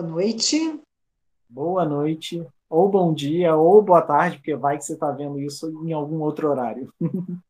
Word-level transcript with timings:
Boa 0.00 0.08
noite. 0.08 0.80
Boa 1.46 1.84
noite, 1.84 2.42
ou 2.70 2.88
bom 2.88 3.12
dia, 3.12 3.54
ou 3.54 3.82
boa 3.82 4.00
tarde, 4.00 4.38
porque 4.38 4.56
vai 4.56 4.78
que 4.78 4.84
você 4.86 4.94
está 4.94 5.10
vendo 5.10 5.38
isso 5.38 5.68
em 5.84 5.92
algum 5.92 6.22
outro 6.22 6.48
horário. 6.48 6.90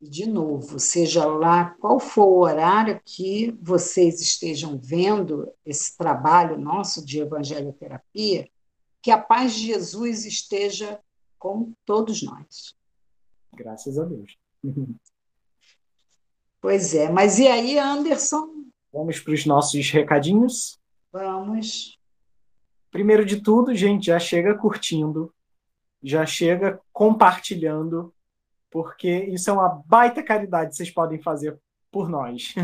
De 0.00 0.24
novo, 0.24 0.78
seja 0.78 1.26
lá 1.26 1.74
qual 1.80 1.98
for 1.98 2.26
o 2.26 2.38
horário 2.42 3.00
que 3.04 3.50
vocês 3.60 4.20
estejam 4.20 4.78
vendo 4.78 5.52
esse 5.66 5.96
trabalho 5.96 6.56
nosso 6.56 7.04
de 7.04 7.18
evangelioterapia, 7.18 8.48
que 9.02 9.10
a 9.10 9.18
paz 9.18 9.54
de 9.54 9.66
Jesus 9.66 10.26
esteja 10.26 11.00
com 11.40 11.72
todos 11.84 12.22
nós. 12.22 12.72
Graças 13.52 13.98
a 13.98 14.04
Deus. 14.04 14.38
Pois 16.60 16.92
é, 16.92 17.08
mas 17.08 17.38
e 17.38 17.46
aí, 17.46 17.78
Anderson? 17.78 18.64
Vamos 18.92 19.20
para 19.20 19.32
os 19.32 19.46
nossos 19.46 19.88
recadinhos? 19.92 20.77
Vamos. 21.12 21.98
Primeiro 22.90 23.24
de 23.24 23.42
tudo, 23.42 23.74
gente, 23.74 24.06
já 24.06 24.18
chega 24.18 24.54
curtindo, 24.54 25.32
já 26.02 26.24
chega 26.24 26.80
compartilhando, 26.92 28.14
porque 28.70 29.24
isso 29.24 29.50
é 29.50 29.52
uma 29.52 29.68
baita 29.86 30.22
caridade 30.22 30.70
que 30.70 30.76
vocês 30.76 30.90
podem 30.90 31.20
fazer 31.20 31.58
por 31.90 32.08
nós. 32.08 32.54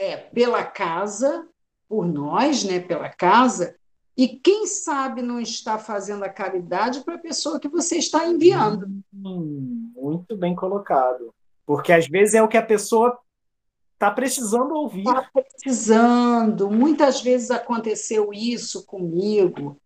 É, 0.00 0.16
pela 0.16 0.62
casa, 0.62 1.48
por 1.88 2.06
nós, 2.06 2.62
né, 2.62 2.78
pela 2.78 3.08
casa, 3.08 3.76
e 4.18 4.26
quem 4.26 4.66
sabe 4.66 5.22
não 5.22 5.40
está 5.40 5.78
fazendo 5.78 6.24
a 6.24 6.28
caridade 6.28 7.04
para 7.04 7.14
a 7.14 7.20
pessoa 7.20 7.60
que 7.60 7.68
você 7.68 7.98
está 7.98 8.26
enviando. 8.26 8.86
Hum, 9.14 9.92
muito 9.94 10.36
bem 10.36 10.56
colocado. 10.56 11.32
Porque 11.64 11.92
às 11.92 12.08
vezes 12.08 12.34
é 12.34 12.42
o 12.42 12.48
que 12.48 12.56
a 12.56 12.66
pessoa 12.66 13.16
está 13.98 14.12
precisando 14.12 14.74
ouvir. 14.74 15.00
Está 15.00 15.28
precisando. 15.32 16.70
Muitas 16.70 17.20
vezes 17.20 17.50
aconteceu 17.50 18.32
isso 18.32 18.86
comigo. 18.86 19.76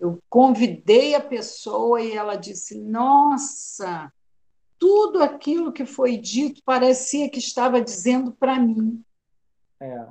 Eu 0.00 0.18
convidei 0.28 1.14
a 1.14 1.20
pessoa 1.20 2.00
e 2.00 2.12
ela 2.12 2.34
disse: 2.34 2.80
Nossa, 2.80 4.10
tudo 4.78 5.22
aquilo 5.22 5.72
que 5.72 5.84
foi 5.84 6.16
dito 6.16 6.62
parecia 6.64 7.28
que 7.28 7.38
estava 7.38 7.80
dizendo 7.80 8.32
para 8.32 8.58
mim. 8.58 9.02
É. 9.80 10.06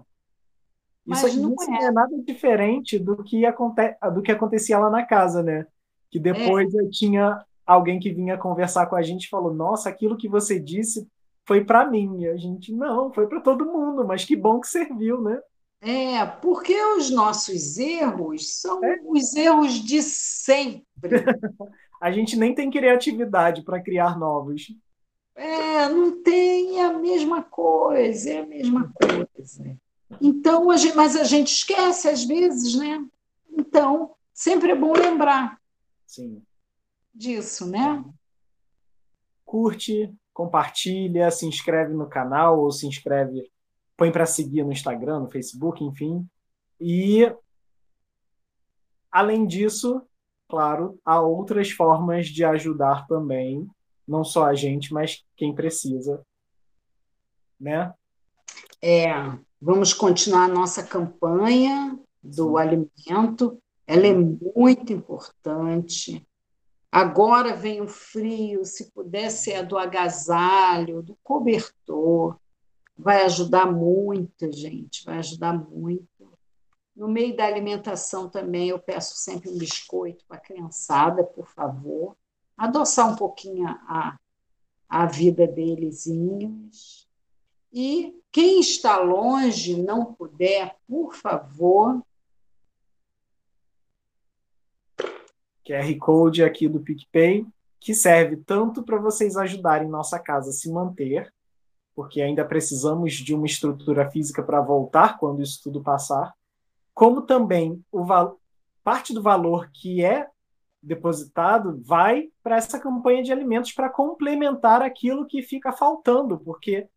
Mas 1.05 1.23
isso 1.23 1.41
não, 1.41 1.55
é. 1.75 1.85
é. 1.85 1.91
nada 1.91 2.15
diferente 2.21 2.99
do 2.99 3.23
que, 3.23 3.45
aconte... 3.45 3.95
do 4.13 4.21
que 4.21 4.31
acontecia 4.31 4.77
lá 4.77 4.89
na 4.89 5.05
casa, 5.05 5.41
né? 5.41 5.65
Que 6.11 6.19
depois 6.19 6.73
é. 6.75 6.89
tinha 6.91 7.43
alguém 7.65 7.99
que 7.99 8.13
vinha 8.13 8.37
conversar 8.37 8.85
com 8.87 8.95
a 8.95 9.01
gente 9.01 9.23
e 9.23 9.29
falou: 9.29 9.53
Nossa, 9.53 9.89
aquilo 9.89 10.17
que 10.17 10.27
você 10.27 10.59
disse 10.59 11.07
foi 11.47 11.63
para 11.63 11.89
mim. 11.89 12.25
A 12.27 12.35
gente, 12.35 12.73
não, 12.73 13.11
foi 13.11 13.25
para 13.25 13.39
todo 13.39 13.65
mundo, 13.65 14.05
mas 14.05 14.25
que 14.25 14.35
bom 14.35 14.59
que 14.59 14.67
serviu, 14.67 15.21
né? 15.21 15.39
É, 15.79 16.25
porque 16.25 16.75
os 16.97 17.09
nossos 17.09 17.77
erros 17.77 18.59
são 18.59 18.83
é. 18.83 18.99
os 19.05 19.33
erros 19.33 19.73
de 19.75 20.01
sempre. 20.01 20.83
a 22.01 22.11
gente 22.11 22.35
nem 22.35 22.53
tem 22.53 22.69
criatividade 22.69 23.63
para 23.63 23.81
criar 23.81 24.19
novos. 24.19 24.75
É, 25.35 25.87
não 25.87 26.21
tem 26.21 26.81
a 26.81 26.91
mesma 26.93 27.43
coisa, 27.43 28.29
é 28.31 28.39
a 28.39 28.45
mesma 28.45 28.91
coisa. 28.91 29.77
Então, 30.19 30.71
a 30.71 30.77
gente, 30.77 30.95
mas 30.95 31.15
a 31.15 31.23
gente 31.23 31.53
esquece 31.53 32.09
às 32.09 32.23
vezes, 32.23 32.75
né? 32.75 33.05
Então, 33.51 34.15
sempre 34.33 34.71
é 34.71 34.75
bom 34.75 34.93
lembrar 34.93 35.61
Sim. 36.07 36.41
disso, 37.13 37.69
né? 37.69 38.03
Curte, 39.45 40.11
compartilha, 40.37 41.31
se 41.31 41.47
inscreve 41.47 41.95
no 41.95 42.05
canal 42.07 42.59
ou 42.59 42.71
se 42.71 42.85
inscreve, 42.85 43.51
põe 43.97 44.11
para 44.11 44.27
seguir 44.27 44.63
no 44.63 44.71
Instagram, 44.71 45.21
no 45.21 45.31
Facebook, 45.31 45.83
enfim. 45.83 46.23
E 46.79 47.33
além 49.11 49.47
disso, 49.47 49.99
claro, 50.47 50.99
há 51.03 51.19
outras 51.19 51.71
formas 51.71 52.27
de 52.27 52.45
ajudar 52.45 53.07
também, 53.07 53.67
não 54.07 54.23
só 54.23 54.45
a 54.45 54.53
gente, 54.53 54.93
mas 54.93 55.25
quem 55.35 55.55
precisa, 55.55 56.21
né? 57.59 57.91
É, 58.79 59.11
vamos 59.59 59.91
continuar 59.91 60.43
a 60.43 60.53
nossa 60.53 60.85
campanha 60.85 61.97
do 62.21 62.59
alimento. 62.59 63.59
Ela 63.87 64.05
é 64.05 64.13
muito 64.13 64.93
importante. 64.93 66.23
Agora 66.91 67.55
vem 67.55 67.81
o 67.81 67.87
frio, 67.87 68.63
se 68.65 68.91
puder 68.91 69.29
ser 69.29 69.55
a 69.55 69.61
do 69.61 69.77
agasalho, 69.77 71.01
do 71.01 71.17
cobertor, 71.21 72.39
vai 72.97 73.23
ajudar 73.23 73.65
muito, 73.71 74.51
gente, 74.51 75.03
vai 75.03 75.19
ajudar 75.19 75.53
muito. 75.53 76.07
No 76.95 77.07
meio 77.07 77.35
da 77.35 77.45
alimentação 77.45 78.27
também, 78.27 78.69
eu 78.69 78.79
peço 78.79 79.15
sempre 79.17 79.49
um 79.49 79.57
biscoito 79.57 80.25
para 80.25 80.37
a 80.37 80.41
criançada, 80.41 81.23
por 81.23 81.47
favor. 81.47 82.15
Adoçar 82.57 83.11
um 83.11 83.15
pouquinho 83.15 83.67
a, 83.67 84.17
a 84.89 85.05
vida 85.05 85.45
deles. 85.45 86.07
E 87.71 88.19
quem 88.31 88.59
está 88.59 88.97
longe, 88.97 89.79
não 89.79 90.13
puder, 90.13 90.75
por 90.87 91.13
favor, 91.13 92.01
QR 95.67 95.97
Code 95.99 96.43
aqui 96.43 96.69
do 96.69 96.79
PicPay, 96.79 97.45
que 97.79 97.93
serve 97.93 98.37
tanto 98.37 98.83
para 98.83 98.97
vocês 98.97 99.35
ajudarem 99.35 99.89
nossa 99.89 100.17
casa 100.17 100.49
a 100.49 100.53
se 100.53 100.71
manter, 100.71 101.31
porque 101.93 102.21
ainda 102.21 102.45
precisamos 102.45 103.13
de 103.13 103.35
uma 103.35 103.45
estrutura 103.45 104.09
física 104.09 104.41
para 104.41 104.61
voltar 104.61 105.17
quando 105.17 105.41
isso 105.41 105.59
tudo 105.63 105.83
passar, 105.83 106.33
como 106.93 107.21
também 107.21 107.83
o 107.91 108.05
parte 108.83 109.13
do 109.13 109.21
valor 109.21 109.69
que 109.73 110.03
é 110.03 110.27
depositado 110.81 111.81
vai 111.83 112.29
para 112.41 112.55
essa 112.55 112.79
campanha 112.79 113.21
de 113.21 113.31
alimentos 113.31 113.73
para 113.73 113.89
complementar 113.89 114.81
aquilo 114.81 115.25
que 115.25 115.41
fica 115.41 115.73
faltando, 115.73 116.39
porque 116.39 116.87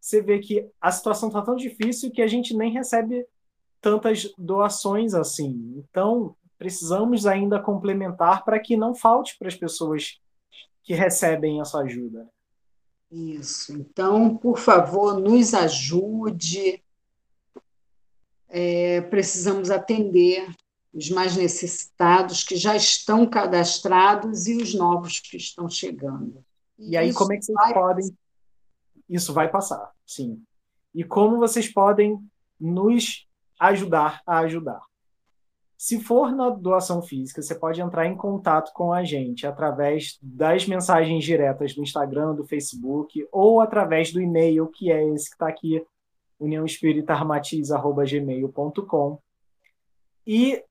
você 0.00 0.20
vê 0.20 0.38
que 0.38 0.68
a 0.80 0.90
situação 0.90 1.28
está 1.28 1.42
tão 1.42 1.54
difícil 1.54 2.10
que 2.10 2.22
a 2.22 2.26
gente 2.26 2.56
nem 2.56 2.72
recebe 2.72 3.26
tantas 3.80 4.32
doações 4.36 5.14
assim. 5.14 5.84
Então, 5.88 6.34
precisamos 6.58 7.24
ainda 7.24 7.60
complementar 7.60 8.44
para 8.44 8.58
que 8.58 8.76
não 8.76 8.94
falte 8.94 9.38
para 9.38 9.48
as 9.48 9.54
pessoas 9.54 10.20
que 10.82 10.92
recebem 10.92 11.60
essa 11.60 11.78
ajuda. 11.78 12.28
Isso. 13.10 13.72
Então, 13.72 14.36
por 14.36 14.58
favor, 14.58 15.18
nos 15.18 15.54
ajude. 15.54 16.82
É, 18.48 19.00
precisamos 19.02 19.70
atender 19.70 20.50
os 20.92 21.10
mais 21.10 21.36
necessitados 21.36 22.42
que 22.42 22.56
já 22.56 22.74
estão 22.74 23.26
cadastrados 23.26 24.46
e 24.46 24.56
os 24.56 24.74
novos 24.74 25.20
que 25.20 25.36
estão 25.36 25.68
chegando. 25.68 26.44
E, 26.78 26.92
e 26.92 26.96
aí, 26.96 27.12
como 27.12 27.32
é 27.32 27.36
que 27.36 27.44
vocês 27.44 27.72
podem. 27.72 28.04
Passar. 28.08 28.18
Isso 29.08 29.32
vai 29.32 29.50
passar, 29.50 29.90
sim. 30.06 30.42
E 30.94 31.04
como 31.04 31.38
vocês 31.38 31.72
podem 31.72 32.18
nos 32.60 33.26
ajudar 33.58 34.22
a 34.26 34.40
ajudar? 34.40 34.87
Se 35.78 35.98
for 36.00 36.34
na 36.34 36.50
doação 36.50 37.00
física, 37.00 37.40
você 37.40 37.54
pode 37.54 37.80
entrar 37.80 38.04
em 38.04 38.16
contato 38.16 38.72
com 38.72 38.92
a 38.92 39.04
gente 39.04 39.46
através 39.46 40.18
das 40.20 40.66
mensagens 40.66 41.24
diretas 41.24 41.72
do 41.72 41.82
Instagram, 41.82 42.34
do 42.34 42.44
Facebook, 42.44 43.24
ou 43.30 43.60
através 43.60 44.12
do 44.12 44.20
e-mail, 44.20 44.66
que 44.66 44.90
é 44.90 45.08
esse 45.14 45.28
que 45.28 45.36
está 45.36 45.46
aqui, 45.46 45.80
uniãoespiritarmatiz.gmail.com. 46.40 49.20
E 50.26 50.64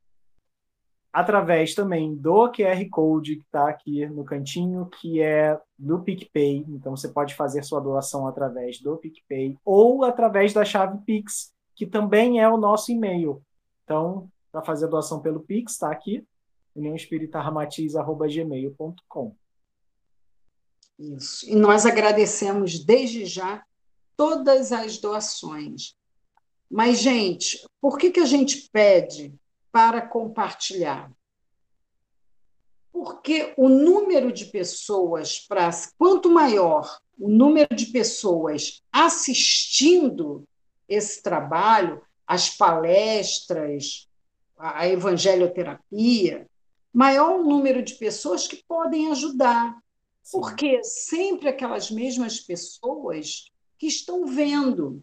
através 1.13 1.74
também 1.74 2.13
do 2.13 2.51
QR 2.51 2.89
Code 2.89 3.38
que 3.38 3.44
está 3.44 3.69
aqui 3.69 4.06
no 4.07 4.25
cantinho, 4.25 4.88
que 4.88 5.21
é 5.21 5.57
do 5.80 6.01
PicPay. 6.01 6.65
Então 6.68 6.98
você 6.98 7.07
pode 7.07 7.33
fazer 7.33 7.63
sua 7.63 7.80
doação 7.80 8.27
através 8.27 8.81
do 8.81 8.98
PicPay 8.98 9.57
ou 9.63 10.04
através 10.04 10.51
da 10.51 10.65
chave 10.65 10.98
Pix, 11.06 11.54
que 11.74 11.88
também 11.88 12.42
é 12.42 12.50
o 12.50 12.57
nosso 12.57 12.92
e-mail. 12.92 13.42
Então, 13.86 14.30
para 14.57 14.65
fazer 14.65 14.86
a 14.86 14.89
doação 14.89 15.21
pelo 15.21 15.42
Pix, 15.42 15.74
está 15.74 15.92
aqui, 15.92 16.25
uniãoespiritarramatiz.gmail.com. 16.75 19.36
Isso. 20.98 21.48
E 21.48 21.56
nós 21.56 21.86
agradecemos 21.86 22.83
desde 22.83 23.24
já 23.25 23.63
todas 24.15 24.71
as 24.71 24.98
doações. 24.98 25.95
Mas, 26.69 27.00
gente, 27.00 27.63
por 27.80 28.00
que, 28.00 28.09
que 28.09 28.19
a 28.19 28.25
gente 28.25 28.68
pede 28.71 29.31
para 29.71 30.01
compartilhar? 30.01 31.12
Porque 32.92 33.54
o 33.57 33.69
número 33.69 34.31
de 34.31 34.45
pessoas, 34.45 35.39
para 35.39 35.69
quanto 36.00 36.31
maior 36.31 36.98
o 37.19 37.30
número 37.30 37.75
de 37.75 37.86
pessoas 37.88 38.81
assistindo 38.92 40.44
esse 40.89 41.21
trabalho, 41.21 42.01
as 42.25 42.50
palestras, 42.50 44.06
a 44.57 44.88
evangelioterapia, 44.88 46.50
maior 46.94 47.39
o 47.39 47.44
número 47.44 47.83
de 47.83 47.95
pessoas 47.95 48.48
que 48.48 48.63
podem 48.68 49.12
ajudar. 49.12 49.77
Porque 50.31 50.83
sempre 50.83 51.48
aquelas 51.48 51.89
mesmas 51.92 52.39
pessoas 52.39 53.51
que 53.77 53.88
estão 53.88 54.25
vendo. 54.25 55.01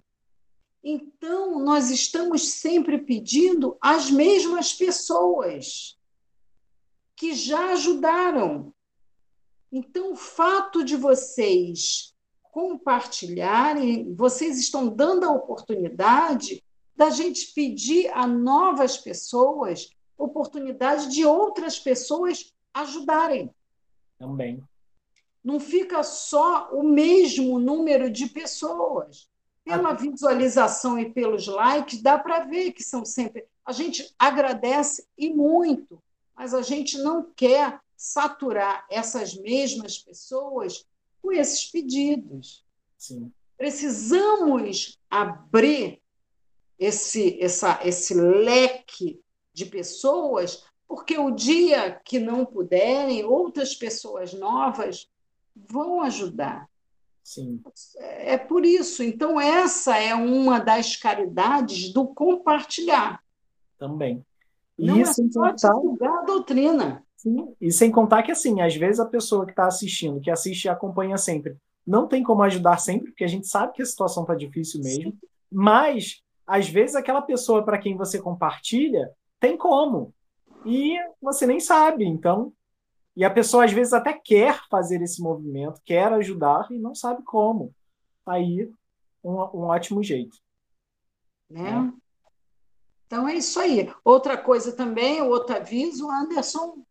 Então, 0.83 1.59
nós 1.61 1.91
estamos 1.91 2.55
sempre 2.55 2.99
pedindo 2.99 3.77
às 3.81 4.11
mesmas 4.11 4.73
pessoas 4.73 5.99
que 7.17 7.35
já 7.35 7.73
ajudaram. 7.73 8.75
Então, 9.73 10.13
o 10.13 10.17
fato 10.17 10.85
de 10.85 10.97
vocês 10.97 12.15
compartilharem, 12.43 14.15
vocês 14.15 14.59
estão 14.59 14.89
dando 14.89 15.25
a 15.25 15.33
oportunidade 15.33 16.64
da 16.97 17.11
gente 17.11 17.53
pedir 17.55 18.11
a 18.13 18.27
novas 18.27 18.97
pessoas 18.97 19.91
oportunidade 20.17 21.09
de 21.09 21.25
outras 21.25 21.79
pessoas 21.79 22.53
ajudarem. 22.73 23.51
Também. 24.19 24.63
Não 25.43 25.61
fica 25.61 26.03
só 26.03 26.71
o 26.73 26.83
mesmo 26.83 27.59
número 27.59 28.11
de 28.11 28.27
pessoas. 28.29 29.29
Pela 29.65 29.95
visualização 29.95 30.99
e 30.99 31.11
pelos 31.11 31.47
likes, 31.47 32.03
dá 32.03 32.19
para 32.19 32.45
ver 32.45 32.73
que 32.73 32.83
são 32.83 33.05
sempre. 33.05 33.47
A 33.65 33.73
gente 33.73 34.15
agradece 34.19 35.07
e 35.17 35.33
muito, 35.33 36.03
mas 36.37 36.53
a 36.53 36.61
gente 36.61 36.99
não 36.99 37.31
quer 37.35 37.81
saturar 37.97 38.87
essas 38.91 39.35
mesmas 39.35 39.99
pessoas 39.99 40.87
com 41.23 41.33
esses 41.33 41.65
pedidos. 41.71 42.63
Sim. 42.99 43.33
Precisamos 43.57 44.99
abrir 45.09 46.03
esse, 46.79 47.41
essa, 47.41 47.81
esse 47.85 48.15
leque 48.15 49.21
de 49.53 49.67
pessoas, 49.67 50.65
porque 50.89 51.19
o 51.19 51.31
dia 51.31 52.01
que 52.05 52.19
não 52.19 52.45
puderem, 52.45 53.25
outras 53.25 53.75
pessoas 53.75 54.33
novas 54.33 55.09
vão 55.55 56.03
ajudar. 56.03 56.69
Sim. 57.23 57.63
É 57.99 58.37
por 58.37 58.67
isso. 58.67 59.03
Então, 59.03 59.41
essa 59.41 59.97
é 59.97 60.15
uma 60.15 60.59
das 60.59 60.95
caridades 60.95 61.93
do 61.93 62.07
compartilhar. 62.07 63.23
Também. 63.79 64.25
E 64.79 64.87
Não 64.87 65.01
é 65.01 65.05
só 65.05 65.23
contar... 65.23 65.73
divulgar 65.73 66.19
a 66.19 66.23
doutrina. 66.23 67.03
Sim. 67.17 67.55
E 67.59 67.73
sem 67.73 67.91
contar 67.91 68.23
que, 68.23 68.33
assim, 68.33 68.61
às 68.61 68.77
vezes 68.77 69.01
a 69.01 69.07
pessoa 69.07 69.47
que 69.47 69.53
está 69.53 69.67
assistindo, 69.67 70.21
que 70.21 70.31
assiste 70.31 70.65
e 70.65 70.69
acompanha 70.69 71.17
sempre, 71.17 71.57
não 71.87 72.07
tem 72.07 72.23
como 72.23 72.43
ajudar 72.43 72.79
sempre, 72.79 73.07
porque 73.11 73.25
a 73.25 73.29
gente 73.29 73.47
sabe 73.47 73.73
que 73.73 73.83
a 73.83 73.87
situação 73.87 74.25
está 74.25 74.35
difícil 74.35 74.83
mesmo, 74.83 75.13
Sim. 75.13 75.19
mas, 75.51 76.23
às 76.47 76.69
vezes, 76.69 76.95
aquela 76.95 77.23
pessoa 77.23 77.65
para 77.65 77.79
quem 77.79 77.97
você 77.97 78.21
compartilha 78.21 79.11
tem 79.41 79.57
como. 79.57 80.15
E 80.65 80.97
você 81.21 81.47
nem 81.47 81.61
sabe. 81.61 82.05
Então, 82.05 82.53
e 83.17 83.25
a 83.25 83.31
pessoa 83.31 83.65
às 83.65 83.73
vezes 83.73 83.93
até 83.93 84.13
quer 84.13 84.61
fazer 84.69 85.01
esse 85.03 85.23
movimento, 85.23 85.81
quer 85.85 86.13
ajudar 86.13 86.67
e 86.71 86.79
não 86.79 86.95
sabe 86.95 87.23
como. 87.23 87.73
Aí, 88.27 88.71
um, 89.23 89.33
um 89.33 89.63
ótimo 89.65 90.03
jeito. 90.03 90.37
Né? 91.49 91.71
É. 91.71 92.05
Então 93.07 93.29
é 93.29 93.35
isso 93.35 93.61
aí. 93.61 93.93
Outra 94.05 94.37
coisa 94.37 94.75
também, 94.75 95.23
outro 95.23 95.57
aviso, 95.57 96.11
Anderson. 96.11 96.85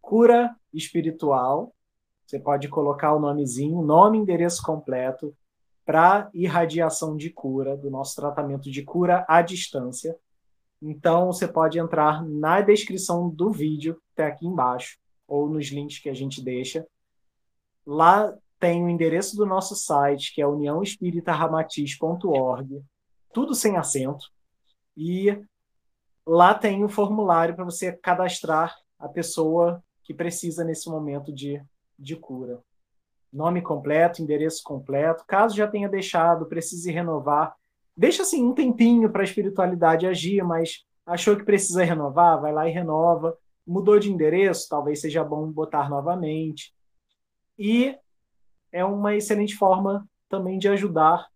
Cura 0.00 0.54
espiritual. 0.72 1.74
Você 2.26 2.38
pode 2.38 2.68
colocar 2.68 3.14
o 3.14 3.18
nomezinho, 3.18 3.82
nome, 3.82 4.18
endereço 4.18 4.62
completo 4.62 5.34
para 5.84 6.30
irradiação 6.32 7.16
de 7.16 7.30
cura, 7.30 7.76
do 7.76 7.90
nosso 7.90 8.14
tratamento 8.16 8.70
de 8.70 8.82
cura 8.82 9.24
à 9.28 9.42
distância. 9.42 10.16
Então, 10.80 11.26
você 11.26 11.46
pode 11.46 11.78
entrar 11.78 12.24
na 12.24 12.60
descrição 12.60 13.28
do 13.28 13.50
vídeo, 13.50 14.00
está 14.10 14.28
aqui 14.28 14.46
embaixo, 14.46 14.96
ou 15.26 15.48
nos 15.48 15.66
links 15.68 15.98
que 15.98 16.08
a 16.08 16.14
gente 16.14 16.40
deixa. 16.42 16.86
Lá 17.86 18.34
tem 18.58 18.82
o 18.82 18.88
endereço 18.88 19.36
do 19.36 19.44
nosso 19.44 19.76
site, 19.76 20.34
que 20.34 20.40
é 20.40 20.46
uniãoespíritaramatiz.org, 20.46 22.82
tudo 23.32 23.54
sem 23.54 23.76
acento. 23.76 24.32
E 24.96 25.38
lá 26.26 26.54
tem 26.54 26.82
o 26.82 26.86
um 26.86 26.88
formulário 26.88 27.54
para 27.54 27.64
você 27.64 27.92
cadastrar 27.92 28.74
a 28.98 29.06
pessoa 29.08 29.84
que 30.02 30.14
precisa 30.14 30.64
nesse 30.64 30.88
momento 30.88 31.30
de, 31.32 31.62
de 31.98 32.16
cura. 32.16 32.62
Nome 33.34 33.60
completo, 33.60 34.22
endereço 34.22 34.62
completo. 34.62 35.24
Caso 35.26 35.56
já 35.56 35.66
tenha 35.66 35.88
deixado, 35.88 36.46
precise 36.46 36.90
renovar. 36.90 37.54
Deixa 37.96 38.22
assim 38.22 38.44
um 38.44 38.54
tempinho 38.54 39.10
para 39.10 39.22
a 39.22 39.24
espiritualidade 39.24 40.06
agir, 40.06 40.42
mas 40.44 40.84
achou 41.04 41.36
que 41.36 41.44
precisa 41.44 41.84
renovar, 41.84 42.40
vai 42.40 42.52
lá 42.52 42.68
e 42.68 42.72
renova 42.72 43.36
mudou 43.66 43.98
de 43.98 44.12
endereço, 44.12 44.68
talvez 44.68 45.00
seja 45.00 45.24
bom 45.24 45.50
botar 45.50 45.88
novamente. 45.88 46.74
E 47.58 47.96
é 48.70 48.84
uma 48.84 49.14
excelente 49.14 49.56
forma 49.56 50.08
também 50.28 50.58
de 50.58 50.68
ajudar 50.68 51.28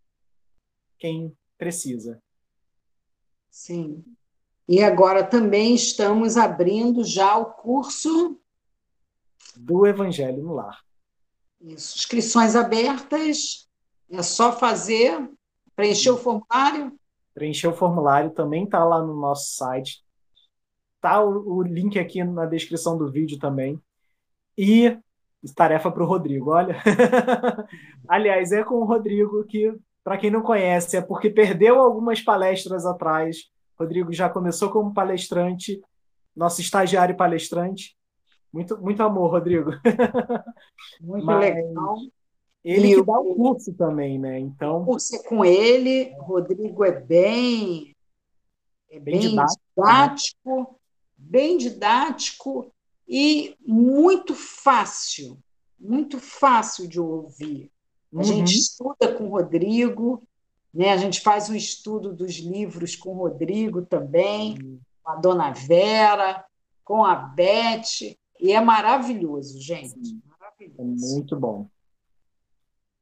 quem 0.98 1.36
precisa. 1.56 2.20
Sim. 3.50 4.04
E 4.68 4.82
agora 4.82 5.24
também 5.24 5.74
estamos 5.74 6.36
abrindo 6.36 7.02
já 7.02 7.36
o 7.36 7.46
curso 7.46 8.38
do 9.56 9.86
Evangelho 9.86 10.42
no 10.42 10.54
Lar. 10.54 10.84
Isso. 11.60 11.96
Inscrições 11.96 12.54
abertas. 12.54 13.68
É 14.10 14.22
só 14.22 14.52
fazer, 14.52 15.28
preencher 15.76 16.10
o 16.10 16.16
formulário. 16.16 16.98
Preencher 17.34 17.68
o 17.68 17.74
formulário 17.74 18.30
também 18.30 18.64
está 18.64 18.84
lá 18.84 19.02
no 19.02 19.14
nosso 19.14 19.54
site. 19.54 20.02
Tá 21.00 21.22
o, 21.22 21.56
o 21.56 21.62
link 21.62 21.98
aqui 21.98 22.24
na 22.24 22.46
descrição 22.46 22.96
do 22.96 23.10
vídeo 23.10 23.38
também. 23.38 23.80
E 24.56 24.98
tarefa 25.54 25.90
para 25.90 26.02
o 26.02 26.06
Rodrigo, 26.06 26.50
olha. 26.50 26.76
Aliás, 28.08 28.50
é 28.50 28.64
com 28.64 28.76
o 28.76 28.84
Rodrigo 28.84 29.44
que, 29.44 29.72
para 30.02 30.16
quem 30.16 30.30
não 30.30 30.42
conhece, 30.42 30.96
é 30.96 31.00
porque 31.00 31.30
perdeu 31.30 31.78
algumas 31.78 32.20
palestras 32.20 32.84
atrás. 32.86 33.50
Rodrigo 33.78 34.12
já 34.12 34.28
começou 34.28 34.70
como 34.70 34.92
palestrante, 34.92 35.80
nosso 36.34 36.60
estagiário 36.60 37.16
palestrante. 37.16 37.97
Muito, 38.52 38.78
muito 38.78 39.02
amor, 39.02 39.30
Rodrigo. 39.30 39.70
Muito 41.00 41.26
Mas 41.26 41.40
legal. 41.40 41.96
Ele 42.64 42.92
e 42.92 42.94
que 42.96 43.02
dá 43.02 43.18
o 43.18 43.34
curso 43.34 43.72
também, 43.74 44.18
né? 44.18 44.38
Então. 44.38 44.82
O 44.82 44.84
curso 44.84 45.16
é 45.16 45.22
com 45.22 45.44
ele, 45.44 46.14
o 46.18 46.22
Rodrigo 46.22 46.84
é 46.84 46.92
bem, 46.92 47.94
é 48.90 48.98
bem, 48.98 49.18
bem 49.18 49.28
didático, 49.30 49.62
didático 49.76 50.58
né? 50.60 50.66
bem 51.18 51.58
didático 51.58 52.72
e 53.06 53.56
muito 53.66 54.34
fácil, 54.34 55.38
muito 55.78 56.18
fácil 56.18 56.86
de 56.86 57.00
ouvir. 57.00 57.70
A 58.12 58.18
uhum. 58.18 58.22
gente 58.22 58.54
estuda 58.54 59.14
com 59.14 59.24
o 59.24 59.30
Rodrigo, 59.30 60.22
né? 60.72 60.92
a 60.92 60.96
gente 60.96 61.20
faz 61.20 61.50
um 61.50 61.54
estudo 61.54 62.12
dos 62.12 62.36
livros 62.36 62.94
com 62.94 63.10
o 63.10 63.18
Rodrigo 63.18 63.82
também, 63.82 64.58
uhum. 64.62 64.80
com 65.02 65.10
a 65.10 65.16
Dona 65.16 65.52
Vera, 65.52 66.44
com 66.84 67.04
a 67.04 67.14
Beth, 67.14 68.16
e 68.40 68.52
é 68.52 68.60
maravilhoso, 68.60 69.60
gente. 69.60 70.20
Maravilhoso. 70.38 70.80
É 70.80 71.14
muito 71.14 71.36
bom. 71.36 71.66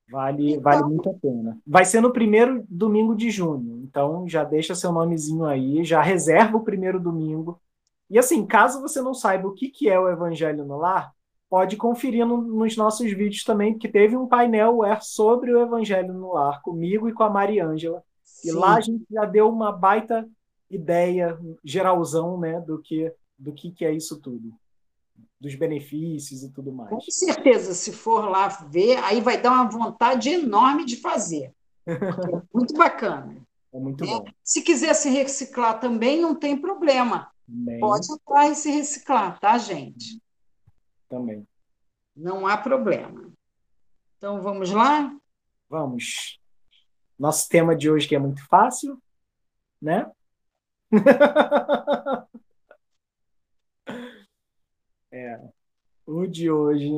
Vale, 0.08 0.50
então, 0.52 0.62
vale 0.62 0.82
muito 0.84 1.10
a 1.10 1.14
pena. 1.14 1.58
Vai 1.66 1.84
ser 1.84 2.00
no 2.00 2.12
primeiro 2.12 2.64
domingo 2.68 3.14
de 3.14 3.28
junho, 3.30 3.82
então 3.82 4.28
já 4.28 4.44
deixa 4.44 4.74
seu 4.74 4.92
nomezinho 4.92 5.44
aí, 5.44 5.84
já 5.84 6.00
reserva 6.00 6.56
o 6.56 6.64
primeiro 6.64 7.00
domingo 7.00 7.60
e 8.08 8.18
assim, 8.18 8.46
caso 8.46 8.80
você 8.80 9.02
não 9.02 9.12
saiba 9.12 9.48
o 9.48 9.52
que, 9.52 9.68
que 9.68 9.88
é 9.88 9.98
o 9.98 10.08
Evangelho 10.08 10.64
no 10.64 10.76
Lar, 10.76 11.12
pode 11.48 11.76
conferir 11.76 12.24
no, 12.24 12.40
nos 12.40 12.76
nossos 12.76 13.10
vídeos 13.12 13.42
também, 13.42 13.72
porque 13.72 13.88
teve 13.88 14.16
um 14.16 14.26
painel 14.26 14.78
sobre 15.00 15.52
o 15.52 15.60
Evangelho 15.60 16.14
no 16.14 16.32
Lar, 16.32 16.62
comigo 16.62 17.08
e 17.08 17.12
com 17.12 17.24
a 17.24 17.30
Mariângela. 17.30 18.02
E 18.44 18.52
lá 18.52 18.76
a 18.76 18.80
gente 18.80 19.04
já 19.10 19.24
deu 19.24 19.48
uma 19.48 19.72
baita 19.72 20.28
ideia, 20.70 21.38
geralzão, 21.64 22.38
né, 22.38 22.60
do 22.60 22.80
que, 22.80 23.12
do 23.38 23.52
que, 23.52 23.70
que 23.72 23.84
é 23.84 23.92
isso 23.92 24.20
tudo. 24.20 24.52
Dos 25.38 25.54
benefícios 25.54 26.42
e 26.42 26.50
tudo 26.50 26.72
mais. 26.72 26.90
Com 26.90 27.00
certeza, 27.00 27.74
se 27.74 27.92
for 27.92 28.28
lá 28.28 28.48
ver, 28.48 28.96
aí 29.04 29.20
vai 29.20 29.40
dar 29.40 29.52
uma 29.52 29.68
vontade 29.68 30.30
enorme 30.30 30.84
de 30.84 30.96
fazer. 30.96 31.52
É 31.86 31.92
muito 32.54 32.74
bacana. 32.74 33.36
É 33.72 33.78
muito 33.78 34.04
é. 34.04 34.06
bom. 34.06 34.24
Se 34.42 34.62
quiser 34.62 34.94
se 34.94 35.10
reciclar 35.10 35.78
também, 35.78 36.20
não 36.20 36.34
tem 36.34 36.56
problema. 36.56 37.30
Também. 37.46 37.78
Pode 37.78 38.10
entrar 38.10 38.48
e 38.48 38.54
se 38.54 38.70
reciclar, 38.70 39.38
tá, 39.38 39.56
gente? 39.58 40.20
Também. 41.08 41.46
Não 42.16 42.46
há 42.46 42.56
problema. 42.56 43.30
Então, 44.16 44.40
vamos 44.40 44.70
lá? 44.70 45.14
Vamos. 45.68 46.40
Nosso 47.18 47.48
tema 47.48 47.76
de 47.76 47.90
hoje 47.90 48.08
que 48.08 48.16
é 48.16 48.18
muito 48.18 48.44
fácil, 48.46 49.00
né? 49.80 50.10
é. 55.16 55.40
O 56.06 56.26
de 56.26 56.50
hoje. 56.50 56.90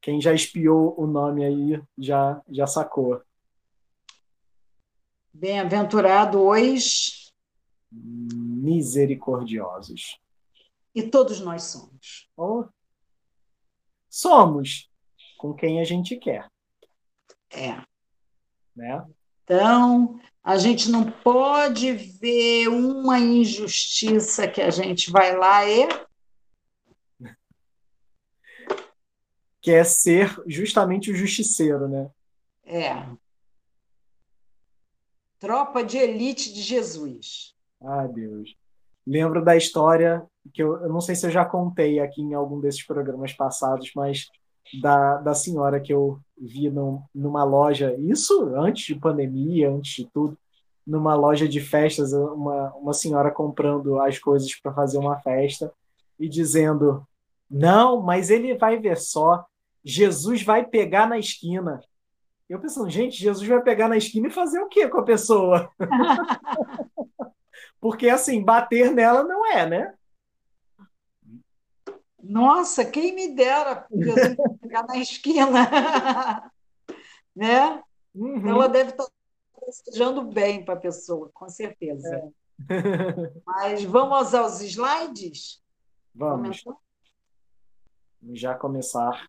Quem 0.00 0.20
já 0.20 0.32
espiou 0.32 1.00
o 1.00 1.06
nome 1.06 1.44
aí 1.44 1.82
já, 1.98 2.42
já 2.48 2.66
sacou. 2.66 3.22
Bem-aventurado 5.32 6.40
hoje 6.40 7.26
misericordiosos. 7.90 10.20
E 10.94 11.02
todos 11.02 11.40
nós 11.40 11.64
somos. 11.64 12.28
Oh. 12.36 12.64
Somos 14.08 14.88
com 15.36 15.52
quem 15.54 15.80
a 15.80 15.84
gente 15.84 16.16
quer. 16.16 16.48
É. 17.50 17.82
Né? 18.74 19.06
Então, 19.44 20.18
a 20.46 20.58
gente 20.58 20.88
não 20.92 21.10
pode 21.10 21.92
ver 21.92 22.68
uma 22.68 23.18
injustiça 23.18 24.46
que 24.46 24.62
a 24.62 24.70
gente 24.70 25.10
vai 25.10 25.36
lá 25.36 25.68
e. 25.68 25.88
Quer 29.60 29.84
ser 29.84 30.40
justamente 30.46 31.10
o 31.10 31.16
justiceiro, 31.16 31.88
né? 31.88 32.08
É. 32.64 33.04
Tropa 35.40 35.82
de 35.82 35.98
elite 35.98 36.54
de 36.54 36.62
Jesus. 36.62 37.52
Ah, 37.80 38.06
Deus. 38.06 38.56
Lembro 39.04 39.44
da 39.44 39.56
história 39.56 40.24
que 40.54 40.62
eu, 40.62 40.80
eu 40.80 40.88
não 40.88 41.00
sei 41.00 41.16
se 41.16 41.26
eu 41.26 41.30
já 41.32 41.44
contei 41.44 41.98
aqui 41.98 42.22
em 42.22 42.34
algum 42.34 42.60
desses 42.60 42.84
programas 42.84 43.32
passados, 43.32 43.90
mas 43.96 44.30
da, 44.80 45.18
da 45.18 45.34
senhora 45.34 45.80
que 45.80 45.92
eu 45.92 46.18
vi 46.38 46.70
no, 46.70 47.02
numa 47.14 47.44
loja, 47.44 47.94
isso 47.98 48.54
antes 48.56 48.86
de 48.86 48.94
pandemia, 48.94 49.70
antes 49.70 49.94
de 49.94 50.10
tudo, 50.12 50.36
numa 50.86 51.14
loja 51.14 51.48
de 51.48 51.60
festas, 51.60 52.12
uma, 52.12 52.72
uma 52.74 52.92
senhora 52.92 53.30
comprando 53.30 54.00
as 54.00 54.18
coisas 54.18 54.54
para 54.60 54.72
fazer 54.72 54.98
uma 54.98 55.18
festa 55.20 55.72
e 56.18 56.28
dizendo: 56.28 57.06
Não, 57.50 58.00
mas 58.00 58.30
ele 58.30 58.56
vai 58.56 58.78
ver 58.78 58.96
só, 58.96 59.44
Jesus 59.84 60.42
vai 60.42 60.64
pegar 60.64 61.08
na 61.08 61.18
esquina. 61.18 61.80
Eu 62.48 62.60
pensando, 62.60 62.88
gente, 62.88 63.18
Jesus 63.18 63.46
vai 63.48 63.60
pegar 63.60 63.88
na 63.88 63.96
esquina 63.96 64.28
e 64.28 64.32
fazer 64.32 64.60
o 64.60 64.68
quê 64.68 64.86
com 64.86 64.98
a 64.98 65.04
pessoa? 65.04 65.68
Porque 67.80 68.08
assim, 68.08 68.42
bater 68.42 68.92
nela 68.92 69.24
não 69.24 69.44
é, 69.46 69.68
né? 69.68 69.94
Nossa, 72.28 72.84
quem 72.84 73.14
me 73.14 73.34
dera 73.34 73.86
Jesus 73.90 74.36
pegar 74.60 74.86
na 74.86 74.98
esquina. 74.98 76.50
né? 77.34 77.82
Uhum. 78.14 78.48
Ela 78.48 78.68
deve 78.68 78.90
estar 78.90 79.06
desejando 79.66 80.22
bem 80.22 80.64
para 80.64 80.74
a 80.74 80.80
pessoa, 80.80 81.30
com 81.32 81.48
certeza. 81.48 82.08
É. 82.16 82.30
Mas 83.44 83.84
vamos 83.84 84.34
aos 84.34 84.60
slides? 84.60 85.62
Vamos. 86.14 86.62
Começar? 86.62 86.80
Já 88.32 88.54
começar. 88.54 89.28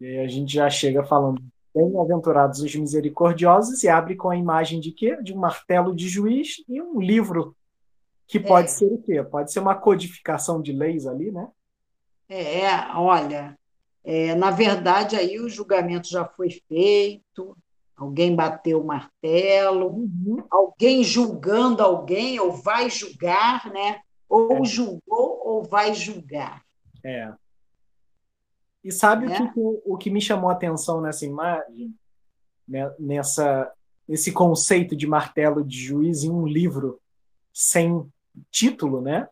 E 0.00 0.06
aí 0.06 0.18
a 0.18 0.28
gente 0.28 0.52
já 0.52 0.68
chega 0.68 1.02
falando 1.02 1.42
Bem-aventurados 1.74 2.60
os 2.60 2.72
misericordiosos 2.76 3.82
e 3.82 3.88
abre 3.88 4.14
com 4.14 4.30
a 4.30 4.36
imagem 4.36 4.78
de 4.78 4.92
quê? 4.92 5.20
De 5.20 5.34
um 5.34 5.38
martelo 5.38 5.92
de 5.92 6.08
juiz 6.08 6.62
e 6.68 6.80
um 6.80 7.00
livro 7.00 7.56
que 8.26 8.40
pode 8.40 8.68
é. 8.68 8.70
ser 8.70 8.86
o 8.86 8.98
quê? 8.98 9.22
Pode 9.22 9.52
ser 9.52 9.60
uma 9.60 9.74
codificação 9.74 10.60
de 10.60 10.72
leis 10.72 11.06
ali, 11.06 11.30
né? 11.30 11.48
É, 12.28 12.66
olha, 12.96 13.58
é, 14.02 14.34
na 14.34 14.50
verdade 14.50 15.16
aí 15.16 15.38
o 15.38 15.48
julgamento 15.48 16.08
já 16.08 16.24
foi 16.24 16.50
feito, 16.50 17.56
alguém 17.96 18.34
bateu 18.34 18.80
o 18.80 18.86
martelo, 18.86 19.88
uhum. 19.88 20.42
alguém 20.50 21.04
julgando 21.04 21.82
alguém 21.82 22.40
ou 22.40 22.52
vai 22.52 22.88
julgar, 22.88 23.70
né? 23.70 24.00
Ou 24.28 24.58
é. 24.58 24.64
julgou 24.64 25.40
ou 25.44 25.62
vai 25.62 25.94
julgar. 25.94 26.62
É. 27.04 27.32
E 28.82 28.90
sabe 28.90 29.32
é. 29.32 29.40
o, 29.40 29.52
que, 29.52 29.60
o 29.86 29.96
que 29.96 30.10
me 30.10 30.20
chamou 30.20 30.50
a 30.50 30.54
atenção 30.54 31.00
nessa 31.00 31.24
imagem? 31.24 31.94
Né, 32.66 32.90
nessa, 32.98 33.70
esse 34.08 34.32
conceito 34.32 34.96
de 34.96 35.06
martelo 35.06 35.62
de 35.62 35.76
juiz 35.76 36.24
em 36.24 36.30
um 36.30 36.46
livro 36.46 36.98
sem 37.52 38.10
título, 38.50 39.00
né? 39.00 39.28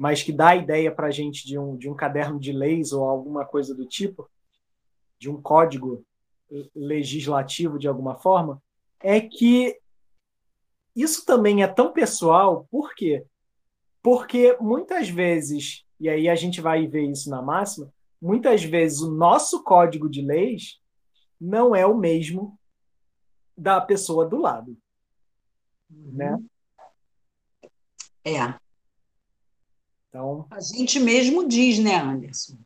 mas 0.00 0.22
que 0.22 0.32
dá 0.32 0.48
a 0.48 0.56
ideia 0.56 0.90
para 0.90 1.08
a 1.08 1.10
gente 1.10 1.46
de 1.46 1.58
um, 1.58 1.76
de 1.76 1.86
um 1.86 1.94
caderno 1.94 2.40
de 2.40 2.54
leis 2.54 2.90
ou 2.90 3.04
alguma 3.04 3.44
coisa 3.44 3.74
do 3.74 3.84
tipo, 3.84 4.30
de 5.18 5.28
um 5.28 5.38
código 5.42 6.02
legislativo 6.74 7.78
de 7.78 7.86
alguma 7.86 8.14
forma, 8.14 8.62
é 8.98 9.20
que 9.20 9.78
isso 10.96 11.26
também 11.26 11.62
é 11.62 11.66
tão 11.66 11.92
pessoal, 11.92 12.66
por 12.70 12.94
quê? 12.94 13.26
Porque 14.02 14.56
muitas 14.58 15.10
vezes, 15.10 15.84
e 16.00 16.08
aí 16.08 16.30
a 16.30 16.34
gente 16.34 16.62
vai 16.62 16.86
ver 16.86 17.04
isso 17.04 17.28
na 17.28 17.42
máxima, 17.42 17.92
muitas 18.18 18.64
vezes 18.64 19.02
o 19.02 19.10
nosso 19.10 19.62
código 19.62 20.08
de 20.08 20.22
leis 20.22 20.80
não 21.38 21.76
é 21.76 21.84
o 21.84 21.94
mesmo 21.94 22.58
da 23.54 23.82
pessoa 23.82 24.26
do 24.26 24.38
lado. 24.38 24.74
Uhum. 25.90 26.12
Né? 26.12 26.42
É. 28.24 28.54
Então... 30.08 30.46
A 30.50 30.60
gente 30.60 30.98
mesmo 30.98 31.46
diz, 31.46 31.78
né, 31.78 31.96
Anderson? 31.96 32.58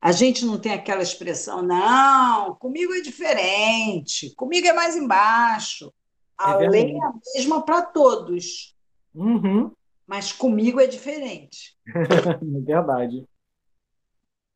A 0.00 0.12
gente 0.12 0.44
não 0.44 0.58
tem 0.58 0.72
aquela 0.72 1.02
expressão, 1.02 1.62
não, 1.62 2.54
comigo 2.56 2.92
é 2.92 3.00
diferente, 3.00 4.32
comigo 4.36 4.66
é 4.66 4.72
mais 4.72 4.94
embaixo. 4.94 5.92
A 6.38 6.62
é 6.62 6.68
lei 6.68 6.92
é 6.92 7.04
a 7.04 7.12
mesma 7.34 7.64
para 7.64 7.82
todos. 7.82 8.76
Uhum. 9.14 9.72
Mas 10.06 10.32
comigo 10.32 10.78
é 10.78 10.86
diferente. 10.86 11.76
é 11.88 12.60
verdade. 12.60 13.26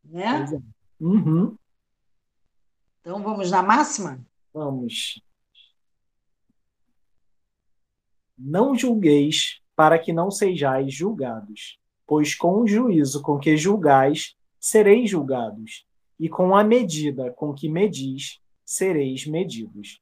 Né? 0.05 0.45
É. 0.45 1.03
Uhum. 1.03 1.57
Então 3.00 3.23
vamos 3.23 3.50
na 3.50 3.62
máxima? 3.62 4.25
Vamos. 4.53 5.23
Não 8.39 8.75
julgueis 8.75 9.60
para 9.81 9.99
que 9.99 10.13
não 10.13 10.31
sejais 10.31 10.93
julgados, 10.93 11.79
pois 12.07 12.35
com 12.35 12.61
o 12.61 12.67
juízo 12.67 13.23
com 13.23 13.39
que 13.39 13.57
julgais, 13.57 14.37
sereis 14.61 15.09
julgados, 15.09 15.87
e 16.19 16.29
com 16.29 16.55
a 16.55 16.63
medida 16.63 17.33
com 17.33 17.55
que 17.55 17.67
medis, 17.67 18.39
sereis 18.63 19.25
medidos. 19.27 19.99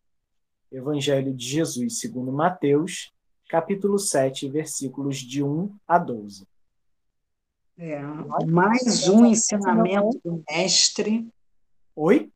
Evangelho 0.73 1.33
de 1.33 1.47
Jesus 1.47 2.01
segundo 2.01 2.33
Mateus, 2.33 3.13
capítulo 3.49 4.01
7, 4.01 4.49
versículos 4.49 5.19
de 5.19 5.45
1 5.45 5.73
a 5.87 5.97
12. 5.97 6.45
É, 7.79 8.03
mais 8.49 9.09
um 9.09 9.27
ensinamento 9.27 10.21
do 10.25 10.43
mestre. 10.51 11.25
Oi? 11.95 12.33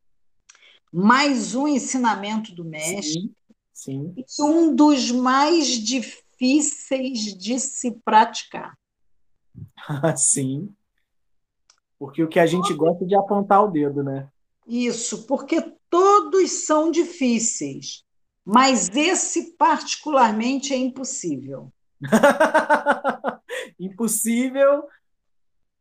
Mais 0.92 1.56
um 1.56 1.66
ensinamento 1.66 2.54
do 2.54 2.64
mestre. 2.64 3.34
Sim. 3.72 4.14
sim. 4.14 4.14
E 4.16 4.42
um 4.44 4.76
dos 4.76 5.10
mais 5.10 5.66
difíceis 5.70 6.22
de 7.38 7.60
se 7.60 7.92
praticar. 8.04 8.76
sim. 10.16 10.74
Porque 11.98 12.22
o 12.22 12.28
que 12.28 12.40
a 12.40 12.46
gente 12.46 12.74
gosta 12.74 13.04
é 13.04 13.06
de 13.06 13.14
apontar 13.14 13.64
o 13.64 13.68
dedo, 13.68 14.02
né? 14.02 14.28
Isso, 14.66 15.26
porque 15.26 15.60
todos 15.88 16.50
são 16.66 16.90
difíceis, 16.90 18.04
mas 18.44 18.88
esse 18.88 19.56
particularmente 19.56 20.72
é 20.72 20.76
impossível. 20.76 21.72
impossível 23.78 24.84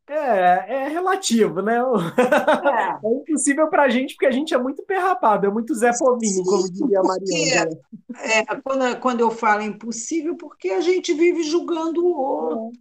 é, 0.08 0.66
é 0.68 0.88
relativo, 0.88 1.62
né? 1.62 1.80
É, 3.04 3.08
é 3.08 3.14
impossível 3.14 3.70
para 3.70 3.84
a 3.84 3.90
gente, 3.90 4.14
porque 4.14 4.26
a 4.26 4.32
gente 4.32 4.54
é 4.54 4.58
muito 4.58 4.84
perrapado, 4.84 5.46
é 5.46 5.50
muito 5.50 5.74
Zé 5.74 5.92
Povinho, 5.98 6.44
como 6.44 6.72
diria 6.72 7.00
a 7.00 7.04
Mariana. 7.04 7.80
É, 8.20 8.56
quando, 8.62 9.00
quando 9.00 9.20
eu 9.22 9.32
falo 9.32 9.62
impossível, 9.62 10.36
porque 10.36 10.70
a 10.70 10.82
gente 10.82 11.14
vive 11.14 11.44
julgando 11.44 12.06
o 12.06 12.18
outro. 12.18 12.72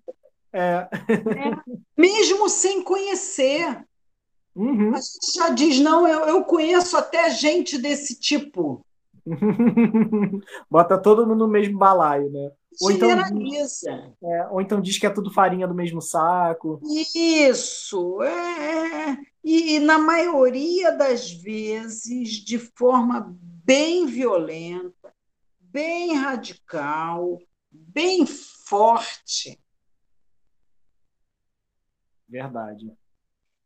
É. 0.52 0.88
é. 0.88 1.76
Mesmo 1.96 2.48
sem 2.48 2.82
conhecer. 2.82 3.84
Uhum. 4.54 4.94
A 4.94 5.00
gente 5.00 5.32
já 5.34 5.48
diz, 5.50 5.78
não, 5.80 6.06
eu, 6.06 6.20
eu 6.26 6.44
conheço 6.44 6.96
até 6.96 7.30
gente 7.30 7.78
desse 7.78 8.18
tipo. 8.18 8.84
Bota 10.70 10.98
todo 10.98 11.26
mundo 11.26 11.46
no 11.46 11.48
mesmo 11.48 11.78
balaio, 11.78 12.30
né? 12.30 12.50
Ou 12.80 12.90
então, 12.90 13.38
diz, 13.38 13.82
é, 13.84 14.48
ou 14.50 14.60
então 14.60 14.80
diz 14.80 14.98
que 14.98 15.06
é 15.06 15.10
tudo 15.10 15.32
farinha 15.32 15.66
do 15.66 15.74
mesmo 15.74 16.00
saco. 16.00 16.80
Isso, 17.14 18.22
é. 18.22 19.18
E, 19.42 19.74
e 19.74 19.80
na 19.80 19.98
maioria 19.98 20.92
das 20.92 21.30
vezes, 21.30 22.32
de 22.32 22.58
forma 22.58 23.36
bem 23.38 24.06
violenta, 24.06 25.12
bem 25.58 26.14
radical, 26.14 27.38
bem 27.70 28.24
forte. 28.26 29.58
Verdade. 32.28 32.92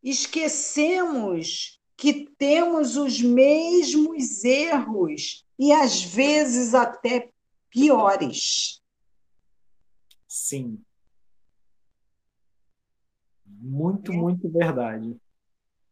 Esquecemos 0.03 1.81
que 1.97 2.29
temos 2.39 2.97
os 2.97 3.21
mesmos 3.21 4.45
erros 4.45 5.47
e 5.59 5.73
às 5.73 6.03
vezes 6.03 6.75
até 6.75 7.31
piores. 7.71 8.83
Sim. 10.35 10.83
Muito, 13.47 14.11
é. 14.11 14.17
muito 14.17 14.49
verdade. 14.49 15.17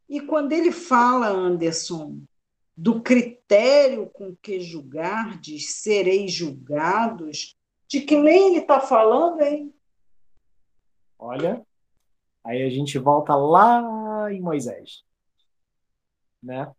E 0.09 0.21
quando 0.21 0.51
ele 0.51 0.73
fala, 0.73 1.29
Anderson, 1.29 2.21
do 2.77 3.01
critério 3.01 4.11
com 4.11 4.35
que 4.35 4.59
julgardes, 4.59 5.77
sereis 5.77 6.33
julgados, 6.33 7.57
de 7.87 8.01
que 8.01 8.19
lei 8.19 8.49
ele 8.49 8.59
está 8.59 8.81
falando, 8.81 9.43
hein? 9.43 9.73
Olha, 11.17 11.65
aí 12.43 12.65
a 12.65 12.69
gente 12.69 12.99
volta 12.99 13.37
lá 13.37 14.29
em 14.33 14.41
Moisés. 14.41 15.05
né? 16.43 16.75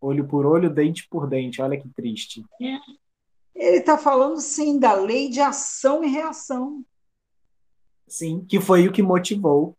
Olho 0.00 0.26
por 0.26 0.44
olho, 0.44 0.68
dente 0.68 1.06
por 1.08 1.28
dente. 1.28 1.62
Olha 1.62 1.80
que 1.80 1.88
triste. 1.90 2.44
É. 2.60 2.76
Ele 3.58 3.78
está 3.78 3.98
falando, 3.98 4.40
sim, 4.40 4.78
da 4.78 4.94
lei 4.94 5.28
de 5.28 5.40
ação 5.40 6.04
e 6.04 6.08
reação. 6.08 6.84
Sim, 8.06 8.44
que 8.48 8.60
foi 8.60 8.86
o 8.86 8.92
que 8.92 9.02
motivou 9.02 9.76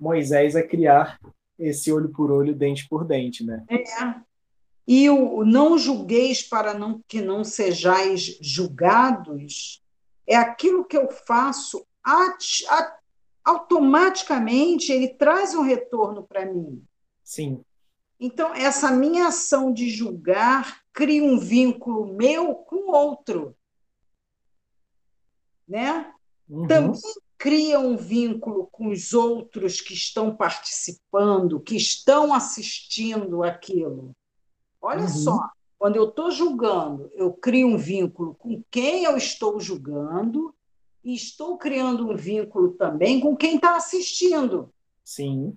Moisés 0.00 0.56
a 0.56 0.62
criar 0.62 1.20
esse 1.58 1.92
olho 1.92 2.08
por 2.08 2.30
olho, 2.30 2.54
dente 2.54 2.88
por 2.88 3.04
dente, 3.04 3.44
né? 3.44 3.64
É. 3.68 4.14
E 4.86 5.10
o 5.10 5.44
não 5.44 5.76
julgueis 5.76 6.42
para 6.42 6.72
não, 6.72 7.02
que 7.06 7.20
não 7.20 7.44
sejais 7.44 8.38
julgados 8.40 9.82
é 10.26 10.34
aquilo 10.34 10.84
que 10.84 10.96
eu 10.96 11.10
faço 11.10 11.86
at, 12.02 12.64
at, 12.70 12.98
automaticamente 13.44 14.90
ele 14.90 15.08
traz 15.08 15.54
um 15.54 15.62
retorno 15.62 16.22
para 16.22 16.46
mim. 16.46 16.82
Sim. 17.22 17.60
Então, 18.20 18.54
essa 18.54 18.90
minha 18.90 19.28
ação 19.28 19.72
de 19.72 19.88
julgar 19.90 20.82
cria 20.92 21.22
um 21.22 21.38
vínculo 21.38 22.06
meu 22.14 22.54
com 22.54 22.90
outro. 22.90 23.54
Né? 25.66 26.12
Uhum. 26.48 26.66
Também 26.66 27.00
cria 27.36 27.78
um 27.78 27.96
vínculo 27.96 28.66
com 28.72 28.88
os 28.88 29.12
outros 29.12 29.80
que 29.80 29.94
estão 29.94 30.34
participando, 30.34 31.60
que 31.60 31.76
estão 31.76 32.34
assistindo 32.34 33.44
aquilo. 33.44 34.10
Olha 34.82 35.02
uhum. 35.02 35.08
só, 35.08 35.50
quando 35.78 35.94
eu 35.94 36.08
estou 36.08 36.32
julgando, 36.32 37.08
eu 37.14 37.32
crio 37.32 37.68
um 37.68 37.76
vínculo 37.76 38.34
com 38.34 38.62
quem 38.68 39.04
eu 39.04 39.16
estou 39.16 39.60
julgando 39.60 40.52
e 41.04 41.14
estou 41.14 41.56
criando 41.56 42.10
um 42.10 42.16
vínculo 42.16 42.72
também 42.72 43.20
com 43.20 43.36
quem 43.36 43.54
está 43.54 43.76
assistindo. 43.76 44.72
Sim. 45.04 45.56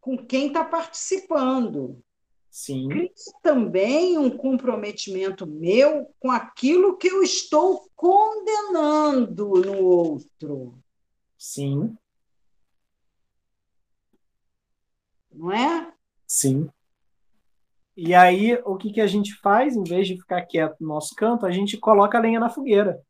Com 0.00 0.16
quem 0.16 0.48
está 0.48 0.64
participando. 0.64 2.02
Sim. 2.50 2.88
Cria 2.88 3.10
também 3.42 4.18
um 4.18 4.28
comprometimento 4.36 5.46
meu 5.46 6.12
com 6.18 6.30
aquilo 6.30 6.96
que 6.96 7.08
eu 7.08 7.22
estou 7.22 7.88
condenando 7.94 9.46
no 9.46 9.84
outro. 9.84 10.74
Sim. 11.38 11.96
Não 15.32 15.52
é? 15.52 15.92
Sim. 16.26 16.68
E 17.96 18.14
aí, 18.14 18.54
o 18.64 18.76
que, 18.76 18.92
que 18.92 19.00
a 19.00 19.06
gente 19.06 19.34
faz? 19.36 19.76
Em 19.76 19.84
vez 19.84 20.08
de 20.08 20.16
ficar 20.16 20.42
quieto 20.42 20.76
no 20.80 20.88
nosso 20.88 21.14
canto, 21.14 21.46
a 21.46 21.50
gente 21.50 21.76
coloca 21.76 22.18
a 22.18 22.20
lenha 22.20 22.40
na 22.40 22.48
fogueira. 22.48 23.00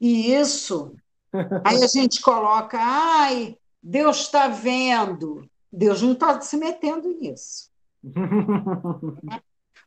E 0.00 0.32
isso. 0.32 0.94
Aí 1.64 1.82
a 1.82 1.86
gente 1.86 2.20
coloca, 2.22 2.78
ai, 2.80 3.56
Deus 3.82 4.20
está 4.20 4.48
vendo. 4.48 5.48
Deus 5.70 6.02
não 6.02 6.12
está 6.12 6.40
se 6.40 6.56
metendo 6.56 7.08
nisso. 7.08 7.70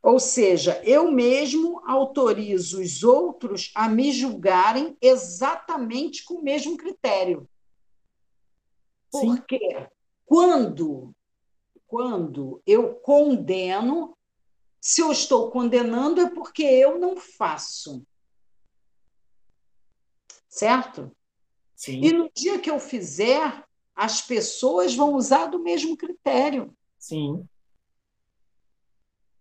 Ou 0.03 0.19
seja, 0.19 0.81
eu 0.83 1.11
mesmo 1.11 1.81
autorizo 1.85 2.81
os 2.81 3.03
outros 3.03 3.71
a 3.75 3.87
me 3.87 4.11
julgarem 4.11 4.97
exatamente 4.99 6.23
com 6.23 6.35
o 6.35 6.43
mesmo 6.43 6.75
critério. 6.75 7.47
Porque 9.11 9.59
Sim. 9.59 9.87
quando 10.25 11.13
quando 11.91 12.63
eu 12.65 12.95
condeno, 12.95 14.17
se 14.79 15.01
eu 15.01 15.11
estou 15.11 15.51
condenando 15.51 16.21
é 16.21 16.29
porque 16.29 16.63
eu 16.63 16.97
não 16.97 17.17
faço. 17.17 18.07
Certo? 20.47 21.13
Sim. 21.75 21.99
E 22.01 22.13
no 22.13 22.31
dia 22.33 22.57
que 22.59 22.71
eu 22.71 22.79
fizer, 22.79 23.67
as 23.95 24.21
pessoas 24.21 24.95
vão 24.95 25.13
usar 25.13 25.47
do 25.47 25.59
mesmo 25.59 25.95
critério. 25.95 26.73
Sim. 26.97 27.45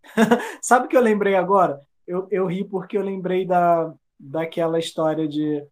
Sabe 0.62 0.86
o 0.86 0.88
que 0.88 0.96
eu 0.96 1.00
lembrei 1.00 1.34
agora? 1.34 1.80
Eu, 2.06 2.26
eu 2.30 2.46
ri 2.46 2.64
porque 2.64 2.96
eu 2.96 3.02
lembrei 3.02 3.46
da, 3.46 3.92
daquela 4.18 4.78
história 4.78 5.28
de, 5.28 5.64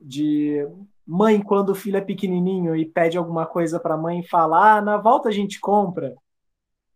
de 0.00 0.66
mãe, 1.06 1.40
quando 1.42 1.70
o 1.70 1.74
filho 1.74 1.96
é 1.96 2.00
pequenininho 2.00 2.74
e 2.76 2.84
pede 2.84 3.18
alguma 3.18 3.46
coisa 3.46 3.78
para 3.78 3.94
a 3.94 3.98
mãe 3.98 4.20
e 4.20 4.28
fala: 4.28 4.76
ah, 4.76 4.80
na 4.80 4.96
volta 4.96 5.28
a 5.28 5.32
gente 5.32 5.60
compra. 5.60 6.14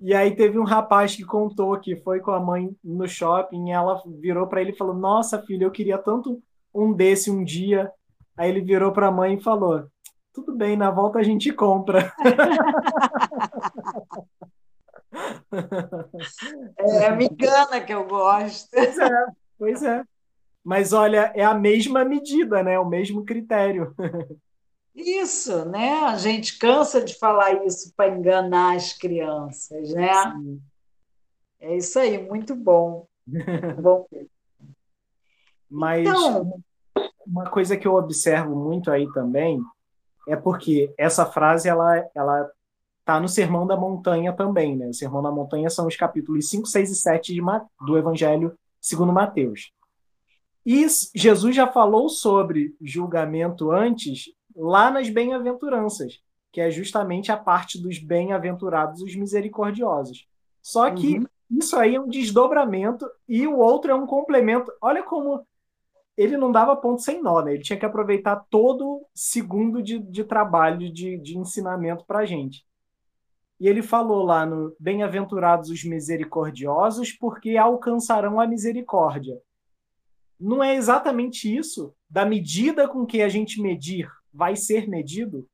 E 0.00 0.14
aí 0.14 0.35
teve 0.37 0.59
um 0.59 0.64
rapaz 0.64 1.16
que 1.16 1.24
contou 1.24 1.78
que 1.81 1.96
foi 1.96 2.20
com 2.20 2.31
a 2.31 2.38
mãe 2.38 2.70
no 2.85 3.09
shopping 3.09 3.70
ela 3.70 4.00
virou 4.20 4.46
para 4.46 4.61
ele 4.61 4.70
e 4.70 4.76
falou: 4.76 4.94
Nossa, 4.94 5.42
filho, 5.42 5.64
eu 5.64 5.70
queria 5.70 5.98
tanto 5.98 6.40
um 6.72 6.92
desse 6.92 7.31
um 7.31 7.42
dia. 7.42 7.90
Aí 8.37 8.48
ele 8.48 8.61
virou 8.61 8.92
para 8.92 9.09
a 9.09 9.12
mãe 9.12 9.35
e 9.35 9.42
falou: 9.42 9.85
Tudo 10.38 10.57
bem, 10.57 10.77
na 10.77 10.88
volta 10.88 11.18
a 11.18 11.22
gente 11.22 11.53
compra. 11.53 12.12
É 16.79 17.07
a 17.07 17.16
migana 17.16 17.81
que 17.81 17.92
eu 17.92 18.07
gosto. 18.07 18.68
Pois 18.70 18.98
é, 18.98 19.27
pois 19.59 19.83
é. 19.83 20.05
Mas 20.62 20.92
olha, 20.92 21.33
é 21.35 21.42
a 21.42 21.55
mesma 21.55 22.05
medida, 22.05 22.62
né? 22.62 22.79
O 22.79 22.85
mesmo 22.85 23.24
critério. 23.24 23.94
Isso, 24.94 25.64
né? 25.64 26.05
A 26.05 26.16
gente 26.16 26.59
cansa 26.59 27.03
de 27.03 27.18
falar 27.18 27.64
isso 27.64 27.92
para 27.96 28.14
enganar 28.14 28.77
as 28.77 28.92
crianças, 28.92 29.92
né? 29.94 30.12
Sim. 30.33 30.61
É 31.61 31.77
isso 31.77 31.98
aí, 31.98 32.22
muito 32.22 32.55
bom. 32.55 33.07
bom. 33.81 34.07
Mas 35.70 36.07
então, 36.07 36.62
uma 37.27 37.51
coisa 37.51 37.77
que 37.77 37.88
eu 37.88 37.94
observo 37.94 38.55
muito 38.55 38.90
aí 38.90 39.11
também 39.12 39.61
é 40.28 40.36
porque 40.36 40.92
essa 40.96 41.26
frase 41.26 41.68
ela 41.68 42.04
ela 42.14 42.50
tá 43.04 43.18
no 43.18 43.28
Sermão 43.28 43.66
da 43.66 43.74
Montanha 43.74 44.34
também, 44.34 44.76
né? 44.76 44.88
O 44.88 44.94
Sermão 44.94 45.22
da 45.22 45.30
Montanha 45.30 45.70
são 45.70 45.86
os 45.86 45.96
capítulos 45.96 46.50
5, 46.50 46.66
6 46.66 46.90
e 46.90 46.94
7 46.94 47.34
de, 47.34 47.40
do 47.86 47.96
Evangelho 47.96 48.54
segundo 48.80 49.12
Mateus. 49.12 49.72
E 50.64 50.86
Jesus 51.14 51.56
já 51.56 51.66
falou 51.66 52.10
sobre 52.10 52.76
julgamento 52.82 53.70
antes, 53.70 54.24
lá 54.54 54.90
nas 54.90 55.08
bem-aventuranças, 55.08 56.20
que 56.52 56.60
é 56.60 56.70
justamente 56.70 57.32
a 57.32 57.36
parte 57.38 57.80
dos 57.80 57.98
bem-aventurados, 57.98 59.00
os 59.00 59.16
misericordiosos. 59.16 60.26
Só 60.60 60.90
que 60.90 61.18
uhum. 61.18 61.26
isso 61.50 61.78
aí 61.78 61.94
é 61.94 62.00
um 62.00 62.08
desdobramento 62.08 63.08
e 63.26 63.46
o 63.46 63.56
outro 63.56 63.90
é 63.90 63.94
um 63.94 64.06
complemento. 64.06 64.70
Olha 64.82 65.02
como 65.02 65.46
ele 66.18 66.37
não 66.37 66.52
dava 66.52 66.76
ponto 66.76 67.00
sem 67.00 67.22
nó, 67.22 67.40
né? 67.40 67.54
Ele 67.54 67.62
tinha 67.62 67.78
que 67.78 67.87
aproveitar 67.87 68.44
todo 68.50 69.07
segundo 69.14 69.83
de, 69.83 69.98
de 69.98 70.24
trabalho, 70.24 70.92
de, 70.92 71.16
de 71.18 71.38
ensinamento 71.38 72.04
para 72.04 72.18
a 72.18 72.26
gente. 72.26 72.66
E 73.61 73.66
ele 73.66 73.83
falou 73.83 74.22
lá 74.24 74.44
no 74.44 74.76
Bem-aventurados 74.78 75.70
os 75.70 75.83
misericordiosos, 75.85 77.12
porque 77.12 77.57
alcançarão 77.57 78.38
a 78.40 78.46
misericórdia 78.46 79.40
não 80.38 80.62
é 80.62 80.76
exatamente 80.76 81.54
isso 81.54 81.92
da 82.09 82.24
medida 82.24 82.88
com 82.88 83.04
que 83.04 83.20
a 83.22 83.28
gente 83.28 83.61
medir 83.61 84.09
vai 84.33 84.54
ser 84.54 84.88
medido? 84.88 85.48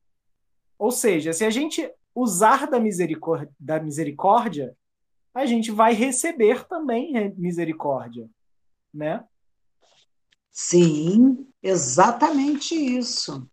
Ou 0.77 0.91
seja, 0.91 1.33
se 1.33 1.43
a 1.43 1.49
gente 1.49 1.91
usar 2.13 2.67
da 2.67 2.79
misericórdia, 2.79 3.49
da 3.59 3.79
misericórdia 3.79 4.75
a 5.33 5.45
gente 5.45 5.69
vai 5.69 5.93
receber 5.93 6.65
também 6.65 7.33
misericórdia, 7.35 8.29
né? 8.93 9.23
Sim, 10.57 11.45
exatamente 11.61 12.73
isso. 12.73 13.45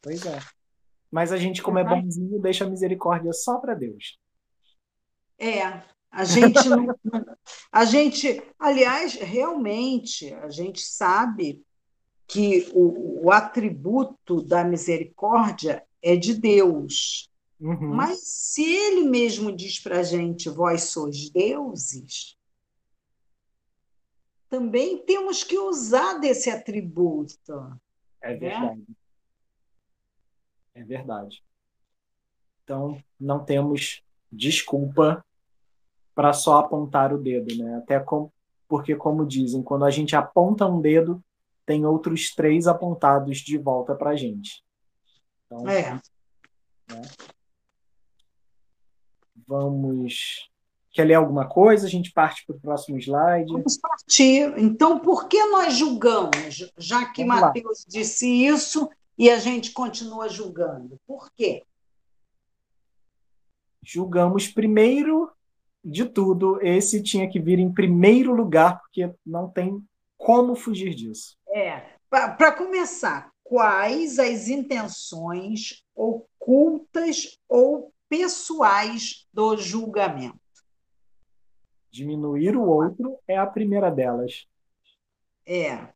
Pois 0.00 0.24
é. 0.24 0.40
Mas 1.10 1.30
a 1.30 1.36
gente, 1.36 1.62
como 1.62 1.78
é 1.78 1.84
bonzinho, 1.84 2.40
deixa 2.40 2.64
a 2.64 2.70
misericórdia 2.70 3.30
só 3.34 3.58
para 3.58 3.74
Deus. 3.74 4.18
É, 5.38 5.82
a 6.10 6.24
gente 6.24 6.66
não, 6.66 6.86
a 7.70 7.84
gente, 7.84 8.42
aliás, 8.58 9.16
realmente 9.16 10.32
a 10.32 10.48
gente 10.48 10.80
sabe 10.80 11.62
que 12.26 12.70
o, 12.72 13.26
o 13.26 13.30
atributo 13.30 14.40
da 14.40 14.64
misericórdia 14.64 15.84
é 16.00 16.16
de 16.16 16.32
Deus. 16.32 17.28
Uhum. 17.60 17.94
Mas 17.94 18.20
se 18.24 18.64
ele 18.64 19.06
mesmo 19.10 19.54
diz 19.54 19.78
para 19.78 20.00
a 20.00 20.02
gente, 20.02 20.48
vós 20.48 20.84
sois 20.84 21.28
deuses, 21.28 22.34
também 24.54 24.98
temos 24.98 25.42
que 25.42 25.58
usar 25.58 26.20
desse 26.20 26.48
atributo. 26.48 27.76
É 28.22 28.34
né? 28.34 28.36
verdade. 28.36 28.78
Né? 28.78 28.94
É 30.76 30.84
verdade. 30.84 31.44
Então, 32.62 33.02
não 33.18 33.44
temos 33.44 34.04
desculpa 34.30 35.24
para 36.14 36.32
só 36.32 36.58
apontar 36.58 37.12
o 37.12 37.18
dedo, 37.18 37.56
né? 37.56 37.78
Até 37.78 37.98
com, 37.98 38.30
porque, 38.68 38.94
como 38.94 39.26
dizem, 39.26 39.60
quando 39.60 39.84
a 39.84 39.90
gente 39.90 40.14
aponta 40.14 40.66
um 40.66 40.80
dedo, 40.80 41.22
tem 41.66 41.84
outros 41.84 42.32
três 42.32 42.68
apontados 42.68 43.38
de 43.38 43.58
volta 43.58 43.92
para 43.92 44.10
a 44.10 44.16
gente. 44.16 44.64
Então, 45.46 45.68
é. 45.68 45.94
Né? 46.88 47.02
Vamos. 49.48 50.48
Quer 50.94 51.08
ler 51.08 51.14
alguma 51.14 51.48
coisa? 51.48 51.88
A 51.88 51.90
gente 51.90 52.12
parte 52.12 52.46
para 52.46 52.54
o 52.54 52.60
próximo 52.60 52.96
slide. 52.98 53.52
Vamos 53.52 53.76
partir. 53.76 54.56
Então, 54.56 55.00
por 55.00 55.26
que 55.26 55.44
nós 55.46 55.74
julgamos? 55.74 56.70
Já 56.78 57.04
que 57.06 57.24
Vamos 57.24 57.42
Mateus 57.42 57.80
lá. 57.80 57.86
disse 57.88 58.28
isso 58.28 58.88
e 59.18 59.28
a 59.28 59.36
gente 59.38 59.72
continua 59.72 60.28
julgando. 60.28 60.96
Por 61.04 61.32
quê? 61.32 61.64
Julgamos 63.82 64.46
primeiro 64.46 65.32
de 65.84 66.04
tudo, 66.04 66.58
esse 66.62 67.02
tinha 67.02 67.28
que 67.28 67.40
vir 67.40 67.58
em 67.58 67.70
primeiro 67.70 68.32
lugar, 68.32 68.80
porque 68.80 69.12
não 69.26 69.50
tem 69.50 69.84
como 70.16 70.54
fugir 70.54 70.94
disso. 70.94 71.36
É. 71.52 71.82
Para 72.08 72.52
começar, 72.52 73.30
quais 73.42 74.20
as 74.20 74.48
intenções 74.48 75.82
ocultas 75.94 77.36
ou 77.48 77.92
pessoais 78.08 79.26
do 79.32 79.56
julgamento? 79.56 80.43
Diminuir 81.94 82.56
o 82.56 82.66
outro 82.66 83.20
é 83.28 83.38
a 83.38 83.46
primeira 83.46 83.88
delas. 83.88 84.48
É. 85.46 85.86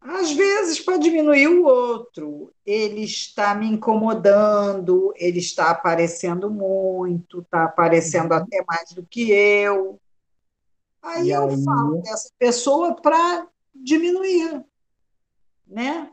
Às 0.00 0.32
vezes, 0.32 0.80
para 0.80 0.96
diminuir 0.96 1.46
o 1.46 1.66
outro, 1.66 2.50
ele 2.64 3.02
está 3.04 3.54
me 3.54 3.66
incomodando, 3.66 5.12
ele 5.16 5.40
está 5.40 5.68
aparecendo 5.70 6.50
muito, 6.50 7.40
está 7.40 7.64
aparecendo 7.64 8.32
uhum. 8.32 8.38
até 8.38 8.64
mais 8.66 8.92
do 8.92 9.04
que 9.04 9.30
eu. 9.30 10.00
Aí 11.02 11.26
e 11.26 11.30
eu 11.32 11.50
falo 11.62 12.00
dessa 12.00 12.30
pessoa 12.38 12.96
para 12.96 13.46
diminuir, 13.74 14.64
né? 15.66 16.10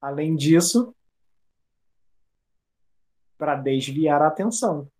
Além 0.00 0.34
disso, 0.34 0.92
para 3.38 3.54
desviar 3.54 4.20
a 4.20 4.26
atenção. 4.26 4.90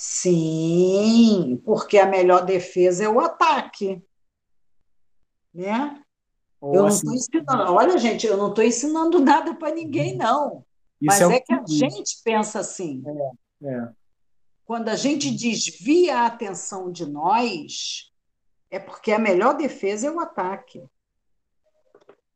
Sim, 0.00 1.60
porque 1.64 1.98
a 1.98 2.06
melhor 2.06 2.46
defesa 2.46 3.02
é 3.02 3.08
o 3.08 3.18
ataque. 3.18 4.00
Né? 5.52 6.00
Ou 6.60 6.72
eu 6.72 6.86
assim, 6.86 7.04
não 7.04 7.14
estou 7.16 7.40
ensinando. 7.40 7.72
Olha, 7.72 7.98
gente, 7.98 8.24
eu 8.24 8.36
não 8.36 8.50
estou 8.50 8.62
ensinando 8.62 9.18
nada 9.20 9.56
para 9.56 9.74
ninguém, 9.74 10.16
não. 10.16 10.64
Mas 11.02 11.20
é, 11.20 11.34
é 11.34 11.40
que 11.40 11.52
a 11.52 11.64
gente 11.66 12.16
pensa 12.22 12.60
assim. 12.60 13.02
É, 13.60 13.66
é. 13.66 13.88
Quando 14.64 14.88
a 14.88 14.94
gente 14.94 15.32
desvia 15.32 16.18
a 16.18 16.26
atenção 16.26 16.92
de 16.92 17.04
nós, 17.04 18.12
é 18.70 18.78
porque 18.78 19.10
a 19.10 19.18
melhor 19.18 19.56
defesa 19.56 20.06
é 20.06 20.10
o 20.12 20.20
ataque. 20.20 20.80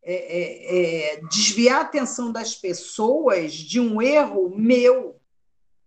É, 0.02 0.14
é, 0.14 1.12
é, 1.14 1.20
desviar 1.28 1.78
a 1.78 1.82
atenção 1.82 2.32
das 2.32 2.56
pessoas 2.56 3.52
de 3.52 3.78
um 3.78 4.02
erro 4.02 4.50
meu. 4.52 5.21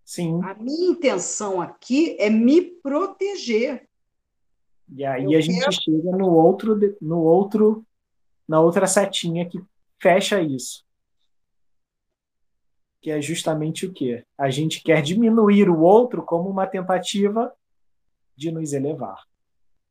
Sim. 0.05 0.39
A 0.43 0.53
minha 0.53 0.91
intenção 0.91 1.59
aqui 1.59 2.15
é 2.19 2.29
me 2.29 2.61
proteger. 2.61 3.89
E 4.87 5.03
aí 5.03 5.23
Eu 5.25 5.39
a 5.39 5.41
gente 5.41 5.59
quero... 5.59 5.71
chega 5.71 6.11
no 6.11 6.31
outro, 6.31 6.79
no 7.01 7.19
outro, 7.21 7.83
na 8.47 8.61
outra 8.61 8.85
setinha 8.85 9.49
que 9.49 9.59
fecha 9.99 10.39
isso. 10.39 10.85
Que 13.01 13.09
é 13.09 13.19
justamente 13.19 13.87
o 13.87 13.91
quê? 13.91 14.23
A 14.37 14.51
gente 14.51 14.83
quer 14.83 15.01
diminuir 15.01 15.69
o 15.69 15.81
outro 15.81 16.21
como 16.23 16.47
uma 16.49 16.67
tentativa 16.67 17.51
de 18.35 18.51
nos 18.51 18.73
elevar. 18.73 19.23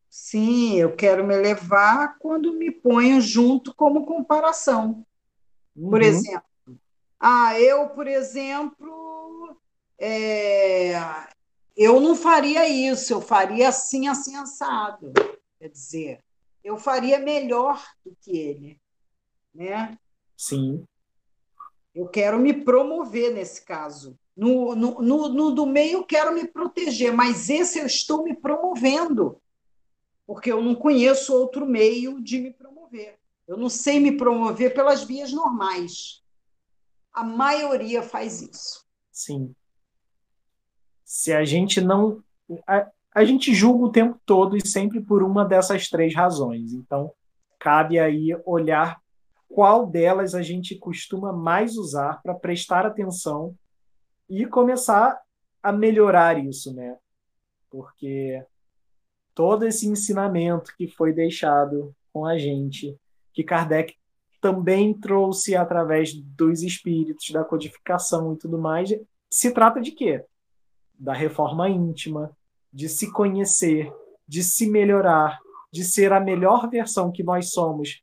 Sim, 0.09 0.77
eu 0.77 0.95
quero 0.95 1.27
me 1.27 1.35
elevar 1.35 2.19
quando 2.21 2.53
me 2.53 2.71
ponho 2.71 3.21
junto 3.21 3.75
como 3.75 4.07
comparação. 4.07 5.05
Uhum. 5.75 5.91
Por 5.91 6.01
exemplo, 6.01 6.45
ah, 7.19 7.59
eu, 7.59 7.89
por 7.89 8.07
exemplo, 8.07 9.57
é, 10.05 11.29
eu 11.77 12.01
não 12.01 12.15
faria 12.15 12.69
isso, 12.69 13.13
eu 13.13 13.21
faria 13.21 13.69
assim, 13.69 14.09
assim, 14.09 14.37
assado. 14.37 15.13
Quer 15.59 15.69
dizer, 15.69 16.25
eu 16.63 16.77
faria 16.77 17.19
melhor 17.19 17.83
do 18.05 18.17
que 18.21 18.37
ele. 18.37 18.81
Né? 19.55 19.99
Sim. 20.37 20.85
Eu 21.95 22.09
quero 22.09 22.39
me 22.39 22.53
promover 22.53 23.33
nesse 23.33 23.65
caso. 23.65 24.19
No, 24.37 24.75
no, 24.75 25.01
no, 25.01 25.29
no 25.29 25.51
do 25.53 25.65
meio, 25.65 25.99
eu 25.99 26.05
quero 26.05 26.35
me 26.35 26.47
proteger, 26.47 27.13
mas 27.13 27.49
esse 27.49 27.79
eu 27.79 27.87
estou 27.87 28.25
me 28.25 28.35
promovendo 28.35 29.41
porque 30.27 30.51
eu 30.51 30.63
não 30.63 30.75
conheço 30.75 31.35
outro 31.35 31.67
meio 31.67 32.21
de 32.23 32.41
me 32.41 32.51
promover. 32.51 33.19
Eu 33.47 33.57
não 33.57 33.69
sei 33.69 34.01
me 34.01 34.17
promover 34.17 34.75
pelas 34.75 35.05
vias 35.05 35.33
normais. 35.33 36.23
A 37.13 37.23
maioria 37.23 38.03
faz 38.03 38.41
isso. 38.41 38.85
Sim. 39.13 39.55
Se 41.15 41.33
a 41.33 41.45
gente 41.45 41.81
não. 41.81 42.25
A, 42.67 42.91
a 43.15 43.25
gente 43.25 43.55
julga 43.55 43.85
o 43.85 43.93
tempo 43.93 44.19
todo 44.27 44.57
e 44.57 44.67
sempre 44.67 45.01
por 45.01 45.23
uma 45.23 45.45
dessas 45.45 45.89
três 45.89 46.13
razões. 46.13 46.73
Então, 46.73 47.13
cabe 47.57 48.01
aí 48.01 48.37
olhar 48.45 49.01
qual 49.49 49.87
delas 49.87 50.35
a 50.35 50.43
gente 50.43 50.77
costuma 50.77 51.33
mais 51.33 51.77
usar 51.77 52.21
para 52.21 52.35
prestar 52.35 52.85
atenção 52.85 53.55
e 54.29 54.45
começar 54.45 55.23
a 55.63 55.71
melhorar 55.71 56.45
isso, 56.45 56.75
né? 56.75 56.99
Porque 57.71 58.45
todo 59.37 59.65
esse 59.65 59.87
ensinamento 59.87 60.75
que 60.77 60.89
foi 60.89 61.13
deixado 61.13 61.95
com 62.13 62.27
a 62.27 62.37
gente, 62.37 62.99
que 63.33 63.45
Kardec 63.45 63.95
também 64.41 64.93
trouxe 64.93 65.55
através 65.55 66.13
dos 66.13 66.65
espíritos, 66.65 67.31
da 67.31 67.45
codificação 67.45 68.35
e 68.35 68.37
tudo 68.37 68.59
mais, 68.59 68.91
se 69.31 69.53
trata 69.53 69.81
de 69.81 69.93
quê? 69.93 70.25
Da 70.99 71.13
reforma 71.13 71.69
íntima, 71.69 72.37
de 72.73 72.89
se 72.89 73.13
conhecer, 73.13 73.93
de 74.27 74.43
se 74.43 74.71
melhorar, 74.71 75.41
de 75.73 75.85
ser 75.85 76.13
a 76.13 76.21
melhor 76.21 76.69
versão 76.69 77.11
que 77.11 77.23
nós 77.23 77.53
somos 77.53 78.03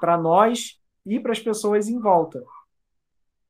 para 0.00 0.18
nós 0.18 0.80
e 1.06 1.20
para 1.20 1.32
as 1.32 1.38
pessoas 1.38 1.88
em 1.88 1.98
volta. 2.00 2.44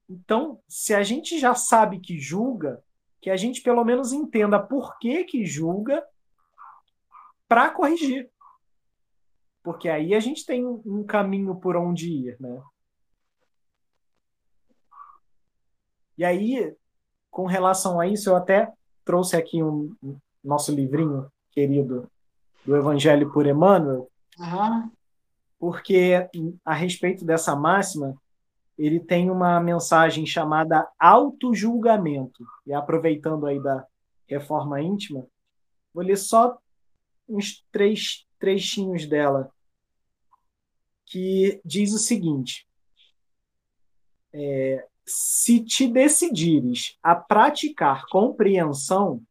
Então, 0.09 0.61
se 0.69 0.95
a 0.95 1.03
gente 1.03 1.39
já 1.39 1.55
sabe 1.55 1.99
que 1.99 2.19
julga, 2.19 2.83
que 3.21 3.31
a 3.31 3.37
gente 3.37 3.63
pelo 3.63 3.85
menos 3.85 4.13
entenda 4.13 4.61
por 4.61 4.99
que 4.99 5.25
que 5.25 5.47
julga 5.47 6.05
para 7.49 7.71
corrigir. 7.71 8.31
Porque 9.63 9.89
aí 9.89 10.15
a 10.15 10.21
gente 10.21 10.45
tem 10.45 10.67
um 10.67 11.05
caminho 11.05 11.55
por 11.55 11.77
onde 11.77 12.11
ir, 12.11 12.37
né? 12.41 12.63
E 16.19 16.25
aí, 16.25 16.77
com 17.31 17.47
relação 17.47 18.01
a 18.01 18.07
isso, 18.07 18.29
eu 18.29 18.37
até 18.37 18.73
trouxe 19.05 19.37
aqui 19.37 19.63
um, 19.63 19.95
um 20.03 20.17
nosso 20.43 20.75
livrinho 20.75 21.31
querido 21.51 22.09
do 22.65 22.77
Evangelho 22.77 23.31
por 23.33 23.47
Emmanuel, 23.47 24.09
uhum. 24.39 24.91
porque 25.59 26.29
a 26.65 26.75
respeito 26.75 27.25
dessa 27.25 27.55
máxima, 27.57 28.17
ele 28.79 29.01
tem 29.01 29.31
uma 29.31 29.61
mensagem 29.61 30.25
chamada 30.25 30.89
auto-julgamento. 30.99 32.45
E 32.67 32.73
aproveitando 32.73 33.47
aí 33.47 33.61
da 33.61 33.85
reforma 34.27 34.81
íntima, 34.81 35.27
vou 35.93 36.05
ler 36.05 36.17
só 36.17 36.57
uns 37.29 37.65
três 37.71 38.27
trechinhos 38.39 39.07
dela, 39.07 39.51
que 41.07 41.61
diz 41.65 41.93
o 41.93 41.99
seguinte: 41.99 42.67
é, 44.33 44.87
se 45.05 45.61
te 45.61 45.89
decidires 45.89 46.97
a 47.03 47.15
praticar 47.15 48.05
compreensão, 48.07 49.23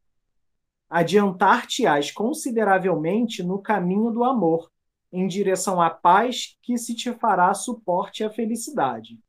adiantar-te-ás 0.89 2.11
consideravelmente 2.11 3.41
no 3.41 3.59
caminho 3.59 4.11
do 4.11 4.23
amor, 4.23 4.69
em 5.11 5.27
direção 5.27 5.81
à 5.81 5.89
paz 5.89 6.57
que 6.61 6.77
se 6.77 6.95
te 6.95 7.11
fará 7.13 7.53
suporte 7.53 8.23
à 8.23 8.29
felicidade. 8.29 9.19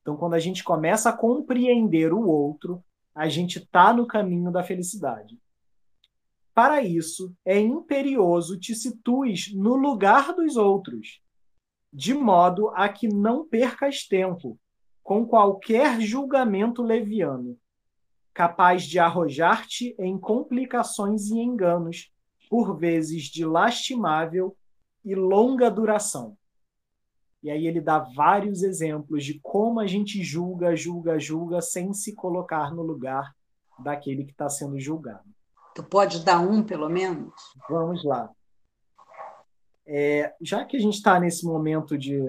Então, 0.00 0.16
quando 0.16 0.34
a 0.34 0.38
gente 0.38 0.64
começa 0.64 1.10
a 1.10 1.16
compreender 1.16 2.12
o 2.12 2.26
outro, 2.26 2.82
a 3.14 3.28
gente 3.28 3.58
está 3.58 3.92
no 3.92 4.06
caminho 4.06 4.50
da 4.50 4.62
felicidade. 4.62 5.38
Para 6.54 6.82
isso, 6.82 7.34
é 7.44 7.58
imperioso 7.58 8.58
te 8.58 8.74
situes 8.74 9.52
no 9.54 9.74
lugar 9.74 10.34
dos 10.34 10.56
outros, 10.56 11.20
de 11.92 12.14
modo 12.14 12.70
a 12.70 12.88
que 12.88 13.08
não 13.08 13.46
percas 13.46 14.06
tempo 14.06 14.58
com 15.02 15.26
qualquer 15.26 16.00
julgamento 16.00 16.82
leviano, 16.82 17.58
capaz 18.32 18.84
de 18.84 18.98
arrojar-te 18.98 19.94
em 19.98 20.18
complicações 20.18 21.28
e 21.30 21.38
enganos, 21.38 22.10
por 22.48 22.76
vezes 22.76 23.24
de 23.24 23.44
lastimável 23.44 24.56
e 25.04 25.14
longa 25.14 25.70
duração. 25.70 26.36
E 27.42 27.50
aí 27.50 27.66
ele 27.66 27.80
dá 27.80 27.98
vários 27.98 28.62
exemplos 28.62 29.24
de 29.24 29.40
como 29.40 29.80
a 29.80 29.86
gente 29.86 30.22
julga, 30.22 30.76
julga, 30.76 31.18
julga, 31.18 31.60
sem 31.60 31.92
se 31.92 32.14
colocar 32.14 32.72
no 32.72 32.82
lugar 32.82 33.34
daquele 33.78 34.24
que 34.24 34.30
está 34.30 34.48
sendo 34.48 34.78
julgado. 34.78 35.24
Tu 35.74 35.82
pode 35.82 36.24
dar 36.24 36.40
um, 36.40 36.62
pelo 36.62 36.88
menos? 36.88 37.32
Vamos 37.68 38.04
lá. 38.04 38.30
É, 39.84 40.32
já 40.40 40.64
que 40.64 40.76
a 40.76 40.80
gente 40.80 40.94
está 40.94 41.18
nesse 41.18 41.44
momento 41.44 41.98
de 41.98 42.20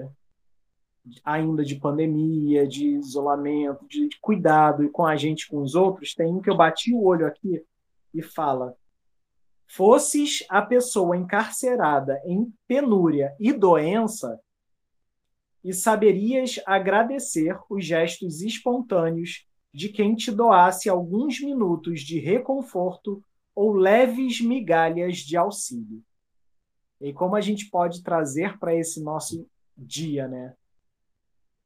ainda 1.24 1.64
de 1.64 1.76
pandemia, 1.76 2.66
de 2.66 2.88
isolamento, 2.96 3.86
de, 3.86 4.08
cuidado 4.20 4.84
e 4.84 4.88
com 4.88 5.04
a 5.04 5.16
gente 5.16 5.48
com 5.48 5.60
os 5.60 5.74
outros, 5.74 6.14
tem 6.14 6.26
um 6.26 6.40
que 6.40 6.50
eu 6.50 6.56
bati 6.56 6.94
o 6.94 7.04
olho 7.04 7.26
aqui 7.26 7.62
e 8.12 8.22
fala: 8.22 8.74
fosses 9.66 10.44
a 10.48 10.62
pessoa 10.62 11.16
encarcerada 11.16 12.20
em 12.24 12.52
penúria 12.66 13.34
e 13.38 13.52
doença, 13.52 14.40
e 15.62 15.72
saberias 15.72 16.60
agradecer 16.66 17.58
os 17.70 17.84
gestos 17.84 18.42
espontâneos 18.42 19.46
de 19.72 19.88
quem 19.88 20.14
te 20.14 20.30
doasse 20.30 20.88
alguns 20.88 21.40
minutos 21.40 22.02
de 22.02 22.18
reconforto 22.18 23.24
ou 23.54 23.72
leves 23.72 24.40
migalhas 24.40 25.18
de 25.18 25.36
auxílio. 25.36 26.02
E 27.00 27.12
como 27.12 27.34
a 27.34 27.40
gente 27.40 27.70
pode 27.70 28.02
trazer 28.02 28.58
para 28.58 28.74
esse 28.74 29.02
nosso 29.02 29.46
dia, 29.76 30.28
né? 30.28 30.54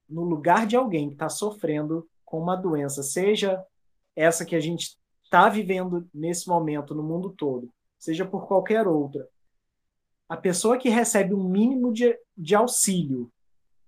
No 0.09 0.23
lugar 0.23 0.67
de 0.67 0.77
alguém 0.77 1.09
que 1.09 1.15
está 1.15 1.29
sofrendo 1.29 2.09
com 2.25 2.41
uma 2.41 2.57
doença, 2.57 3.03
seja 3.03 3.65
essa 4.15 4.45
que 4.45 4.57
a 4.57 4.61
gente 4.61 4.97
está 5.25 5.49
vivendo 5.49 6.09
nesse 6.13 6.49
momento 6.49 6.95
no 6.95 7.03
mundo 7.03 7.31
todo, 7.31 7.71
seja 7.99 8.25
por 8.25 8.47
qualquer 8.47 8.87
outra, 8.87 9.29
a 10.29 10.37
pessoa 10.37 10.79
que 10.79 10.89
recebe 10.89 11.35
um 11.35 11.45
mínimo 11.45 11.93
de, 11.93 12.19
de 12.37 12.55
auxílio, 12.55 13.31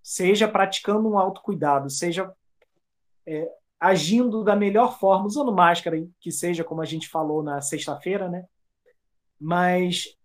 seja 0.02 0.48
praticando 0.48 1.09
um 1.09 1.18
autocuidado, 1.18 1.90
seja 1.90 2.33
é, 3.26 3.50
agindo 3.78 4.42
da 4.42 4.56
melhor 4.56 4.98
forma, 4.98 5.26
usando 5.26 5.52
máscara, 5.52 6.06
que 6.18 6.30
seja 6.30 6.64
como 6.64 6.83
a 6.83 6.87
gente 6.87 7.09
falou 7.09 7.42
na 7.42 7.61
sexta-feira, 7.61 8.28
né? 8.28 8.46
Mas 9.38 10.16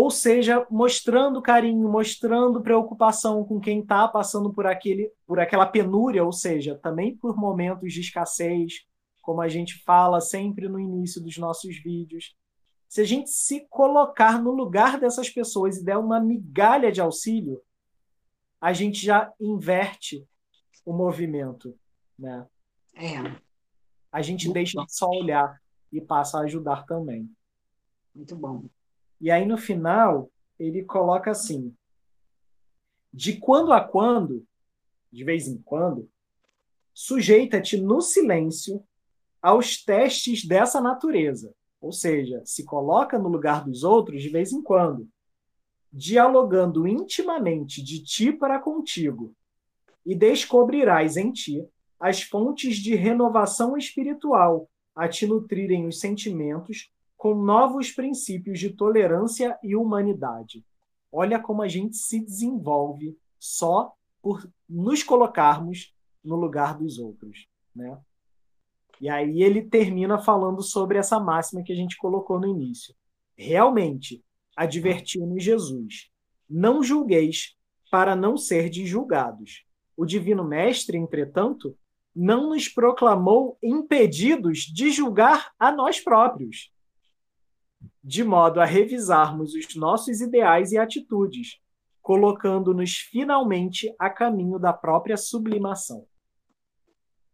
ou 0.00 0.12
seja, 0.12 0.64
mostrando 0.70 1.42
carinho, 1.42 1.88
mostrando 1.88 2.62
preocupação 2.62 3.44
com 3.44 3.58
quem 3.58 3.80
está 3.80 4.06
passando 4.06 4.52
por 4.52 4.64
aquele, 4.64 5.12
por 5.26 5.40
aquela 5.40 5.66
penúria, 5.66 6.24
ou 6.24 6.32
seja, 6.32 6.78
também 6.78 7.16
por 7.16 7.36
momentos 7.36 7.92
de 7.92 8.00
escassez, 8.00 8.86
como 9.20 9.40
a 9.40 9.48
gente 9.48 9.82
fala 9.82 10.20
sempre 10.20 10.68
no 10.68 10.78
início 10.78 11.20
dos 11.20 11.36
nossos 11.36 11.82
vídeos. 11.82 12.36
Se 12.88 13.00
a 13.00 13.04
gente 13.04 13.28
se 13.30 13.66
colocar 13.68 14.40
no 14.40 14.52
lugar 14.52 15.00
dessas 15.00 15.28
pessoas 15.30 15.78
e 15.78 15.84
der 15.84 15.96
uma 15.96 16.20
migalha 16.20 16.92
de 16.92 17.00
auxílio, 17.00 17.60
a 18.60 18.72
gente 18.72 19.04
já 19.04 19.32
inverte 19.40 20.24
o 20.86 20.92
movimento, 20.92 21.76
né? 22.16 22.46
É. 22.94 23.16
A 24.12 24.22
gente 24.22 24.48
deixa 24.52 24.80
de 24.80 24.94
só 24.94 25.08
olhar 25.10 25.60
e 25.92 26.00
passa 26.00 26.38
a 26.38 26.42
ajudar 26.42 26.86
também. 26.86 27.28
Muito 28.14 28.36
bom. 28.36 28.62
E 29.20 29.30
aí, 29.30 29.44
no 29.44 29.58
final, 29.58 30.30
ele 30.58 30.84
coloca 30.84 31.30
assim: 31.30 31.74
de 33.12 33.36
quando 33.38 33.72
a 33.72 33.80
quando, 33.80 34.46
de 35.10 35.24
vez 35.24 35.48
em 35.48 35.60
quando, 35.62 36.08
sujeita-te 36.92 37.76
no 37.80 38.00
silêncio 38.00 38.84
aos 39.40 39.82
testes 39.82 40.44
dessa 40.44 40.80
natureza. 40.80 41.54
Ou 41.80 41.92
seja, 41.92 42.42
se 42.44 42.64
coloca 42.64 43.18
no 43.18 43.28
lugar 43.28 43.64
dos 43.64 43.84
outros 43.84 44.22
de 44.22 44.28
vez 44.28 44.52
em 44.52 44.62
quando, 44.62 45.08
dialogando 45.92 46.86
intimamente 46.86 47.82
de 47.82 48.02
ti 48.02 48.32
para 48.32 48.58
contigo, 48.58 49.34
e 50.04 50.14
descobrirás 50.14 51.16
em 51.16 51.32
ti 51.32 51.64
as 52.00 52.22
fontes 52.22 52.76
de 52.76 52.94
renovação 52.94 53.76
espiritual 53.76 54.68
a 54.94 55.08
te 55.08 55.26
nutrirem 55.26 55.86
os 55.86 56.00
sentimentos 56.00 56.90
com 57.18 57.34
novos 57.34 57.90
princípios 57.90 58.60
de 58.60 58.70
tolerância 58.70 59.58
e 59.60 59.74
humanidade. 59.74 60.64
Olha 61.10 61.40
como 61.40 61.62
a 61.62 61.68
gente 61.68 61.96
se 61.96 62.20
desenvolve 62.20 63.18
só 63.40 63.92
por 64.22 64.48
nos 64.68 65.02
colocarmos 65.02 65.92
no 66.24 66.36
lugar 66.36 66.78
dos 66.78 66.98
outros, 66.98 67.48
né? 67.74 67.98
E 69.00 69.08
aí 69.08 69.42
ele 69.42 69.62
termina 69.62 70.18
falando 70.18 70.62
sobre 70.62 70.96
essa 70.96 71.18
máxima 71.18 71.62
que 71.62 71.72
a 71.72 71.76
gente 71.76 71.96
colocou 71.96 72.38
no 72.38 72.46
início. 72.46 72.94
Realmente, 73.36 74.22
advertiu-nos 74.56 75.42
Jesus: 75.42 76.10
não 76.48 76.84
julgueis 76.84 77.56
para 77.90 78.14
não 78.14 78.36
serdes 78.36 78.88
julgados. 78.88 79.64
O 79.96 80.06
divino 80.06 80.44
mestre, 80.44 80.96
entretanto, 80.96 81.76
não 82.14 82.50
nos 82.50 82.68
proclamou 82.68 83.58
impedidos 83.60 84.60
de 84.60 84.92
julgar 84.92 85.52
a 85.58 85.72
nós 85.72 85.98
próprios 85.98 86.70
de 88.02 88.24
modo 88.24 88.60
a 88.60 88.64
revisarmos 88.64 89.54
os 89.54 89.74
nossos 89.74 90.20
ideais 90.20 90.72
e 90.72 90.78
atitudes, 90.78 91.60
colocando-nos 92.00 92.96
finalmente 92.96 93.94
a 93.98 94.08
caminho 94.08 94.58
da 94.58 94.72
própria 94.72 95.16
sublimação. 95.16 96.06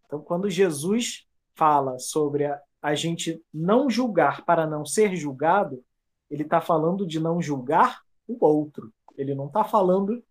Então, 0.06 0.20
quando 0.20 0.50
Jesus 0.50 1.26
fala 1.54 1.98
sobre 1.98 2.46
a, 2.46 2.60
a 2.82 2.94
gente 2.94 3.42
não 3.52 3.88
julgar 3.88 4.44
para 4.44 4.66
não 4.66 4.84
ser 4.84 5.14
julgado, 5.14 5.84
ele 6.30 6.42
está 6.42 6.60
falando 6.60 7.06
de 7.06 7.20
não 7.20 7.40
julgar 7.40 8.00
o 8.26 8.44
outro. 8.44 8.92
Ele 9.16 9.34
não 9.34 9.46
está 9.46 9.64
falando 9.64 10.24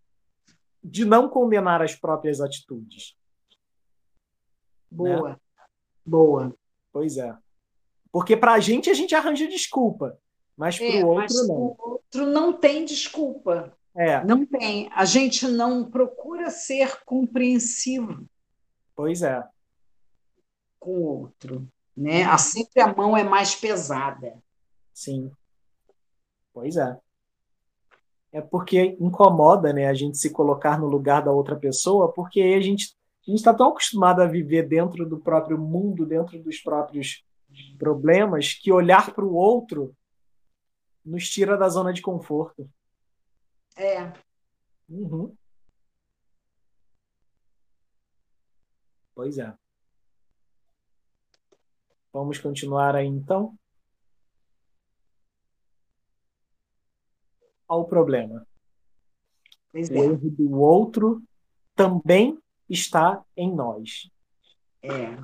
de 0.83 1.05
não 1.05 1.29
condenar 1.29 1.81
as 1.81 1.95
próprias 1.95 2.41
atitudes. 2.41 3.15
Boa. 4.91 5.29
Né? 5.29 5.37
Boa. 6.05 6.55
Pois 6.91 7.17
é. 7.17 7.35
Porque 8.11 8.37
para 8.37 8.53
a 8.53 8.59
gente, 8.59 8.89
a 8.89 8.93
gente 8.93 9.15
arranja 9.15 9.47
desculpa, 9.47 10.19
mas 10.57 10.77
para 10.77 10.87
o 10.87 10.89
é, 10.89 11.05
outro 11.05 11.47
não. 11.47 11.55
O 11.55 11.77
outro 11.79 12.25
não 12.25 12.53
tem 12.53 12.85
desculpa. 12.85 13.75
É. 13.95 14.23
Não 14.23 14.45
tem. 14.45 14.89
A 14.93 15.05
gente 15.05 15.47
não 15.47 15.89
procura 15.89 16.49
ser 16.49 17.03
compreensivo. 17.05 18.25
Pois 18.95 19.21
é. 19.21 19.43
Com 20.79 20.91
o 20.91 21.21
outro. 21.21 21.67
Né? 21.95 22.23
A 22.23 22.37
sempre 22.37 22.81
a 22.81 22.93
mão 22.93 23.15
é 23.15 23.23
mais 23.23 23.55
pesada. 23.55 24.35
Sim. 24.93 25.31
Pois 26.53 26.75
é. 26.77 26.97
É 28.31 28.41
porque 28.41 28.97
incomoda 28.99 29.71
né, 29.71 29.87
a 29.87 29.93
gente 29.93 30.17
se 30.17 30.31
colocar 30.31 30.79
no 30.79 30.87
lugar 30.87 31.23
da 31.23 31.31
outra 31.31 31.55
pessoa, 31.55 32.11
porque 32.11 32.41
a 32.41 32.61
gente 32.61 32.95
a 33.27 33.31
está 33.31 33.53
tão 33.53 33.69
acostumado 33.69 34.21
a 34.21 34.25
viver 34.25 34.67
dentro 34.67 35.07
do 35.07 35.17
próprio 35.17 35.57
mundo, 35.57 36.05
dentro 36.05 36.41
dos 36.41 36.59
próprios 36.59 37.23
problemas 37.77 38.53
que 38.53 38.71
olhar 38.71 39.13
para 39.13 39.23
o 39.23 39.35
outro 39.35 39.95
nos 41.05 41.29
tira 41.29 41.57
da 41.57 41.69
zona 41.69 41.93
de 41.93 42.01
conforto. 42.01 42.69
É. 43.75 44.13
Uhum. 44.89 45.35
Pois 49.15 49.37
é. 49.37 49.53
Vamos 52.11 52.37
continuar 52.39 52.95
aí 52.95 53.07
então? 53.07 53.57
Ao 57.67 57.85
problema. 57.85 58.45
Pois 59.71 59.89
o 59.89 59.93
é. 59.93 59.97
erro 59.97 60.29
do 60.29 60.59
outro 60.59 61.23
também 61.75 62.39
está 62.69 63.23
em 63.35 63.53
nós. 63.53 64.11
É 64.81 65.17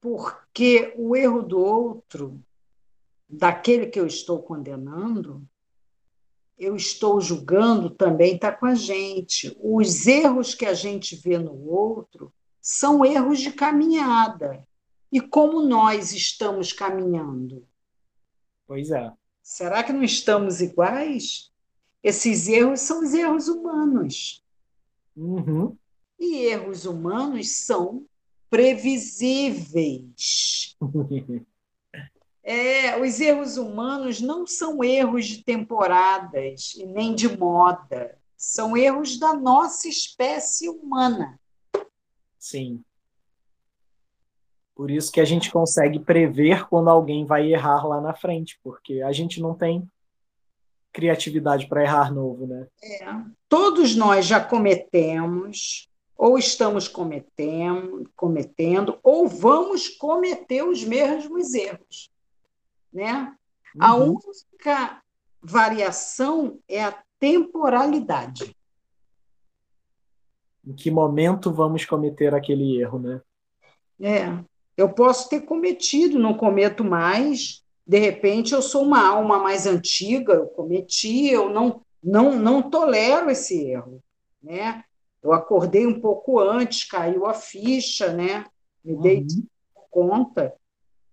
porque 0.00 0.94
o 0.96 1.16
erro 1.16 1.42
do 1.42 1.58
outro, 1.58 2.40
daquele 3.28 3.86
que 3.86 4.00
eu 4.00 4.06
estou 4.06 4.42
condenando, 4.42 5.46
eu 6.58 6.74
estou 6.74 7.20
julgando 7.20 7.90
também 7.90 8.34
está 8.34 8.50
com 8.50 8.66
a 8.66 8.74
gente. 8.74 9.56
Os 9.62 10.06
erros 10.06 10.54
que 10.54 10.66
a 10.66 10.74
gente 10.74 11.14
vê 11.14 11.38
no 11.38 11.68
outro 11.68 12.32
são 12.60 13.04
erros 13.04 13.40
de 13.40 13.52
caminhada. 13.52 14.66
E 15.10 15.20
como 15.20 15.62
nós 15.62 16.12
estamos 16.12 16.72
caminhando? 16.72 17.66
Pois 18.66 18.90
é. 18.90 19.12
Será 19.42 19.82
que 19.82 19.92
não 19.92 20.02
estamos 20.02 20.60
iguais? 20.60 21.50
Esses 22.02 22.48
erros 22.48 22.80
são 22.80 23.02
os 23.02 23.14
erros 23.14 23.48
humanos. 23.48 24.44
Uhum. 25.16 25.74
E 26.18 26.44
erros 26.44 26.84
humanos 26.84 27.64
são 27.64 28.04
previsíveis. 28.50 30.76
É, 32.50 32.98
os 32.98 33.20
erros 33.20 33.58
humanos 33.58 34.22
não 34.22 34.46
são 34.46 34.82
erros 34.82 35.26
de 35.26 35.44
temporadas 35.44 36.72
e 36.78 36.86
nem 36.86 37.14
de 37.14 37.28
moda, 37.36 38.16
são 38.38 38.74
erros 38.74 39.18
da 39.18 39.34
nossa 39.34 39.86
espécie 39.86 40.66
humana. 40.66 41.38
Sim. 42.38 42.82
Por 44.74 44.90
isso 44.90 45.12
que 45.12 45.20
a 45.20 45.26
gente 45.26 45.50
consegue 45.50 46.00
prever 46.00 46.66
quando 46.70 46.88
alguém 46.88 47.26
vai 47.26 47.52
errar 47.52 47.86
lá 47.86 48.00
na 48.00 48.14
frente, 48.14 48.58
porque 48.64 49.02
a 49.02 49.12
gente 49.12 49.42
não 49.42 49.54
tem 49.54 49.86
criatividade 50.90 51.66
para 51.66 51.82
errar 51.82 52.10
novo, 52.10 52.46
né? 52.46 52.66
É. 52.82 53.06
Todos 53.46 53.94
nós 53.94 54.24
já 54.24 54.40
cometemos 54.42 55.86
ou 56.16 56.38
estamos 56.38 56.88
cometendo, 56.88 58.10
cometendo, 58.16 58.98
ou 59.02 59.28
vamos 59.28 59.90
cometer 59.90 60.62
os 60.64 60.82
mesmos 60.82 61.52
erros. 61.52 62.10
Né? 62.92 63.34
Uhum. 63.74 63.82
A 63.82 63.94
única 63.94 65.02
variação 65.42 66.58
é 66.68 66.84
a 66.84 67.02
temporalidade. 67.18 68.56
Em 70.66 70.74
que 70.74 70.90
momento 70.90 71.52
vamos 71.52 71.84
cometer 71.84 72.34
aquele 72.34 72.80
erro, 72.80 72.98
né? 72.98 73.20
É. 74.00 74.44
Eu 74.76 74.90
posso 74.90 75.28
ter 75.28 75.40
cometido, 75.40 76.18
não 76.18 76.34
cometo 76.34 76.84
mais. 76.84 77.64
De 77.86 77.98
repente, 77.98 78.52
eu 78.52 78.62
sou 78.62 78.82
uma 78.82 79.08
alma 79.08 79.38
mais 79.38 79.66
antiga, 79.66 80.34
eu 80.34 80.46
cometi, 80.46 81.28
eu 81.28 81.48
não, 81.48 81.80
não, 82.02 82.36
não 82.36 82.62
tolero 82.70 83.30
esse 83.30 83.64
erro. 83.64 84.02
Né? 84.42 84.84
Eu 85.22 85.32
acordei 85.32 85.86
um 85.86 86.00
pouco 86.00 86.38
antes, 86.38 86.84
caiu 86.84 87.26
a 87.26 87.34
ficha, 87.34 88.12
né? 88.12 88.44
Me 88.84 88.94
dei 88.96 89.22
uhum. 89.22 89.46
conta. 89.90 90.54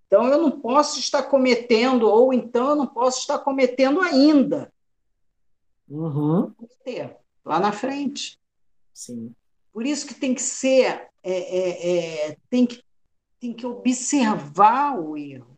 Então, 0.08 0.28
eu 0.28 0.41
não 0.41 0.52
posso 0.52 1.00
estar 1.00 1.24
cometendo, 1.24 2.04
ou 2.04 2.34
então 2.34 2.70
eu 2.70 2.76
não 2.76 2.88
posso 2.88 3.20
estar 3.20 3.39
cometendo 3.39 4.02
ainda. 4.02 4.72
Uhum. 5.89 6.54
Lá 7.44 7.60
na 7.60 7.72
frente. 7.72 8.39
Sim. 8.94 9.34
Por 9.74 9.86
isso 9.86 10.08
que 10.08 10.13
tem 10.13 10.34
que 10.34 10.41
ser, 10.41 11.10
é, 11.22 11.34
é, 11.34 12.30
é, 12.30 12.38
tem, 12.50 12.65
que, 12.65 12.82
tem 13.39 13.54
que 13.54 13.65
observar 13.65 14.98
o 15.00 15.18
erro, 15.18 15.56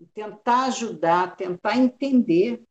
e 0.00 0.06
tentar 0.06 0.64
ajudar, 0.64 1.36
tentar 1.36 1.76
entender, 1.76 2.62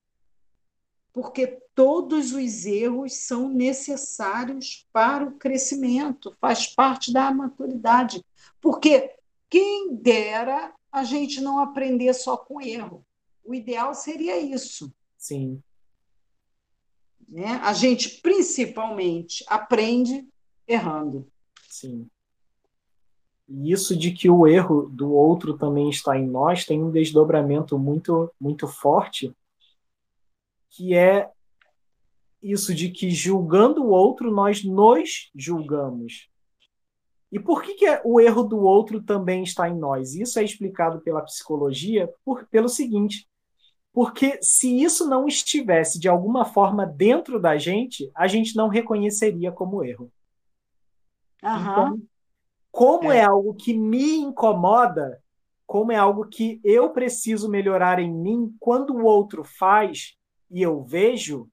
porque 1.11 1.59
todos 1.73 2.33
os 2.33 2.65
erros 2.65 3.15
são 3.15 3.49
necessários 3.49 4.87
para 4.91 5.25
o 5.25 5.37
crescimento, 5.37 6.35
faz 6.39 6.67
parte 6.67 7.11
da 7.11 7.31
maturidade. 7.31 8.23
Porque 8.59 9.15
quem 9.49 9.95
dera 9.95 10.73
a 10.95 11.03
gente 11.03 11.41
não 11.41 11.59
aprender 11.59 12.13
só 12.13 12.37
com 12.37 12.61
erro. 12.61 13.05
O 13.43 13.53
ideal 13.53 13.93
seria 13.93 14.39
isso. 14.39 14.95
Sim. 15.17 15.61
Né? 17.27 17.59
A 17.61 17.73
gente 17.73 18.21
principalmente 18.21 19.43
aprende 19.49 20.25
errando. 20.65 21.27
Sim. 21.67 22.09
E 23.49 23.73
isso 23.73 23.93
de 23.93 24.11
que 24.11 24.29
o 24.29 24.47
erro 24.47 24.83
do 24.83 25.11
outro 25.11 25.57
também 25.57 25.89
está 25.89 26.17
em 26.17 26.25
nós 26.25 26.65
tem 26.65 26.81
um 26.81 26.89
desdobramento 26.89 27.77
muito 27.77 28.31
muito 28.39 28.65
forte, 28.65 29.35
que 30.69 30.95
é 30.95 31.29
isso 32.41 32.73
de 32.73 32.89
que 32.89 33.11
julgando 33.11 33.83
o 33.83 33.89
outro 33.89 34.31
nós 34.31 34.63
nos 34.63 35.29
julgamos. 35.35 36.29
E 37.31 37.39
por 37.39 37.63
que, 37.63 37.73
que 37.73 38.01
o 38.03 38.19
erro 38.19 38.43
do 38.43 38.59
outro 38.59 39.01
também 39.01 39.43
está 39.43 39.69
em 39.69 39.77
nós? 39.77 40.15
Isso 40.15 40.39
é 40.39 40.43
explicado 40.43 41.01
pela 41.01 41.21
psicologia 41.21 42.09
por, 42.23 42.45
pelo 42.47 42.69
seguinte: 42.69 43.27
porque 43.95 44.39
se 44.41 44.81
isso 44.81 45.07
não 45.07 45.25
estivesse 45.25 45.97
de 45.97 46.09
alguma 46.09 46.43
forma 46.43 46.85
dentro 46.85 47.39
da 47.39 47.57
gente, 47.57 48.11
a 48.13 48.27
gente 48.27 48.55
não 48.55 48.67
reconheceria 48.67 49.51
como 49.51 49.83
erro. 49.83 50.11
Uhum. 51.41 51.61
Então, 51.61 52.01
como 52.71 53.09
é. 53.09 53.19
é 53.19 53.23
algo 53.23 53.53
que 53.53 53.73
me 53.73 54.15
incomoda, 54.17 55.21
como 55.65 55.93
é 55.93 55.95
algo 55.95 56.27
que 56.27 56.59
eu 56.61 56.89
preciso 56.89 57.49
melhorar 57.49 57.99
em 57.99 58.13
mim, 58.13 58.53
quando 58.59 58.93
o 58.93 59.05
outro 59.05 59.45
faz 59.45 60.17
e 60.51 60.61
eu 60.61 60.83
vejo, 60.83 61.49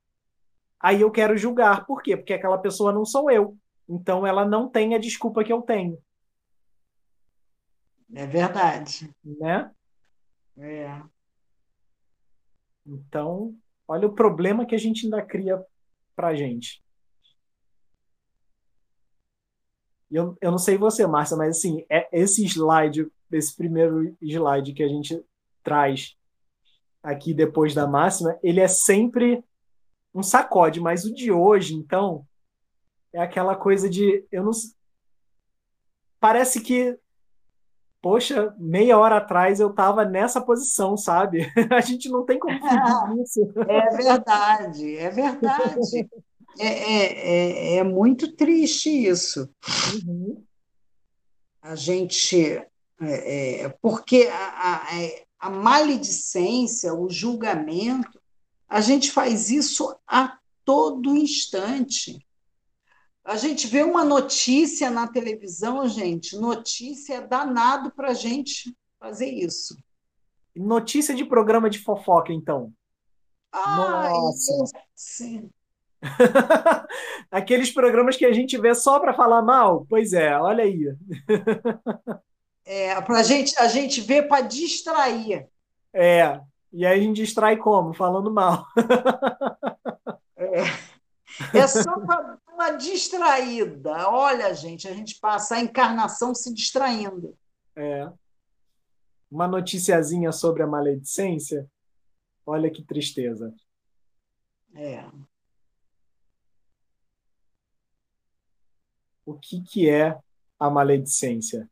aí 0.80 1.00
eu 1.00 1.12
quero 1.12 1.36
julgar. 1.36 1.86
Por 1.86 2.02
quê? 2.02 2.16
Porque 2.16 2.32
aquela 2.32 2.58
pessoa 2.58 2.92
não 2.92 3.04
sou 3.04 3.30
eu. 3.30 3.56
Então 3.88 4.26
ela 4.26 4.44
não 4.44 4.68
tem 4.68 4.94
a 4.94 4.98
desculpa 4.98 5.44
que 5.44 5.52
eu 5.52 5.62
tenho. 5.62 5.98
É 8.14 8.26
verdade. 8.26 9.10
Né? 9.24 9.70
É. 10.58 11.02
Então, 12.86 13.56
olha 13.86 14.06
o 14.06 14.14
problema 14.14 14.66
que 14.66 14.74
a 14.74 14.78
gente 14.78 15.06
ainda 15.06 15.22
cria 15.22 15.64
pra 16.14 16.34
gente. 16.34 16.82
Eu, 20.10 20.36
eu 20.42 20.50
não 20.50 20.58
sei 20.58 20.76
você, 20.76 21.06
Márcia, 21.06 21.36
mas 21.38 21.56
assim, 21.56 21.86
é 21.88 22.06
esse 22.12 22.44
slide, 22.44 23.10
esse 23.30 23.56
primeiro 23.56 24.14
slide 24.20 24.74
que 24.74 24.82
a 24.82 24.88
gente 24.88 25.24
traz 25.62 26.14
aqui 27.02 27.32
depois 27.32 27.74
da 27.74 27.86
máxima, 27.86 28.38
ele 28.42 28.60
é 28.60 28.68
sempre 28.68 29.42
um 30.14 30.22
sacode, 30.22 30.80
mas 30.80 31.04
o 31.04 31.14
de 31.14 31.32
hoje, 31.32 31.74
então, 31.74 32.26
é 33.12 33.20
aquela 33.20 33.54
coisa 33.56 33.88
de 33.88 34.24
eu 34.30 34.42
não 34.44 34.52
parece 36.20 36.60
que 36.60 36.98
poxa, 38.02 38.52
meia 38.58 38.98
hora 38.98 39.18
atrás 39.18 39.60
eu 39.60 39.70
estava 39.70 40.04
nessa 40.04 40.40
posição, 40.40 40.96
sabe? 40.96 41.46
A 41.70 41.80
gente 41.80 42.08
não 42.08 42.26
tem 42.26 42.38
como 42.38 42.58
fugir 42.58 43.14
disso. 43.14 43.54
É 43.68 43.96
verdade, 43.96 44.96
é 44.96 45.08
verdade. 45.10 46.10
É, 46.58 46.66
é, 46.66 47.74
é, 47.74 47.76
é 47.76 47.84
muito 47.84 48.32
triste 48.32 48.90
isso. 48.90 49.48
Uhum. 50.04 50.42
A 51.62 51.76
gente. 51.76 52.60
É, 53.00 53.62
é 53.62 53.68
porque 53.80 54.28
a, 54.30 54.76
a, 54.76 55.46
a 55.46 55.50
maledicência, 55.50 56.92
o 56.92 57.08
julgamento, 57.08 58.20
a 58.68 58.80
gente 58.80 59.10
faz 59.10 59.50
isso 59.50 59.96
a 60.06 60.38
todo 60.64 61.16
instante. 61.16 62.24
A 63.24 63.36
gente 63.36 63.68
vê 63.68 63.82
uma 63.82 64.04
notícia 64.04 64.90
na 64.90 65.06
televisão, 65.06 65.86
gente, 65.88 66.36
notícia 66.36 67.14
é 67.14 67.20
danado 67.20 67.92
para 67.92 68.10
a 68.10 68.14
gente 68.14 68.76
fazer 68.98 69.26
isso. 69.26 69.76
Notícia 70.54 71.14
de 71.14 71.24
programa 71.24 71.70
de 71.70 71.78
fofoca, 71.78 72.32
então. 72.32 72.72
Ai, 73.52 74.10
Nossa. 74.10 74.52
Sim. 74.94 75.48
Aqueles 77.30 77.70
programas 77.70 78.16
que 78.16 78.24
a 78.26 78.32
gente 78.32 78.58
vê 78.58 78.74
só 78.74 78.98
para 78.98 79.14
falar 79.14 79.40
mal? 79.40 79.86
Pois 79.88 80.12
é, 80.12 80.36
olha 80.36 80.64
aí. 80.64 80.92
é, 82.66 83.00
pra 83.02 83.22
gente, 83.22 83.56
a 83.56 83.68
gente 83.68 84.00
vê 84.00 84.20
para 84.20 84.42
distrair. 84.42 85.48
É, 85.94 86.40
e 86.72 86.84
aí 86.84 86.98
a 86.98 87.02
gente 87.02 87.16
distrai 87.16 87.56
como? 87.56 87.94
Falando 87.94 88.32
mal. 88.32 88.66
é. 90.36 90.62
É 91.54 91.66
só 91.66 91.98
para 92.00 92.38
uma 92.62 92.70
distraída. 92.76 94.08
Olha, 94.08 94.54
gente, 94.54 94.86
a 94.86 94.94
gente 94.94 95.18
passa 95.18 95.56
a 95.56 95.60
encarnação 95.60 96.34
se 96.34 96.54
distraindo. 96.54 97.36
É. 97.74 98.10
Uma 99.30 99.48
noticiazinha 99.48 100.30
sobre 100.30 100.62
a 100.62 100.66
maledicência. 100.66 101.68
Olha 102.46 102.70
que 102.70 102.84
tristeza. 102.84 103.52
É. 104.74 105.04
O 109.24 109.34
que, 109.34 109.62
que 109.62 109.90
é 109.90 110.18
a 110.58 110.70
maledicência? 110.70 111.68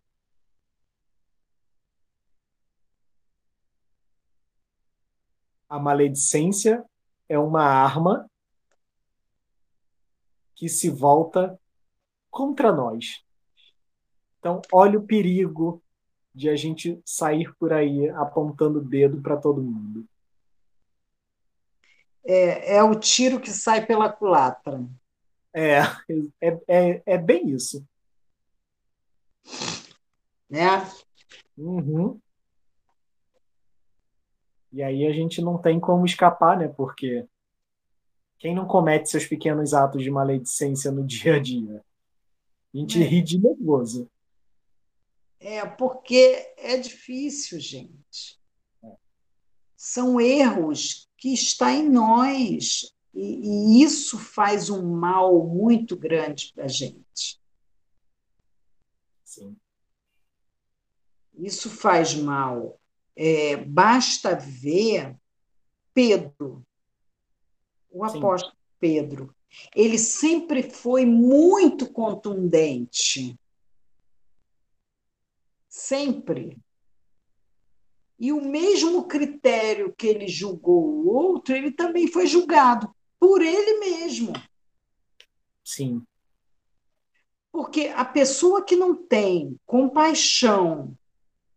A 5.69 5.79
maledicência 5.79 6.85
é 7.29 7.39
uma 7.39 7.63
arma 7.63 8.30
que 10.61 10.69
se 10.69 10.91
volta 10.91 11.59
contra 12.31 12.71
nós. 12.71 13.25
Então, 14.39 14.61
olha 14.71 14.99
o 14.99 15.07
perigo 15.07 15.83
de 16.35 16.51
a 16.51 16.55
gente 16.55 17.01
sair 17.03 17.51
por 17.55 17.73
aí 17.73 18.11
apontando 18.11 18.79
o 18.79 18.85
dedo 18.85 19.23
para 19.23 19.39
todo 19.39 19.63
mundo. 19.63 20.07
É, 22.23 22.77
é 22.77 22.83
o 22.83 22.95
tiro 22.95 23.41
que 23.41 23.51
sai 23.51 23.87
pela 23.87 24.13
culatra. 24.13 24.87
É, 25.55 25.79
é, 26.39 26.61
é, 26.69 27.03
é 27.07 27.17
bem 27.17 27.49
isso. 27.49 27.83
Né? 30.47 30.87
Uhum. 31.57 32.21
E 34.71 34.83
aí 34.83 35.07
a 35.07 35.13
gente 35.15 35.41
não 35.41 35.57
tem 35.57 35.81
como 35.81 36.05
escapar, 36.05 36.59
né? 36.59 36.69
Porque 36.69 37.27
quem 38.41 38.55
não 38.55 38.67
comete 38.67 39.11
seus 39.11 39.27
pequenos 39.27 39.75
atos 39.75 40.03
de 40.03 40.11
maledicência 40.11 40.91
no 40.91 41.05
dia 41.07 41.37
a 41.37 41.39
dia? 41.39 41.85
A 42.75 42.79
gente 42.79 43.01
é. 43.01 43.07
ri 43.07 43.23
de 43.23 43.39
nervoso. 43.39 44.11
É, 45.39 45.65
porque 45.65 46.53
é 46.57 46.77
difícil, 46.77 47.61
gente. 47.61 48.41
São 49.77 50.21
erros 50.21 51.09
que 51.17 51.33
estão 51.33 51.69
em 51.69 51.89
nós. 51.89 52.95
E, 53.13 53.79
e 53.79 53.83
isso 53.83 54.19
faz 54.19 54.71
um 54.71 54.95
mal 54.95 55.47
muito 55.47 55.97
grande 55.97 56.53
para 56.55 56.65
a 56.65 56.69
gente. 56.69 57.41
Sim. 59.25 59.57
Isso 61.35 61.69
faz 61.69 62.15
mal. 62.15 62.79
É, 63.17 63.57
basta 63.57 64.35
ver 64.35 65.17
Pedro 65.93 66.65
o 67.91 68.05
apóstolo 68.05 68.53
Sim. 68.53 68.59
Pedro. 68.79 69.35
Ele 69.75 69.99
sempre 69.99 70.63
foi 70.63 71.05
muito 71.05 71.91
contundente. 71.91 73.39
Sempre. 75.69 76.57
E 78.19 78.33
o 78.33 78.41
mesmo 78.41 79.05
critério 79.05 79.95
que 79.97 80.07
ele 80.07 80.29
julgou 80.29 80.85
o 80.85 81.09
outro, 81.09 81.55
ele 81.55 81.73
também 81.73 82.07
foi 82.07 82.27
julgado 82.27 82.95
por 83.19 83.43
ele 83.43 83.79
mesmo. 83.79 84.33
Sim. 85.65 86.03
Porque 87.51 87.89
a 87.89 88.05
pessoa 88.05 88.65
que 88.65 88.77
não 88.77 88.95
tem 88.95 89.59
compaixão 89.67 90.97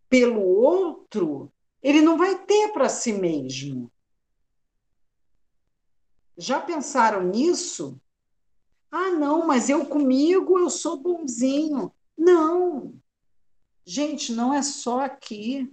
pelo 0.10 0.42
outro, 0.42 1.52
ele 1.82 2.02
não 2.02 2.18
vai 2.18 2.46
ter 2.46 2.72
para 2.72 2.90
si 2.90 3.14
mesmo. 3.14 3.92
Já 6.38 6.60
pensaram 6.60 7.24
nisso? 7.24 8.00
Ah, 8.92 9.12
não, 9.12 9.46
mas 9.46 9.70
eu 9.70 9.86
comigo 9.86 10.60
eu 10.60 10.70
sou 10.70 10.98
bonzinho. 10.98 11.92
Não. 12.18 12.94
Gente, 13.86 14.32
não 14.32 14.54
é 14.54 14.62
só 14.62 15.02
aqui. 15.02 15.72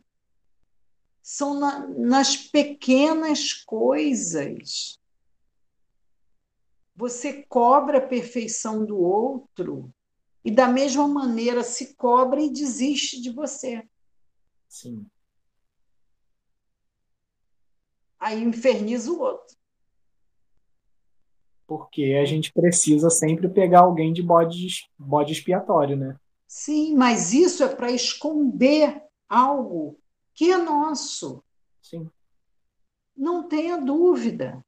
são 1.22 1.58
na, 1.58 1.86
nas 1.86 2.36
pequenas 2.36 3.52
coisas. 3.52 4.98
Você 6.96 7.44
cobra 7.44 7.98
a 7.98 8.06
perfeição 8.06 8.84
do 8.84 8.98
outro 8.98 9.94
e, 10.44 10.50
da 10.50 10.66
mesma 10.66 11.06
maneira, 11.06 11.62
se 11.62 11.94
cobra 11.94 12.40
e 12.42 12.50
desiste 12.50 13.20
de 13.20 13.30
você. 13.30 13.88
Sim. 14.68 15.06
Aí 18.18 18.42
inferniza 18.42 19.10
o 19.10 19.20
outro. 19.20 19.59
Porque 21.70 22.18
a 22.20 22.24
gente 22.24 22.52
precisa 22.52 23.08
sempre 23.10 23.48
pegar 23.48 23.82
alguém 23.82 24.12
de 24.12 24.20
bode, 24.20 24.90
bode 24.98 25.32
expiatório, 25.32 25.96
né? 25.96 26.16
Sim, 26.44 26.96
mas 26.96 27.32
isso 27.32 27.62
é 27.62 27.68
para 27.68 27.92
esconder 27.92 29.00
algo 29.28 29.96
que 30.34 30.50
é 30.50 30.56
nosso. 30.56 31.44
Sim. 31.80 32.10
Não 33.16 33.46
tenha 33.46 33.76
dúvida. 33.76 34.66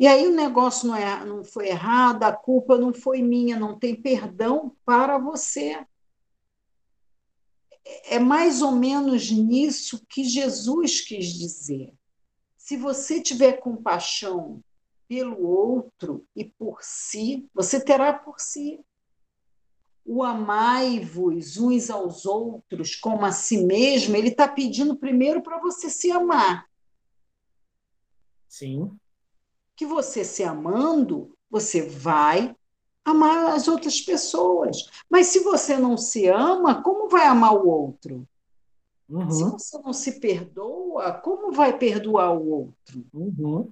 E 0.00 0.06
aí 0.06 0.26
o 0.26 0.34
negócio 0.34 0.88
não, 0.88 0.96
é, 0.96 1.22
não 1.22 1.44
foi 1.44 1.68
errado, 1.68 2.22
a 2.22 2.32
culpa 2.32 2.78
não 2.78 2.94
foi 2.94 3.20
minha, 3.20 3.60
não 3.60 3.78
tem 3.78 3.94
perdão 3.94 4.74
para 4.86 5.18
você. 5.18 5.84
É 8.06 8.18
mais 8.18 8.62
ou 8.62 8.72
menos 8.72 9.30
nisso 9.30 10.02
que 10.08 10.24
Jesus 10.24 11.02
quis 11.02 11.26
dizer. 11.26 11.92
Se 12.56 12.74
você 12.78 13.20
tiver 13.20 13.60
compaixão 13.60 14.62
pelo 15.08 15.42
outro 15.46 16.24
e 16.36 16.44
por 16.44 16.78
si, 16.82 17.48
você 17.54 17.82
terá 17.82 18.12
por 18.12 18.38
si. 18.38 18.80
O 20.04 20.22
amai-vos 20.22 21.56
uns 21.56 21.90
aos 21.90 22.24
outros 22.24 22.94
como 22.94 23.24
a 23.24 23.32
si 23.32 23.64
mesmo, 23.64 24.16
ele 24.16 24.28
está 24.28 24.46
pedindo 24.46 24.96
primeiro 24.96 25.42
para 25.42 25.58
você 25.58 25.90
se 25.90 26.10
amar. 26.10 26.66
Sim 28.48 28.98
que 29.78 29.86
você 29.86 30.24
se 30.24 30.42
amando, 30.42 31.32
você 31.48 31.82
vai 31.82 32.54
amar 33.04 33.54
as 33.54 33.68
outras 33.68 34.00
pessoas. 34.00 34.76
Mas 35.08 35.28
se 35.28 35.38
você 35.38 35.78
não 35.78 35.96
se 35.96 36.26
ama, 36.26 36.82
como 36.82 37.08
vai 37.08 37.26
amar 37.26 37.54
o 37.54 37.68
outro? 37.68 38.28
Uhum. 39.08 39.30
Se 39.30 39.44
você 39.44 39.78
não 39.78 39.92
se 39.92 40.18
perdoa, 40.18 41.12
como 41.12 41.52
vai 41.52 41.78
perdoar 41.78 42.32
o 42.32 42.50
outro? 42.50 43.06
Uhum. 43.14 43.70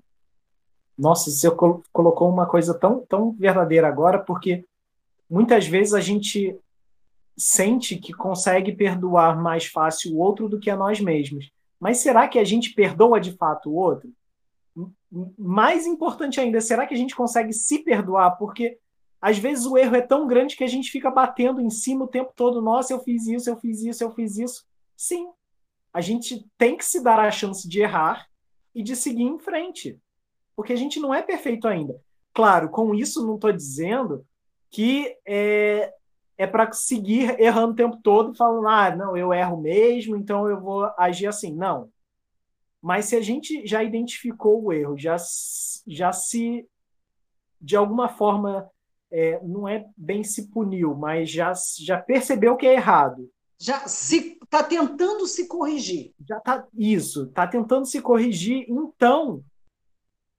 Nossa, 0.99 1.31
você 1.31 1.51
colocou 1.93 2.29
uma 2.29 2.47
coisa 2.47 2.73
tão, 2.73 3.05
tão 3.07 3.33
verdadeira 3.33 3.87
agora, 3.87 4.19
porque 4.19 4.65
muitas 5.29 5.67
vezes 5.67 5.93
a 5.93 6.01
gente 6.01 6.59
sente 7.37 7.97
que 7.97 8.13
consegue 8.13 8.73
perdoar 8.73 9.41
mais 9.41 9.67
fácil 9.67 10.15
o 10.15 10.19
outro 10.19 10.49
do 10.49 10.59
que 10.59 10.71
a 10.71 10.77
nós 10.77 11.01
mesmos. 11.01 11.51
Mas 11.79 11.99
será 11.99 12.27
que 12.27 12.39
a 12.39 12.45
gente 12.45 12.73
perdoa 12.73 13.21
de 13.21 13.33
fato 13.33 13.71
o 13.71 13.75
outro? 13.75 14.11
mais 15.39 15.87
importante 15.87 16.41
ainda, 16.41 16.61
será 16.61 16.87
que 16.87 16.95
a 16.95 16.97
gente 16.97 17.15
consegue 17.15 17.53
se 17.53 17.79
perdoar? 17.79 18.33
Porque 18.33 18.79
às 19.21 19.39
vezes 19.39 19.65
o 19.65 19.79
erro 19.79 19.97
é 19.97 20.03
tão 20.03 20.27
grande 20.27 20.57
que 20.57 20.65
a 20.65 20.69
gente 20.69 20.91
fica 20.91 21.11
batendo 21.11 21.61
em 21.61 21.71
cima 21.71 22.05
o 22.05 22.09
tempo 22.09 22.33
todo. 22.37 22.61
Nossa, 22.61 22.93
eu 22.93 23.01
fiz 23.01 23.27
isso, 23.27 23.49
eu 23.49 23.57
fiz 23.57 23.83
isso, 23.83 24.05
eu 24.05 24.11
fiz 24.11 24.37
isso. 24.37 24.65
Sim, 24.97 25.29
a 25.93 26.01
gente 26.01 26.47
tem 26.59 26.77
que 26.77 26.85
se 26.85 27.03
dar 27.03 27.19
a 27.19 27.31
chance 27.31 27.67
de 27.69 27.81
errar 27.81 28.27
e 28.75 28.83
de 28.83 28.95
seguir 28.95 29.23
em 29.23 29.39
frente. 29.39 29.99
Porque 30.57 30.73
a 30.73 30.77
gente 30.77 30.99
não 30.99 31.15
é 31.15 31.23
perfeito 31.23 31.69
ainda. 31.69 31.95
Claro, 32.33 32.71
com 32.71 32.95
isso 32.95 33.27
não 33.27 33.37
estou 33.37 33.53
dizendo 33.53 34.27
que 34.71 35.17
é, 35.27 35.93
é 36.37 36.47
para 36.47 36.73
seguir 36.73 37.39
errando 37.41 37.73
o 37.73 37.77
tempo 37.77 37.99
todo, 38.03 38.35
falando, 38.35 38.67
ah, 38.67 38.95
não, 38.95 39.17
eu 39.17 39.33
erro 39.33 39.61
mesmo, 39.61 40.17
então 40.17 40.49
eu 40.49 40.61
vou 40.61 40.91
agir 40.99 41.27
assim. 41.27 41.55
Não. 41.55 41.91
Mas 42.83 43.07
se 43.07 43.17
a 43.17 43.21
gente 43.21 43.67
já 43.67 43.83
identificou 43.83 44.63
o 44.63 44.73
erro, 44.73 44.97
já, 44.99 45.17
já 45.87 46.13
se, 46.13 46.67
de 47.61 47.77
alguma 47.77 48.09
forma, 48.09 48.69
é, 49.11 49.41
não 49.43 49.69
é 49.69 49.87
bem 49.97 50.23
se 50.23 50.49
puniu, 50.51 50.95
mas 50.95 51.31
já, 51.31 51.53
já 51.79 51.99
percebeu 51.99 52.57
que 52.57 52.67
é 52.67 52.75
errado. 52.75 53.31
Já 53.59 53.89
se 53.89 54.39
está 54.43 54.63
tentando 54.63 55.27
se 55.27 55.49
corrigir. 55.49 56.13
Já 56.29 56.39
tá 56.41 56.67
isso, 56.77 57.25
está 57.25 57.47
tentando 57.47 57.87
se 57.87 58.01
corrigir. 58.01 58.67
Então, 58.69 59.43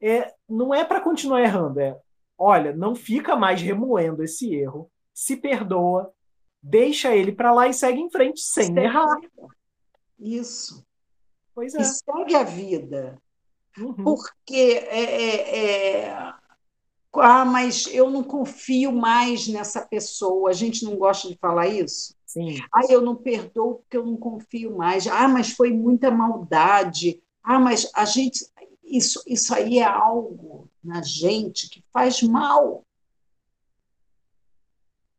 é, 0.02 0.34
não 0.48 0.74
é 0.74 0.84
para 0.84 1.02
continuar 1.02 1.42
errando, 1.42 1.80
é, 1.80 2.00
olha, 2.38 2.76
não 2.76 2.96
fica 2.96 3.36
mais 3.36 3.62
remoendo 3.62 4.24
esse 4.24 4.54
erro, 4.54 4.92
se 5.14 5.36
perdoa, 5.36 6.14
deixa 6.62 7.16
ele 7.16 7.32
para 7.32 7.52
lá 7.52 7.68
e 7.68 7.74
segue 7.74 8.00
em 8.00 8.10
frente 8.10 8.42
sem 8.42 8.78
errar. 8.78 9.20
Isso. 10.20 10.86
Pois 11.54 11.74
é. 11.74 11.82
E 11.82 11.86
segue 11.86 12.36
a 12.36 12.44
vida. 12.44 13.22
Uhum. 13.78 14.04
Porque 14.04 14.86
é, 14.90 15.04
é, 15.04 16.06
é, 16.06 16.34
ah, 17.14 17.46
mas 17.46 17.88
eu 17.88 18.10
não 18.10 18.24
confio 18.24 18.92
mais 18.92 19.48
nessa 19.48 19.86
pessoa. 19.86 20.50
A 20.50 20.54
gente 20.54 20.84
não 20.84 20.96
gosta 20.96 21.28
de 21.28 21.38
falar 21.38 21.68
isso? 21.68 22.16
Sim. 22.26 22.58
Ah, 22.74 22.82
eu 22.90 23.02
não 23.02 23.16
perdoo 23.16 23.76
porque 23.76 23.98
eu 23.98 24.06
não 24.06 24.18
confio 24.18 24.76
mais. 24.76 25.08
Ah, 25.08 25.28
mas 25.28 25.52
foi 25.52 25.72
muita 25.72 26.12
maldade. 26.12 27.22
Ah, 27.44 27.60
mas 27.60 27.90
a 27.94 28.06
gente. 28.06 28.46
Isso, 28.88 29.22
isso 29.28 29.54
aí 29.54 29.80
é 29.80 29.84
algo 29.84 30.70
na 30.84 31.02
gente 31.02 31.70
que 31.70 31.84
faz 31.92 32.22
mal. 32.24 32.86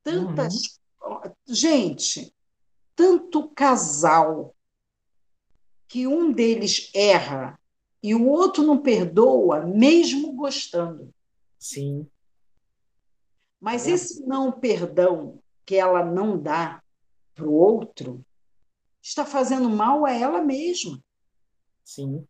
Tantas. 0.03 0.79
Uhum. 1.03 1.33
Gente, 1.47 2.35
tanto 2.97 3.49
casal 3.51 4.55
que 5.87 6.07
um 6.07 6.33
deles 6.33 6.91
erra 6.95 7.59
e 8.03 8.14
o 8.14 8.27
outro 8.27 8.62
não 8.62 8.79
perdoa, 8.79 9.66
mesmo 9.66 10.33
gostando. 10.33 11.12
Sim. 11.59 12.09
Mas 13.61 13.87
é. 13.87 13.93
esse 13.93 14.25
não 14.27 14.53
perdão 14.53 15.43
que 15.66 15.75
ela 15.75 16.05
não 16.05 16.41
dá 16.41 16.83
para 17.35 17.47
o 17.47 17.53
outro 17.53 18.25
está 19.03 19.25
fazendo 19.25 19.69
mal 19.69 20.05
a 20.05 20.12
ela 20.12 20.43
mesma. 20.43 21.03
Sim. 21.85 22.27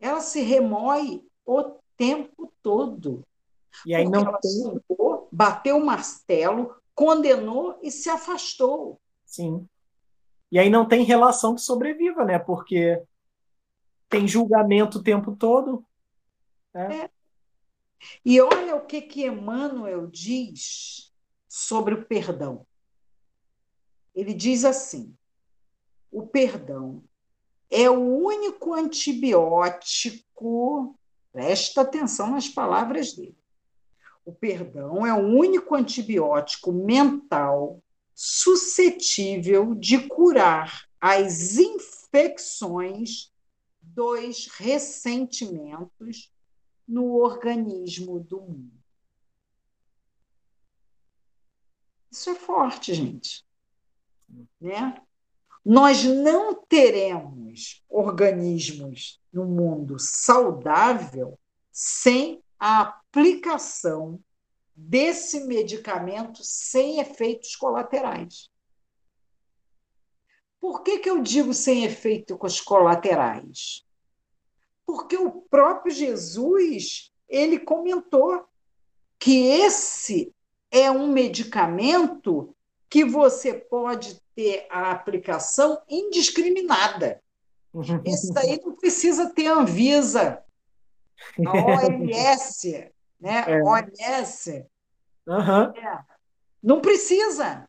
Ela 0.00 0.20
se 0.20 0.40
remói 0.40 1.24
o 1.44 1.78
tempo 1.96 2.52
todo. 2.62 3.26
E 3.84 3.94
aí 3.94 4.08
não 4.08 4.20
ela 4.20 4.38
tem... 4.38 4.80
bateu 5.30 5.76
o 5.76 5.84
martelo, 5.84 6.74
condenou 6.94 7.78
e 7.82 7.90
se 7.90 8.08
afastou. 8.08 9.00
Sim. 9.24 9.68
E 10.50 10.58
aí 10.58 10.70
não 10.70 10.86
tem 10.86 11.04
relação 11.04 11.54
que 11.54 11.60
sobreviva, 11.60 12.24
né? 12.24 12.38
Porque 12.38 13.02
tem 14.08 14.26
julgamento 14.26 14.98
o 14.98 15.02
tempo 15.02 15.36
todo. 15.36 15.84
Né? 16.72 17.04
É. 17.04 17.10
E 18.24 18.40
olha 18.40 18.76
o 18.76 18.86
que, 18.86 19.02
que 19.02 19.26
Emmanuel 19.26 20.06
diz 20.06 21.12
sobre 21.48 21.94
o 21.94 22.04
perdão. 22.04 22.66
Ele 24.14 24.32
diz 24.32 24.64
assim: 24.64 25.14
o 26.10 26.26
perdão 26.26 27.02
é 27.70 27.88
o 27.90 28.00
único 28.00 28.74
antibiótico, 28.74 30.98
presta 31.32 31.82
atenção 31.82 32.30
nas 32.30 32.48
palavras 32.48 33.12
dele. 33.14 33.36
O 34.24 34.32
perdão 34.32 35.06
é 35.06 35.14
o 35.14 35.38
único 35.38 35.74
antibiótico 35.74 36.72
mental 36.72 37.82
suscetível 38.14 39.74
de 39.74 40.06
curar 40.06 40.88
as 41.00 41.56
infecções 41.56 43.32
dos 43.80 44.48
ressentimentos 44.48 46.32
no 46.86 47.16
organismo 47.16 48.20
do 48.20 48.40
mundo. 48.40 48.78
Isso 52.10 52.30
é 52.30 52.34
forte, 52.34 52.94
gente. 52.94 53.44
Né? 54.60 55.00
Nós 55.64 56.04
não 56.04 56.54
teremos 56.54 57.84
organismos 57.88 59.20
no 59.32 59.44
mundo 59.44 59.96
saudável 59.98 61.38
sem 61.70 62.42
a 62.58 62.80
aplicação 62.80 64.20
desse 64.74 65.44
medicamento 65.44 66.40
sem 66.42 67.00
efeitos 67.00 67.56
colaterais. 67.56 68.48
Por 70.60 70.82
que, 70.82 70.98
que 70.98 71.10
eu 71.10 71.20
digo 71.20 71.54
sem 71.54 71.84
efeitos 71.84 72.60
colaterais? 72.60 73.84
Porque 74.86 75.16
o 75.16 75.42
próprio 75.42 75.92
Jesus 75.92 77.12
ele 77.28 77.58
comentou 77.58 78.44
que 79.18 79.48
esse 79.48 80.32
é 80.70 80.90
um 80.90 81.08
medicamento 81.08 82.54
que 82.88 83.04
você 83.04 83.52
pode 83.52 84.20
ter 84.38 84.68
a 84.70 84.92
aplicação 84.92 85.82
indiscriminada. 85.88 87.20
Isso 88.06 88.32
daí 88.32 88.60
não 88.64 88.76
precisa 88.76 89.30
ter 89.34 89.48
Anvisa, 89.48 90.40
a 91.44 91.52
OMS, 91.52 92.88
né? 93.20 93.44
É. 93.48 93.60
OMS. 93.60 94.64
Uhum. 95.26 95.62
É. 95.76 96.04
Não 96.62 96.80
precisa. 96.80 97.68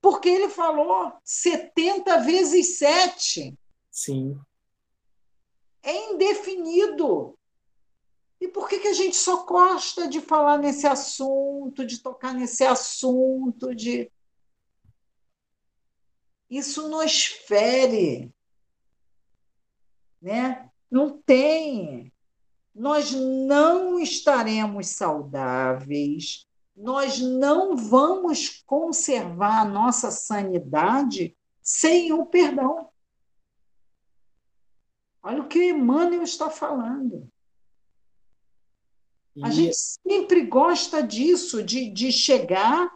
Porque 0.00 0.30
ele 0.30 0.48
falou 0.48 1.12
70 1.22 2.22
vezes 2.22 2.78
7. 2.78 3.54
Sim. 3.90 4.40
é 5.82 6.12
indefinido. 6.12 7.36
E 8.40 8.48
por 8.48 8.70
que, 8.70 8.78
que 8.78 8.88
a 8.88 8.94
gente 8.94 9.16
só 9.16 9.44
gosta 9.44 10.08
de 10.08 10.18
falar 10.22 10.56
nesse 10.56 10.86
assunto, 10.86 11.84
de 11.84 11.98
tocar 11.98 12.32
nesse 12.32 12.64
assunto, 12.64 13.74
de. 13.74 14.10
Isso 16.50 16.88
nos 16.88 17.26
fere. 17.26 18.34
Né? 20.20 20.68
Não 20.90 21.16
tem. 21.22 22.12
Nós 22.74 23.12
não 23.12 24.00
estaremos 24.00 24.88
saudáveis, 24.88 26.46
nós 26.76 27.20
não 27.20 27.76
vamos 27.76 28.62
conservar 28.66 29.60
a 29.60 29.64
nossa 29.64 30.10
sanidade 30.10 31.36
sem 31.62 32.12
o 32.12 32.26
perdão. 32.26 32.88
Olha 35.22 35.42
o 35.42 35.48
que 35.48 35.58
o 35.58 35.62
Emmanuel 35.62 36.22
está 36.22 36.48
falando. 36.48 37.30
E... 39.36 39.44
A 39.44 39.50
gente 39.50 39.76
sempre 39.76 40.46
gosta 40.46 41.02
disso, 41.02 41.62
de, 41.62 41.90
de 41.90 42.10
chegar, 42.10 42.90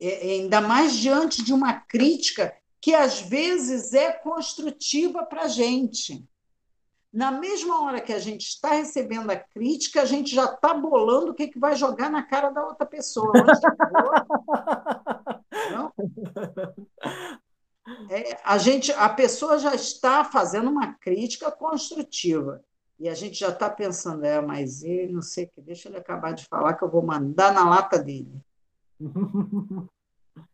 é, 0.00 0.32
ainda 0.32 0.60
mais 0.60 0.94
diante 0.94 1.44
de 1.44 1.52
uma 1.52 1.74
crítica 1.74 2.54
que 2.80 2.94
às 2.94 3.20
vezes 3.20 3.92
é 3.92 4.12
construtiva 4.12 5.24
para 5.24 5.42
a 5.42 5.48
gente. 5.48 6.26
Na 7.12 7.30
mesma 7.30 7.82
hora 7.82 8.00
que 8.00 8.12
a 8.12 8.18
gente 8.18 8.46
está 8.46 8.70
recebendo 8.70 9.30
a 9.30 9.36
crítica, 9.36 10.00
a 10.00 10.04
gente 10.04 10.34
já 10.34 10.44
está 10.44 10.72
bolando 10.72 11.32
o 11.32 11.34
que, 11.34 11.48
que 11.48 11.58
vai 11.58 11.74
jogar 11.74 12.08
na 12.08 12.22
cara 12.22 12.50
da 12.50 12.64
outra 12.64 12.86
pessoa. 12.86 13.32
Não? 15.72 15.92
É, 18.08 18.38
a, 18.44 18.56
gente, 18.56 18.92
a 18.92 19.08
pessoa 19.08 19.58
já 19.58 19.74
está 19.74 20.24
fazendo 20.24 20.70
uma 20.70 20.94
crítica 20.94 21.50
construtiva. 21.50 22.62
E 22.98 23.08
a 23.08 23.14
gente 23.14 23.40
já 23.40 23.48
está 23.48 23.68
pensando, 23.68 24.24
é, 24.24 24.40
mas 24.40 24.82
ele, 24.82 25.12
não 25.12 25.22
sei 25.22 25.44
o 25.46 25.48
que, 25.48 25.60
deixa 25.60 25.88
ele 25.88 25.96
acabar 25.96 26.32
de 26.32 26.46
falar 26.46 26.74
que 26.74 26.84
eu 26.84 26.90
vou 26.90 27.02
mandar 27.02 27.52
na 27.52 27.68
lata 27.68 27.98
dele. 27.98 28.40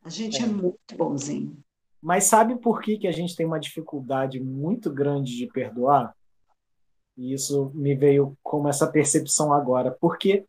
A 0.02 0.08
gente 0.08 0.40
é, 0.40 0.44
é 0.44 0.48
muito 0.48 0.96
bonzinho. 0.96 1.56
Mas 2.00 2.24
sabe 2.24 2.56
por 2.56 2.80
que, 2.80 2.98
que 2.98 3.08
a 3.08 3.12
gente 3.12 3.34
tem 3.34 3.44
uma 3.44 3.58
dificuldade 3.58 4.40
muito 4.40 4.92
grande 4.92 5.36
de 5.36 5.46
perdoar? 5.46 6.14
E 7.16 7.32
isso 7.32 7.70
me 7.74 7.94
veio 7.94 8.36
como 8.42 8.68
essa 8.68 8.86
percepção 8.86 9.52
agora. 9.52 9.90
Porque 10.00 10.46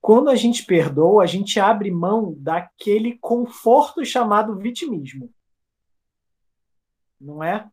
quando 0.00 0.30
a 0.30 0.36
gente 0.36 0.64
perdoa, 0.64 1.22
a 1.22 1.26
gente 1.26 1.60
abre 1.60 1.90
mão 1.90 2.34
daquele 2.38 3.18
conforto 3.18 4.04
chamado 4.04 4.56
vitimismo. 4.56 5.30
Não 7.20 7.44
é? 7.44 7.68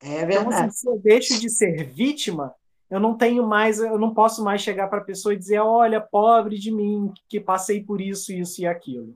É 0.00 0.24
verdade. 0.24 0.46
Então, 0.46 0.58
assim, 0.64 0.70
se 0.70 0.88
eu 0.88 0.98
deixo 0.98 1.38
de 1.38 1.50
ser 1.50 1.84
vítima, 1.92 2.54
eu 2.90 2.98
não 2.98 3.16
tenho 3.16 3.46
mais, 3.46 3.80
eu 3.80 3.98
não 3.98 4.14
posso 4.14 4.42
mais 4.42 4.62
chegar 4.62 4.88
para 4.88 4.98
a 4.98 5.04
pessoa 5.04 5.34
e 5.34 5.38
dizer, 5.38 5.58
olha, 5.58 6.00
pobre 6.00 6.58
de 6.58 6.72
mim, 6.72 7.12
que 7.28 7.38
passei 7.38 7.82
por 7.82 8.00
isso, 8.00 8.32
isso 8.32 8.62
e 8.62 8.66
aquilo. 8.66 9.14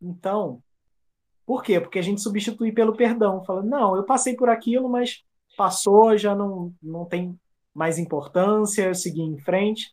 Então, 0.00 0.62
por 1.44 1.62
quê? 1.62 1.80
Porque 1.80 1.98
a 1.98 2.02
gente 2.02 2.20
substitui 2.20 2.70
pelo 2.70 2.94
perdão, 2.94 3.44
fala, 3.44 3.62
não, 3.62 3.96
eu 3.96 4.04
passei 4.04 4.36
por 4.36 4.48
aquilo, 4.48 4.88
mas 4.88 5.24
passou, 5.56 6.16
já 6.16 6.34
não, 6.34 6.72
não 6.82 7.04
tem 7.04 7.38
mais 7.74 7.98
importância, 7.98 8.84
eu 8.84 8.94
segui 8.94 9.22
em 9.22 9.38
frente. 9.38 9.92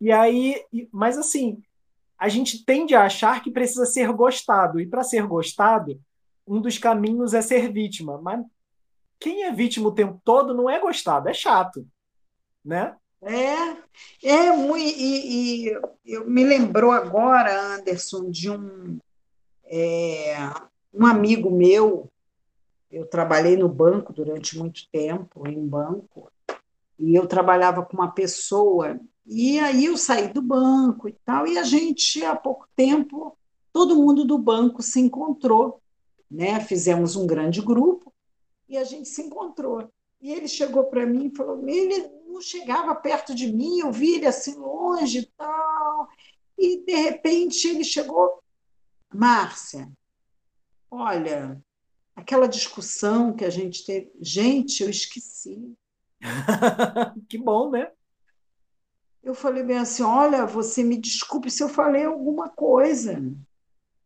E 0.00 0.12
aí, 0.12 0.62
mas 0.92 1.16
assim, 1.16 1.62
a 2.18 2.28
gente 2.28 2.64
tende 2.64 2.94
a 2.94 3.04
achar 3.04 3.42
que 3.42 3.50
precisa 3.50 3.86
ser 3.86 4.12
gostado, 4.12 4.78
e 4.78 4.86
para 4.86 5.02
ser 5.02 5.26
gostado, 5.26 5.98
um 6.46 6.60
dos 6.60 6.76
caminhos 6.76 7.32
é 7.32 7.40
ser 7.40 7.72
vítima. 7.72 8.20
Mas 8.20 8.44
quem 9.18 9.44
é 9.44 9.52
vítima 9.52 9.88
o 9.88 9.94
tempo 9.94 10.20
todo 10.22 10.52
não 10.52 10.68
é 10.68 10.78
gostado, 10.78 11.28
é 11.28 11.32
chato, 11.32 11.86
né? 12.64 12.96
É, 13.22 14.28
é 14.28 14.76
e, 14.76 15.66
e 15.66 15.78
eu 16.04 16.28
me 16.28 16.44
lembrou 16.44 16.92
agora, 16.92 17.76
Anderson, 17.76 18.30
de 18.30 18.50
um, 18.50 18.98
é, 19.64 20.36
um 20.92 21.06
amigo 21.06 21.50
meu. 21.50 22.10
Eu 22.90 23.06
trabalhei 23.06 23.56
no 23.56 23.68
banco 23.68 24.12
durante 24.12 24.58
muito 24.58 24.88
tempo, 24.92 25.48
em 25.48 25.66
banco, 25.66 26.30
e 26.98 27.14
eu 27.14 27.26
trabalhava 27.26 27.84
com 27.84 27.96
uma 27.96 28.12
pessoa, 28.12 29.00
e 29.26 29.58
aí 29.58 29.86
eu 29.86 29.96
saí 29.96 30.32
do 30.32 30.40
banco 30.40 31.08
e 31.08 31.16
tal, 31.24 31.46
e 31.46 31.58
a 31.58 31.64
gente, 31.64 32.24
há 32.24 32.36
pouco 32.36 32.68
tempo, 32.76 33.36
todo 33.72 33.96
mundo 33.96 34.24
do 34.24 34.38
banco 34.38 34.80
se 34.80 35.00
encontrou, 35.00 35.80
né? 36.30 36.60
Fizemos 36.60 37.16
um 37.16 37.26
grande 37.26 37.60
grupo 37.60 38.12
e 38.68 38.76
a 38.76 38.84
gente 38.84 39.08
se 39.08 39.22
encontrou. 39.22 39.88
E 40.20 40.32
ele 40.32 40.48
chegou 40.48 40.84
para 40.84 41.04
mim 41.04 41.26
e 41.26 41.36
falou: 41.36 41.68
ele 41.68 42.08
não 42.34 42.40
chegava 42.40 42.94
perto 42.94 43.34
de 43.34 43.52
mim, 43.52 43.78
eu 43.78 43.92
vi 43.92 44.16
ele 44.16 44.26
assim 44.26 44.56
longe 44.56 45.20
e 45.20 45.26
tal. 45.26 46.08
E 46.58 46.84
de 46.84 46.94
repente 46.94 47.68
ele 47.68 47.84
chegou, 47.84 48.42
Márcia, 49.12 49.90
olha, 50.90 51.62
aquela 52.14 52.48
discussão 52.48 53.32
que 53.32 53.44
a 53.44 53.50
gente 53.50 53.86
teve, 53.86 54.10
gente, 54.20 54.82
eu 54.82 54.90
esqueci. 54.90 55.74
que 57.28 57.38
bom, 57.38 57.70
né? 57.70 57.90
Eu 59.22 59.34
falei 59.34 59.62
bem 59.62 59.78
assim: 59.78 60.02
olha, 60.02 60.44
você 60.44 60.82
me 60.82 60.96
desculpe 60.96 61.50
se 61.50 61.62
eu 61.62 61.68
falei 61.68 62.04
alguma 62.04 62.48
coisa. 62.48 63.22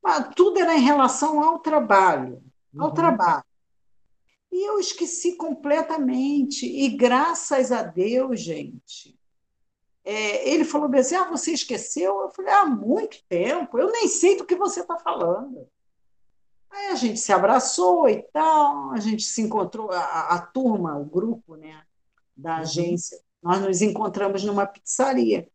Mas 0.02 0.28
tudo 0.34 0.60
era 0.60 0.74
em 0.74 0.80
relação 0.80 1.42
ao 1.42 1.58
trabalho, 1.58 2.42
ao 2.78 2.88
uhum. 2.88 2.94
trabalho. 2.94 3.44
E 4.50 4.68
eu 4.68 4.78
esqueci 4.78 5.36
completamente. 5.36 6.66
E 6.66 6.88
graças 6.88 7.70
a 7.70 7.82
Deus, 7.82 8.40
gente, 8.40 9.18
é, 10.04 10.48
ele 10.48 10.64
falou 10.64 10.90
assim: 10.94 11.14
ah, 11.14 11.28
você 11.28 11.52
esqueceu? 11.52 12.20
Eu 12.22 12.30
falei: 12.30 12.52
há 12.52 12.66
muito 12.66 13.22
tempo, 13.28 13.78
eu 13.78 13.90
nem 13.92 14.08
sei 14.08 14.36
do 14.36 14.46
que 14.46 14.56
você 14.56 14.80
está 14.80 14.98
falando. 14.98 15.66
Aí 16.70 16.88
a 16.88 16.94
gente 16.94 17.18
se 17.18 17.32
abraçou 17.32 18.08
e 18.08 18.22
tal, 18.32 18.92
a 18.92 19.00
gente 19.00 19.22
se 19.22 19.40
encontrou, 19.40 19.90
a, 19.90 20.34
a 20.34 20.40
turma, 20.40 20.98
o 20.98 21.04
grupo, 21.04 21.56
né? 21.56 21.82
da 22.38 22.54
uhum. 22.54 22.60
agência, 22.60 23.18
nós 23.42 23.60
nos 23.60 23.82
encontramos 23.82 24.44
numa 24.44 24.66
pizzaria. 24.66 25.48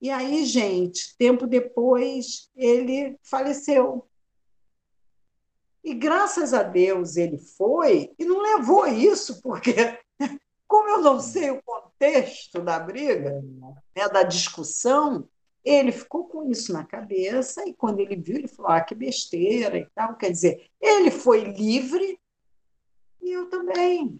E 0.00 0.10
aí, 0.10 0.44
gente, 0.44 1.16
tempo 1.16 1.46
depois, 1.46 2.50
ele 2.54 3.18
faleceu. 3.22 4.06
E 5.84 5.92
graças 5.92 6.54
a 6.54 6.62
Deus 6.62 7.16
ele 7.16 7.36
foi 7.36 8.10
e 8.18 8.24
não 8.24 8.40
levou 8.40 8.86
isso, 8.86 9.42
porque, 9.42 9.74
como 10.66 10.88
eu 10.88 11.02
não 11.02 11.20
sei 11.20 11.50
o 11.50 11.62
contexto 11.62 12.62
da 12.62 12.80
briga, 12.80 13.42
né, 13.94 14.08
da 14.08 14.22
discussão, 14.22 15.28
ele 15.62 15.92
ficou 15.92 16.24
com 16.24 16.50
isso 16.50 16.72
na 16.72 16.84
cabeça 16.84 17.66
e 17.68 17.74
quando 17.74 18.00
ele 18.00 18.16
viu, 18.16 18.36
ele 18.36 18.48
falou: 18.48 18.72
ah, 18.72 18.80
que 18.80 18.94
besteira 18.94 19.78
e 19.78 19.86
tal. 19.94 20.14
Quer 20.16 20.30
dizer, 20.30 20.70
ele 20.80 21.10
foi 21.10 21.44
livre 21.44 22.18
e 23.20 23.32
eu 23.32 23.48
também. 23.48 24.18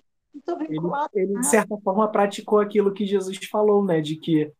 Ele, 0.68 0.78
ele, 1.14 1.40
de 1.40 1.46
certa 1.46 1.76
forma, 1.78 2.10
praticou 2.10 2.58
aquilo 2.58 2.92
que 2.92 3.06
Jesus 3.06 3.38
falou, 3.46 3.84
né? 3.84 4.00
De 4.00 4.16
que 4.16 4.52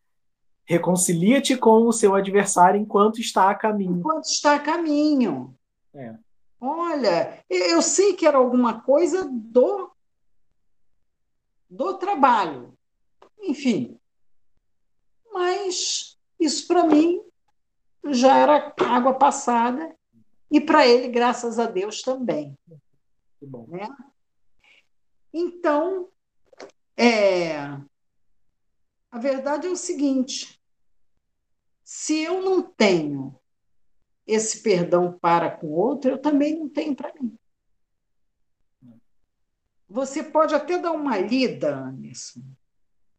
reconcilia-te 0.65 1.57
com 1.57 1.87
o 1.87 1.93
seu 1.93 2.15
adversário 2.15 2.81
enquanto 2.81 3.21
está 3.21 3.51
a 3.51 3.55
caminho. 3.55 3.99
Enquanto 3.99 4.25
está 4.25 4.55
a 4.55 4.61
caminho. 4.61 5.55
É. 5.95 6.15
Olha, 6.67 7.45
eu 7.51 7.83
sei 7.83 8.15
que 8.15 8.27
era 8.27 8.39
alguma 8.39 8.81
coisa 8.81 9.29
do, 9.31 9.95
do 11.69 11.99
trabalho. 11.99 12.75
Enfim. 13.39 14.01
Mas 15.31 16.19
isso 16.41 16.67
para 16.67 16.85
mim 16.85 17.23
já 18.07 18.39
era 18.39 18.75
água 18.79 19.13
passada 19.13 19.95
e 20.51 20.59
para 20.59 20.87
ele, 20.87 21.09
graças 21.09 21.59
a 21.59 21.67
Deus, 21.67 22.01
também. 22.01 22.57
Que 23.39 23.45
bom. 23.45 23.67
Né? 23.69 23.87
Então, 25.35 26.09
é, 26.97 27.59
a 29.11 29.19
verdade 29.19 29.67
é 29.67 29.71
o 29.71 29.77
seguinte: 29.77 30.59
se 31.85 32.23
eu 32.23 32.41
não 32.41 32.63
tenho 32.63 33.39
esse 34.27 34.63
perdão 34.63 35.13
para 35.13 35.51
com 35.51 35.67
o 35.67 35.77
outro, 35.77 36.11
eu 36.11 36.19
também 36.19 36.59
não 36.59 36.69
tenho 36.69 36.95
para 36.95 37.13
mim. 37.21 37.37
Você 39.89 40.23
pode 40.23 40.55
até 40.55 40.79
dar 40.79 40.93
uma 40.93 41.19
lida, 41.19 41.77
Anderson. 41.77 42.41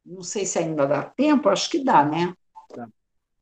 Não 0.06 0.24
sei 0.24 0.45
se 0.45 0.60
ainda 0.60 0.86
dá 0.86 1.03
tempo, 1.03 1.49
acho 1.49 1.70
que 1.70 1.84
dá, 1.84 2.03
né? 2.06 2.36
Tá. 2.70 2.88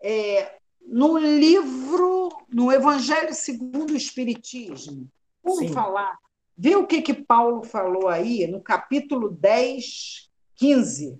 É, 0.01 0.57
no 0.82 1.18
livro, 1.18 2.30
no 2.49 2.72
Evangelho 2.72 3.34
segundo 3.34 3.91
o 3.91 3.97
Espiritismo, 3.97 5.09
vamos 5.43 5.59
Sim. 5.59 5.74
falar 5.74 6.18
Vê 6.55 6.76
o 6.76 6.86
que, 6.86 7.01
que 7.01 7.14
Paulo 7.14 7.64
falou 7.64 8.07
aí 8.07 8.45
no 8.45 8.61
capítulo 8.61 9.30
10, 9.30 10.30
15. 10.55 11.20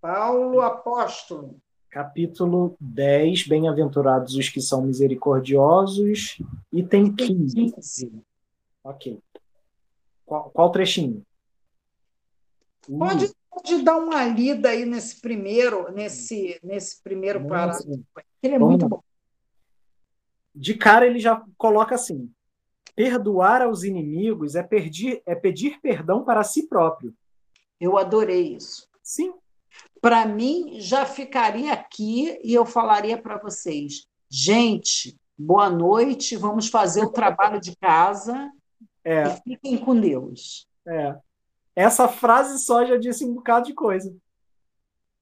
Paulo 0.00 0.60
apóstolo. 0.60 1.60
Capítulo 1.94 2.76
10, 2.80 3.46
Bem-aventurados 3.46 4.34
os 4.34 4.48
que 4.48 4.60
são 4.60 4.82
misericordiosos, 4.82 6.42
item 6.72 7.14
15. 7.14 7.54
15. 7.70 8.12
Ok. 8.82 9.20
Qual, 10.26 10.50
qual 10.50 10.72
trechinho? 10.72 11.24
Uh. 12.88 12.98
Pode, 12.98 13.32
pode 13.48 13.82
dar 13.84 13.96
uma 13.98 14.24
lida 14.24 14.70
aí 14.70 14.84
nesse 14.84 15.20
primeiro, 15.20 15.88
nesse, 15.92 16.58
nesse 16.64 17.00
primeiro 17.00 17.46
parágrafo. 17.46 17.88
Ele 18.42 18.54
é 18.56 18.58
Vamos 18.58 18.70
muito 18.70 18.82
lá. 18.82 18.88
bom. 18.88 19.02
De 20.52 20.74
cara, 20.74 21.06
ele 21.06 21.20
já 21.20 21.44
coloca 21.56 21.94
assim: 21.94 22.28
perdoar 22.96 23.62
aos 23.62 23.84
inimigos 23.84 24.56
é, 24.56 24.64
pedir, 24.64 25.22
é 25.24 25.36
pedir 25.36 25.80
perdão 25.80 26.24
para 26.24 26.42
si 26.42 26.66
próprio. 26.66 27.14
Eu 27.80 27.96
adorei 27.96 28.56
isso. 28.56 28.88
Sim. 29.00 29.32
Para 30.00 30.26
mim, 30.26 30.80
já 30.80 31.06
ficaria 31.06 31.72
aqui 31.72 32.38
e 32.42 32.52
eu 32.52 32.66
falaria 32.66 33.16
para 33.16 33.38
vocês: 33.38 34.06
gente, 34.28 35.18
boa 35.36 35.70
noite, 35.70 36.36
vamos 36.36 36.68
fazer 36.68 37.02
o 37.02 37.10
trabalho 37.10 37.60
de 37.60 37.74
casa 37.76 38.50
é. 39.04 39.24
e 39.24 39.36
fiquem 39.42 39.78
com 39.78 39.98
Deus. 39.98 40.68
É. 40.86 41.16
Essa 41.74 42.06
frase 42.06 42.64
só 42.64 42.84
já 42.84 42.96
disse 42.96 43.24
um 43.24 43.34
bocado 43.34 43.66
de 43.66 43.74
coisa. 43.74 44.14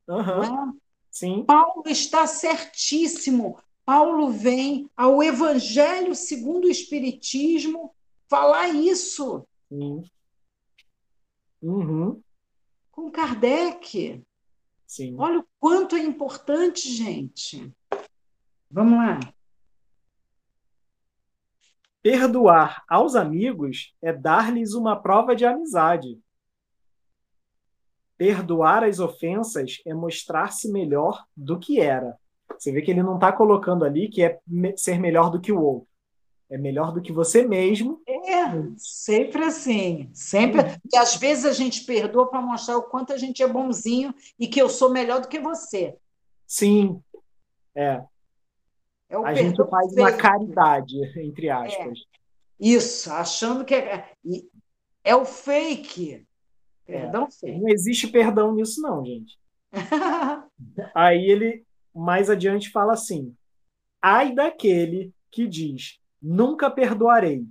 Uhum. 0.08 0.42
É? 0.42 0.72
Sim. 1.10 1.44
Paulo 1.44 1.82
está 1.86 2.26
certíssimo. 2.26 3.58
Paulo 3.84 4.30
vem 4.30 4.88
ao 4.96 5.22
Evangelho 5.22 6.14
segundo 6.14 6.66
o 6.66 6.70
Espiritismo 6.70 7.94
falar 8.28 8.68
isso. 8.68 9.46
Sim. 9.68 10.02
Uhum. 11.60 12.20
Com 12.90 13.10
Kardec. 13.10 14.22
Sim. 14.92 15.16
Olha 15.18 15.38
o 15.38 15.46
quanto 15.58 15.96
é 15.96 16.00
importante, 16.00 16.86
gente. 16.90 17.72
Vamos 18.70 18.98
lá. 18.98 19.20
Perdoar 22.02 22.84
aos 22.86 23.14
amigos 23.14 23.96
é 24.02 24.12
dar-lhes 24.12 24.74
uma 24.74 24.94
prova 24.94 25.34
de 25.34 25.46
amizade. 25.46 26.20
Perdoar 28.18 28.84
as 28.84 28.98
ofensas 28.98 29.80
é 29.86 29.94
mostrar-se 29.94 30.70
melhor 30.70 31.24
do 31.34 31.58
que 31.58 31.80
era. 31.80 32.18
Você 32.58 32.70
vê 32.70 32.82
que 32.82 32.90
ele 32.90 33.02
não 33.02 33.14
está 33.14 33.32
colocando 33.32 33.86
ali 33.86 34.10
que 34.10 34.22
é 34.22 34.40
ser 34.76 34.98
melhor 34.98 35.30
do 35.30 35.40
que 35.40 35.52
o 35.52 35.62
outro. 35.62 35.88
É 36.50 36.58
melhor 36.58 36.92
do 36.92 37.00
que 37.00 37.12
você 37.12 37.46
mesmo. 37.46 38.02
É, 38.24 38.44
sempre 38.76 39.44
assim. 39.44 40.10
Sempre. 40.12 40.62
E 40.92 40.96
às 40.96 41.16
vezes 41.16 41.44
a 41.44 41.52
gente 41.52 41.84
perdoa 41.84 42.28
para 42.28 42.40
mostrar 42.40 42.78
o 42.78 42.84
quanto 42.84 43.12
a 43.12 43.16
gente 43.16 43.42
é 43.42 43.48
bonzinho 43.48 44.14
e 44.38 44.46
que 44.46 44.60
eu 44.60 44.68
sou 44.68 44.90
melhor 44.90 45.20
do 45.20 45.28
que 45.28 45.38
você. 45.38 45.96
Sim. 46.46 47.02
É. 47.74 48.02
é 49.08 49.16
a 49.16 49.34
gente 49.34 49.56
faz 49.68 49.92
uma 49.94 50.12
caridade, 50.12 50.94
entre 51.18 51.50
aspas. 51.50 51.98
É. 51.98 52.22
Isso, 52.60 53.10
achando 53.12 53.64
que 53.64 53.74
é, 53.74 54.12
é 55.02 55.16
o 55.16 55.24
fake. 55.24 56.26
Perdão 56.86 57.28
é. 57.42 57.58
Não 57.58 57.68
existe 57.68 58.06
perdão 58.06 58.54
nisso, 58.54 58.80
não, 58.80 59.04
gente. 59.04 59.38
Aí 60.94 61.30
ele, 61.30 61.64
mais 61.94 62.28
adiante, 62.28 62.70
fala 62.70 62.92
assim: 62.92 63.34
ai 64.00 64.34
daquele 64.34 65.12
que 65.30 65.46
diz, 65.46 65.98
nunca 66.20 66.70
perdoarei, 66.70 67.44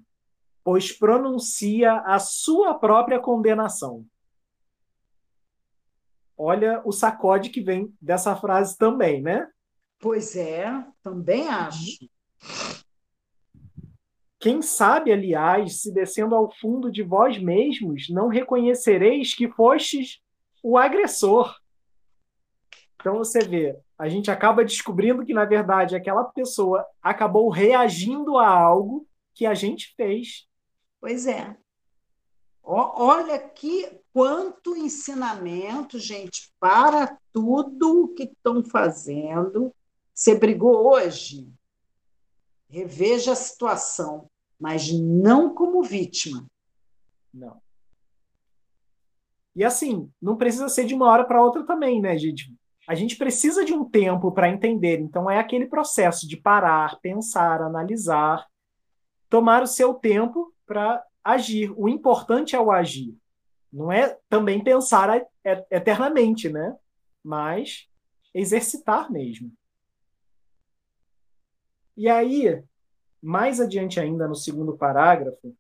pois 0.64 0.92
pronuncia 0.92 1.94
a 2.02 2.20
sua 2.20 2.74
própria 2.74 3.20
condenação. 3.20 4.06
Olha 6.38 6.82
o 6.86 6.92
sacode 6.92 7.50
que 7.50 7.62
vem 7.62 7.94
dessa 8.02 8.36
frase 8.36 8.78
também, 8.78 9.22
né? 9.22 9.48
Pois 10.00 10.36
é, 10.36 10.84
também 11.04 11.48
acho. 11.48 12.10
Quem 14.40 14.60
sabe, 14.64 15.12
aliás, 15.12 15.84
se 15.84 15.94
descendo 15.94 16.34
ao 16.34 16.52
fundo 16.52 16.92
de 16.92 17.04
vós 17.04 17.38
mesmos, 17.38 18.10
não 18.10 18.28
reconhecereis 18.28 19.36
que 19.36 19.48
fostes 19.48 20.20
o 20.64 20.80
agressor. 20.80 21.56
Então 22.96 23.18
você 23.18 23.40
vê, 23.40 23.80
a 23.98 24.10
gente 24.10 24.32
acaba 24.32 24.66
descobrindo 24.66 25.24
que, 25.24 25.34
na 25.34 25.46
verdade, 25.46 25.96
aquela 25.96 26.24
pessoa 26.24 26.84
acabou 27.04 27.50
reagindo 27.50 28.40
a 28.40 28.48
algo 28.48 29.08
que 29.36 29.46
a 29.46 29.54
gente 29.54 29.94
fez. 29.96 30.48
Pois 31.02 31.28
é. 31.28 31.58
Olha 32.64 33.38
que 33.40 34.00
quanto 34.14 34.78
ensinamento, 34.78 36.00
gente, 36.00 36.54
para 36.60 37.18
tudo 37.34 38.14
que 38.16 38.24
estão 38.24 38.64
fazendo. 38.64 39.74
Você 40.14 40.36
brigou 40.36 40.88
hoje? 40.88 41.52
Reveja 42.70 43.34
a 43.34 43.36
situação 43.36 44.30
mas 44.62 44.92
não 44.94 45.56
como 45.56 45.82
vítima. 45.82 46.46
Não. 47.34 47.60
E 49.56 49.64
assim, 49.66 50.10
não 50.22 50.38
precisa 50.38 50.70
ser 50.70 50.86
de 50.86 50.94
uma 50.94 51.10
hora 51.10 51.26
para 51.26 51.44
outra 51.44 51.66
também, 51.66 52.00
né, 52.00 52.16
gente? 52.16 52.54
A 52.88 52.94
gente 52.94 53.18
precisa 53.18 53.66
de 53.66 53.74
um 53.74 53.84
tempo 53.84 54.32
para 54.32 54.50
entender. 54.50 55.00
Então 55.00 55.30
é 55.30 55.40
aquele 55.40 55.66
processo 55.66 56.28
de 56.28 56.38
parar, 56.38 57.00
pensar, 57.02 57.60
analisar, 57.62 58.48
tomar 59.28 59.64
o 59.64 59.68
seu 59.68 59.96
tempo 59.96 60.54
para 60.72 61.06
agir. 61.22 61.70
O 61.76 61.90
importante 61.90 62.56
é 62.56 62.60
o 62.60 62.72
agir. 62.72 63.14
Não 63.74 63.92
é 63.92 64.18
também 64.30 64.64
pensar 64.64 65.22
eternamente, 65.70 66.48
né? 66.48 66.78
Mas 67.22 67.90
exercitar 68.34 69.12
mesmo. 69.12 69.52
E 71.98 72.08
aí, 72.08 72.64
mais 73.22 73.60
adiante 73.60 74.00
ainda, 74.00 74.30
no 74.30 74.36
segundo 74.36 74.78
parágrafo 74.78 75.54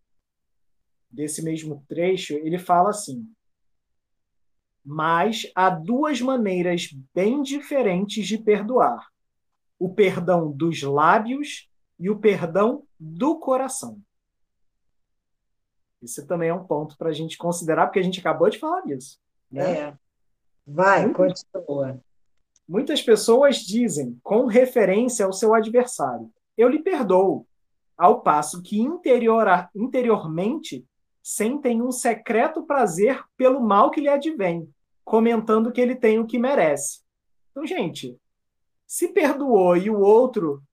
desse 1.09 1.43
mesmo 1.43 1.84
trecho, 1.89 2.36
ele 2.36 2.57
fala 2.57 2.91
assim: 2.91 3.30
Mas 4.82 5.51
há 5.53 5.70
duas 5.70 6.22
maneiras 6.22 6.88
bem 7.14 7.41
diferentes 7.41 8.26
de 8.26 8.38
perdoar: 8.38 9.09
o 9.78 9.93
perdão 9.93 10.49
dos 10.49 10.82
lábios 10.82 11.70
e 11.99 12.09
o 12.09 12.18
perdão 12.18 12.88
do 12.97 13.38
coração. 13.38 14.01
Esse 16.02 16.26
também 16.26 16.49
é 16.49 16.54
um 16.54 16.64
ponto 16.64 16.97
para 16.97 17.10
a 17.10 17.14
gente 17.14 17.38
considerar, 17.38 17.88
porque 17.88 17.99
a 17.99 18.04
gente 18.04 18.20
acabou 18.20 18.49
de 18.49 18.58
falar 18.58 18.82
disso. 18.82 19.20
Né? 19.52 19.80
É. 19.80 19.93
Vai, 20.66 21.06
muitas, 21.06 21.43
continua. 21.43 21.99
Muitas 22.68 23.02
pessoas 23.02 23.58
dizem, 23.58 24.20
com 24.24 24.45
referência 24.45 25.26
ao 25.26 25.34
seu 25.34 25.54
adversário, 25.54 26.32
eu 26.58 26.70
lhe 26.70 26.80
perdoo, 26.80 27.45
ao 27.97 28.22
passo 28.22 28.62
que 28.64 28.80
interior, 28.80 29.45
interiormente 29.76 30.86
sentem 31.22 31.82
um 31.82 31.91
secreto 31.91 32.64
prazer 32.64 33.24
pelo 33.38 33.62
mal 33.62 33.91
que 33.91 34.02
lhe 34.02 34.08
advém, 34.08 34.68
comentando 35.04 35.72
que 35.72 35.80
ele 35.80 35.95
tem 35.95 36.20
o 36.20 36.26
que 36.26 36.39
merece. 36.39 37.02
Então, 37.52 37.66
gente, 37.66 38.18
se 38.88 39.10
perdoou 39.10 39.78
e 39.78 39.89
o 39.89 39.99
outro 39.99 40.64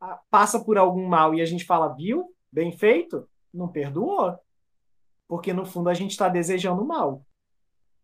ah, 0.00 0.20
passa 0.30 0.60
por 0.60 0.78
algum 0.78 1.06
mal 1.06 1.34
e 1.34 1.40
a 1.40 1.44
gente 1.44 1.64
fala, 1.64 1.88
viu, 1.88 2.32
bem 2.52 2.70
feito, 2.70 3.28
não 3.52 3.68
perdoou. 3.68 4.38
Porque 5.30 5.52
no 5.52 5.64
fundo 5.64 5.88
a 5.88 5.94
gente 5.94 6.10
está 6.10 6.28
desejando 6.28 6.84
mal. 6.84 7.24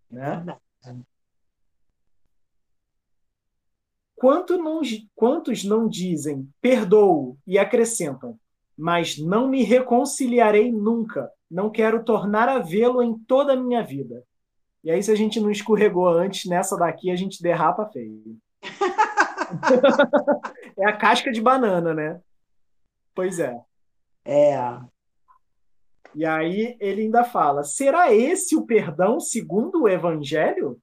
Né? 0.09 0.57
Quanto 4.15 4.57
não, 4.57 4.81
quantos 5.15 5.65
não 5.65 5.89
dizem 5.89 6.49
perdoo 6.63 7.37
e 7.45 7.59
acrescentam 7.59 8.39
mas 8.77 9.17
não 9.17 9.49
me 9.49 9.63
reconciliarei 9.63 10.71
nunca. 10.71 11.33
Não 11.51 11.71
quero 11.71 12.05
tornar 12.05 12.49
a 12.49 12.59
vê-lo 12.59 13.03
em 13.03 13.19
toda 13.21 13.55
a 13.55 13.57
minha 13.57 13.83
vida. 13.83 14.23
E 14.85 14.91
aí, 14.91 15.03
se 15.03 15.11
a 15.11 15.15
gente 15.15 15.41
não 15.41 15.51
escorregou 15.51 16.07
antes, 16.07 16.45
nessa 16.45 16.77
daqui 16.77 17.11
a 17.11 17.17
gente 17.17 17.43
derrapa 17.43 17.87
feio. 17.87 18.37
é 20.79 20.85
a 20.85 20.97
casca 20.97 21.33
de 21.33 21.41
banana, 21.41 21.95
né? 21.95 22.21
Pois 23.15 23.39
é. 23.39 23.59
É. 24.25 24.59
E 26.17 26.25
aí 26.25 26.79
ele 26.81 27.03
ainda 27.03 27.25
fala: 27.25 27.63
será 27.63 28.11
esse 28.11 28.57
o 28.57 28.65
perdão 28.65 29.21
segundo 29.21 29.83
o 29.83 29.89
Evangelho? 29.89 30.81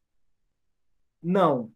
Não. 1.21 1.71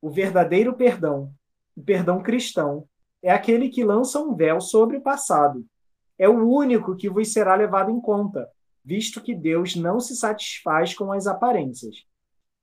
O 0.00 0.08
verdadeiro 0.08 0.74
perdão, 0.74 1.30
o 1.76 1.82
perdão 1.82 2.22
cristão, 2.22 2.88
é 3.22 3.30
aquele 3.30 3.68
que 3.68 3.84
lança 3.84 4.18
um 4.18 4.34
véu 4.34 4.62
sobre 4.62 4.96
o 4.96 5.02
passado. 5.02 5.62
É 6.18 6.26
o 6.26 6.48
único 6.48 6.96
que 6.96 7.10
vos 7.10 7.30
será 7.34 7.54
levado 7.54 7.90
em 7.90 8.00
conta, 8.00 8.48
visto 8.82 9.20
que 9.20 9.34
Deus 9.34 9.76
não 9.76 10.00
se 10.00 10.16
satisfaz 10.16 10.94
com 10.94 11.12
as 11.12 11.26
aparências. 11.26 12.06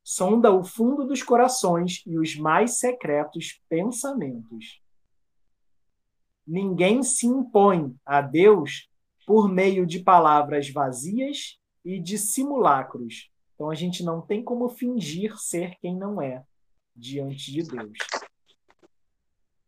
Sonda 0.03 0.51
o 0.51 0.63
fundo 0.63 1.05
dos 1.05 1.21
corações 1.21 2.01
e 2.07 2.17
os 2.17 2.35
mais 2.35 2.79
secretos 2.79 3.61
pensamentos. 3.69 4.81
Ninguém 6.47 7.03
se 7.03 7.27
impõe 7.27 7.95
a 8.03 8.19
Deus 8.19 8.89
por 9.27 9.49
meio 9.49 9.85
de 9.85 9.99
palavras 9.99 10.69
vazias 10.69 11.59
e 11.83 11.99
de 11.99 12.17
simulacros. 12.17 13.29
Então 13.53 13.69
a 13.69 13.75
gente 13.75 14.01
não 14.01 14.21
tem 14.21 14.41
como 14.41 14.69
fingir 14.69 15.37
ser 15.37 15.75
quem 15.81 15.97
não 15.97 16.21
é 16.21 16.45
diante 16.95 17.51
de 17.51 17.61
Deus. 17.63 17.97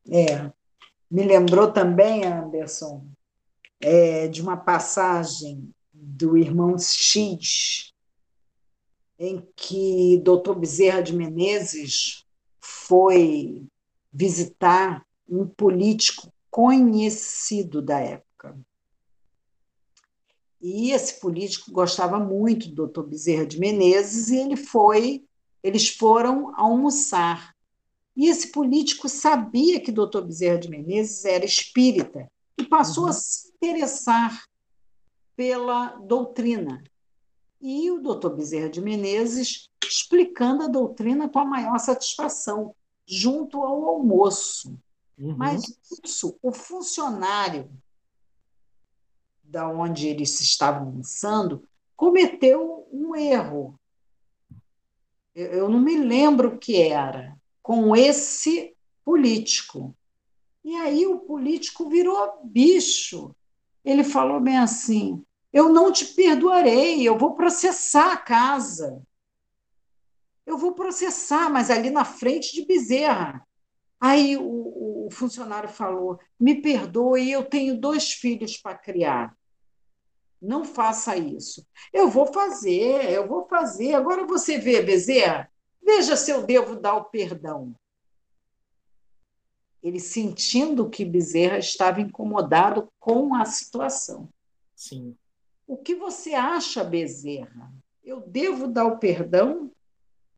É. 0.10 0.50
Me 1.12 1.24
lembrou 1.24 1.72
também, 1.74 2.24
Anderson, 2.24 3.06
é, 3.82 4.30
de 4.30 4.42
uma 4.42 4.56
passagem 4.56 5.70
do 5.92 6.38
irmão 6.38 6.78
X, 6.78 7.94
em 9.18 9.46
que 9.58 10.22
Dr. 10.24 10.54
Bezerra 10.58 11.02
de 11.02 11.14
Menezes 11.14 12.24
foi 12.62 13.68
visitar 14.14 15.06
um 15.28 15.46
político 15.46 16.32
conhecido 16.50 17.82
da 17.82 18.00
época. 18.00 18.29
E 20.62 20.92
esse 20.92 21.20
político 21.20 21.72
gostava 21.72 22.20
muito 22.20 22.68
do 22.70 22.88
Dr. 22.88 23.04
Bezerra 23.04 23.46
de 23.46 23.60
Menezes 23.60 24.30
e 24.30 24.38
ele 24.38 24.58
foi, 24.58 25.24
eles 25.64 25.90
foram 25.90 26.54
almoçar. 26.56 27.56
E 28.16 28.28
esse 28.28 28.52
político 28.52 29.08
sabia 29.08 29.80
que 29.80 29.92
Dr. 29.92 30.22
Bezerra 30.22 30.60
de 30.60 30.70
Menezes 30.70 31.24
era 31.24 31.46
espírita 31.46 32.30
e 32.58 32.66
passou 32.66 33.06
uhum. 33.06 33.10
a 33.10 33.14
se 33.14 33.48
interessar 33.48 34.44
pela 35.36 35.96
doutrina. 35.96 36.84
E 37.62 37.90
o 37.92 38.02
doutor 38.02 38.36
Bezerra 38.36 38.70
de 38.70 38.82
Menezes 38.82 39.70
explicando 39.86 40.64
a 40.64 40.68
doutrina 40.68 41.30
com 41.30 41.40
a 41.40 41.46
maior 41.46 41.78
satisfação, 41.80 42.76
junto 43.06 43.64
ao 43.64 43.86
almoço. 43.86 44.78
Uhum. 45.18 45.36
Mas 45.38 45.64
isso, 46.04 46.38
o 46.42 46.52
funcionário 46.52 47.70
da 49.50 49.68
onde 49.68 50.08
eles 50.08 50.40
estavam 50.40 50.88
almoçando 50.88 51.68
cometeu 51.96 52.88
um 52.94 53.16
erro. 53.16 53.80
Eu 55.36 55.68
não 55.68 55.80
me 55.80 55.98
lembro 55.98 56.50
o 56.50 56.58
que 56.58 56.82
era, 56.82 57.36
com 57.62 57.96
esse 57.96 58.76
político. 59.04 59.96
E 60.64 60.76
aí 60.76 61.06
o 61.08 61.20
político 61.20 61.90
virou 61.90 62.42
bicho. 62.44 63.36
Ele 63.84 64.04
falou 64.04 64.40
bem 64.40 64.58
assim: 64.58 65.24
eu 65.52 65.70
não 65.70 65.92
te 65.92 66.06
perdoarei, 66.06 67.08
eu 67.08 67.18
vou 67.18 67.36
processar 67.36 68.14
a 68.14 68.18
casa. 68.18 69.02
Eu 70.46 70.58
vou 70.58 70.74
processar, 70.74 71.50
mas 71.50 71.70
ali 71.70 71.90
na 71.90 72.06
frente 72.06 72.54
de 72.54 72.66
Bezerra. 72.66 73.46
Aí 74.00 74.38
o, 74.38 75.08
o 75.08 75.10
funcionário 75.12 75.70
falou: 75.70 76.20
me 76.40 76.62
perdoe, 76.62 77.32
eu 77.32 77.44
tenho 77.44 77.80
dois 77.80 78.12
filhos 78.12 78.58
para 78.58 78.78
criar. 78.78 79.38
Não 80.42 80.64
faça 80.64 81.18
isso. 81.18 81.66
Eu 81.92 82.10
vou 82.10 82.26
fazer, 82.28 83.12
eu 83.12 83.28
vou 83.28 83.46
fazer. 83.48 83.94
Agora 83.94 84.26
você 84.26 84.58
vê, 84.58 84.82
Bezerra, 84.82 85.52
veja 85.82 86.16
se 86.16 86.32
eu 86.32 86.46
devo 86.46 86.76
dar 86.76 86.96
o 86.96 87.06
perdão. 87.06 87.76
Ele 89.82 90.00
sentindo 90.00 90.90
que 90.90 91.06
Bezerra 91.06 91.58
estava 91.58 92.02
incomodado 92.02 92.92
com 93.00 93.36
a 93.36 93.46
situação. 93.46 94.30
Sim. 94.76 95.16
O 95.68 95.78
que 95.78 95.96
você 95.96 96.34
acha, 96.34 96.84
Bezerra? 96.84 97.72
Eu 98.04 98.22
devo 98.22 98.68
dar 98.68 98.86
o 98.86 98.98
perdão? 98.98 99.72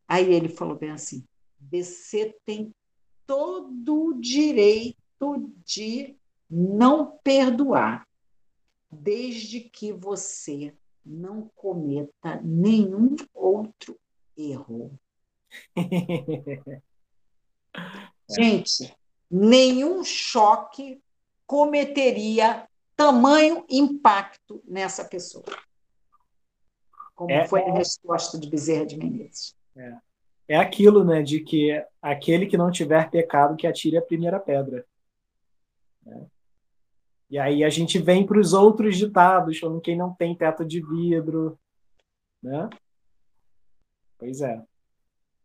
Aí 0.06 0.32
ele 0.32 0.48
falou 0.48 0.76
bem 0.76 0.90
assim: 0.90 1.24
você 1.70 2.36
tem 2.44 2.74
todo 3.26 4.08
o 4.08 4.20
direito 4.20 5.50
de 5.64 6.16
não 6.50 7.18
perdoar, 7.24 8.06
desde 8.92 9.60
que 9.60 9.90
você 9.90 10.74
não 11.04 11.50
cometa 11.56 12.38
nenhum 12.42 13.16
outro 13.32 13.98
erro. 14.36 14.98
Gente, 18.30 18.94
nenhum 19.30 20.04
choque 20.04 21.02
cometeria 21.46 22.68
tamanho 22.94 23.64
impacto 23.68 24.62
nessa 24.66 25.04
pessoa. 25.04 25.44
Como 27.14 27.32
é, 27.32 27.46
foi 27.46 27.62
a 27.62 27.68
é. 27.68 27.72
resposta 27.72 28.38
de 28.38 28.48
Bezerra 28.48 28.86
de 28.86 28.96
Menezes. 28.96 29.56
É. 29.76 29.96
é 30.48 30.56
aquilo, 30.56 31.02
né, 31.04 31.22
de 31.22 31.40
que 31.40 31.84
aquele 32.00 32.46
que 32.46 32.56
não 32.56 32.70
tiver 32.70 33.10
pecado 33.10 33.56
que 33.56 33.66
atire 33.66 33.96
a 33.96 34.02
primeira 34.02 34.38
pedra. 34.38 34.86
Né? 36.04 36.26
E 37.32 37.38
aí 37.38 37.64
a 37.64 37.70
gente 37.70 37.98
vem 37.98 38.26
para 38.26 38.38
os 38.38 38.52
outros 38.52 38.98
ditados, 38.98 39.58
falando 39.58 39.80
quem 39.80 39.96
não 39.96 40.12
tem 40.12 40.36
teto 40.36 40.66
de 40.66 40.82
vidro, 40.82 41.58
né? 42.42 42.68
Pois 44.18 44.42
é. 44.42 44.62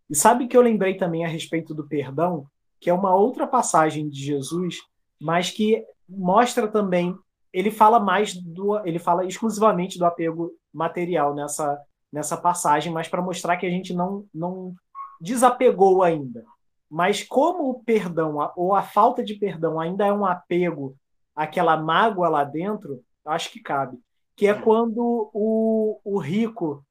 E 0.09 0.13
sabe 0.13 0.49
que 0.49 0.57
eu 0.57 0.61
lembrei 0.61 0.97
também 0.97 1.23
a 1.23 1.29
respeito 1.29 1.73
do 1.73 1.87
perdão, 1.87 2.45
que 2.77 2.89
é 2.89 2.93
uma 2.93 3.15
outra 3.15 3.47
passagem 3.47 4.09
de 4.09 4.19
Jesus, 4.19 4.79
mas 5.17 5.49
que 5.49 5.81
mostra 6.09 6.67
também 6.67 7.17
ele 7.53 7.71
fala 7.71 8.01
mais 8.01 8.33
do 8.33 8.85
ele 8.85 8.99
fala 8.99 9.25
exclusivamente 9.25 9.97
do 9.97 10.05
apego 10.05 10.51
material 10.73 11.33
nessa 11.33 11.81
nessa 12.11 12.35
passagem, 12.35 12.91
mas 12.91 13.07
para 13.07 13.21
mostrar 13.21 13.55
que 13.55 13.65
a 13.65 13.69
gente 13.69 13.93
não 13.93 14.25
não 14.33 14.75
desapegou 15.21 16.03
ainda. 16.03 16.43
Mas 16.89 17.23
como 17.23 17.69
o 17.69 17.81
perdão 17.81 18.35
ou 18.57 18.75
a 18.75 18.81
falta 18.81 19.23
de 19.23 19.35
perdão 19.35 19.79
ainda 19.79 20.05
é 20.05 20.11
um 20.11 20.25
apego 20.25 20.93
àquela 21.37 21.77
mágoa 21.77 22.27
lá 22.27 22.43
dentro, 22.43 23.05
acho 23.23 23.51
que 23.51 23.59
cabe. 23.61 23.99
Que 24.35 24.47
é 24.47 24.53
quando 24.55 25.29
o, 25.31 26.01
o 26.03 26.17
rico 26.17 26.83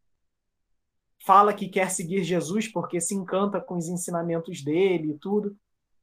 fala 1.19 1.53
que 1.53 1.69
quer 1.69 1.91
seguir 1.91 2.23
Jesus 2.23 2.69
porque 2.69 3.01
se 3.01 3.13
encanta 3.13 3.61
com 3.61 3.77
os 3.77 3.89
ensinamentos 3.89 4.63
dele 4.63 5.11
e 5.11 5.19
tudo. 5.19 5.57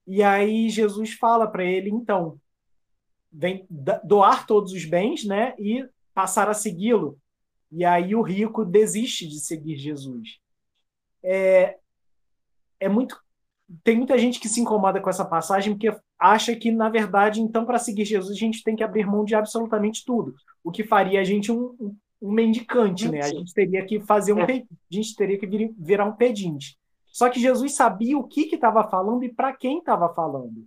E 0.06 0.22
aí 0.22 0.70
Jesus 0.70 1.14
fala 1.14 1.48
para 1.48 1.64
ele, 1.64 1.90
então, 1.90 2.38
vem 3.32 3.66
doar 4.04 4.46
todos 4.46 4.74
os 4.74 4.84
bens, 4.84 5.24
né, 5.24 5.56
e 5.58 5.88
passar 6.14 6.50
a 6.50 6.54
segui-lo. 6.54 7.18
E 7.72 7.86
aí 7.86 8.14
o 8.14 8.22
rico 8.22 8.66
desiste 8.66 9.26
de 9.26 9.40
seguir 9.40 9.78
Jesus. 9.78 10.40
É, 11.24 11.78
é 12.80 12.90
muito 12.90 13.18
tem 13.82 13.98
muita 13.98 14.18
gente 14.18 14.40
que 14.40 14.50
se 14.50 14.60
incomoda 14.60 15.00
com 15.02 15.10
essa 15.10 15.24
passagem 15.26 15.74
porque 15.74 15.98
acha 16.24 16.56
que 16.56 16.72
na 16.72 16.88
verdade 16.88 17.42
então 17.42 17.66
para 17.66 17.78
seguir 17.78 18.06
Jesus 18.06 18.32
a 18.32 18.40
gente 18.40 18.64
tem 18.64 18.78
que 18.78 18.84
abrir 18.84 19.06
mão 19.06 19.26
de 19.26 19.36
absolutamente 19.36 20.06
tudo, 20.06 20.34
o 20.64 20.72
que 20.72 20.84
faria 20.84 21.20
a 21.20 21.24
gente 21.24 21.52
um, 21.52 21.76
um, 21.78 21.96
um 22.22 22.32
mendicante, 22.32 23.10
né? 23.10 23.20
A 23.20 23.28
gente 23.28 23.54
teria 23.54 23.86
que 23.86 24.00
fazer 24.00 24.32
um 24.32 24.40
é. 24.40 24.44
a 24.44 24.96
gente 24.96 25.16
teria 25.18 25.38
que 25.38 25.46
vir, 25.46 25.74
virar 25.78 26.06
um 26.06 26.16
pedinte. 26.16 26.78
Só 27.08 27.30
que 27.30 27.42
Jesus 27.42 27.76
sabia 27.76 28.18
o 28.18 28.24
que 28.24 28.42
estava 28.56 28.90
falando 28.90 29.24
e 29.24 29.32
para 29.32 29.54
quem 29.54 29.80
estava 29.80 30.14
falando. 30.14 30.66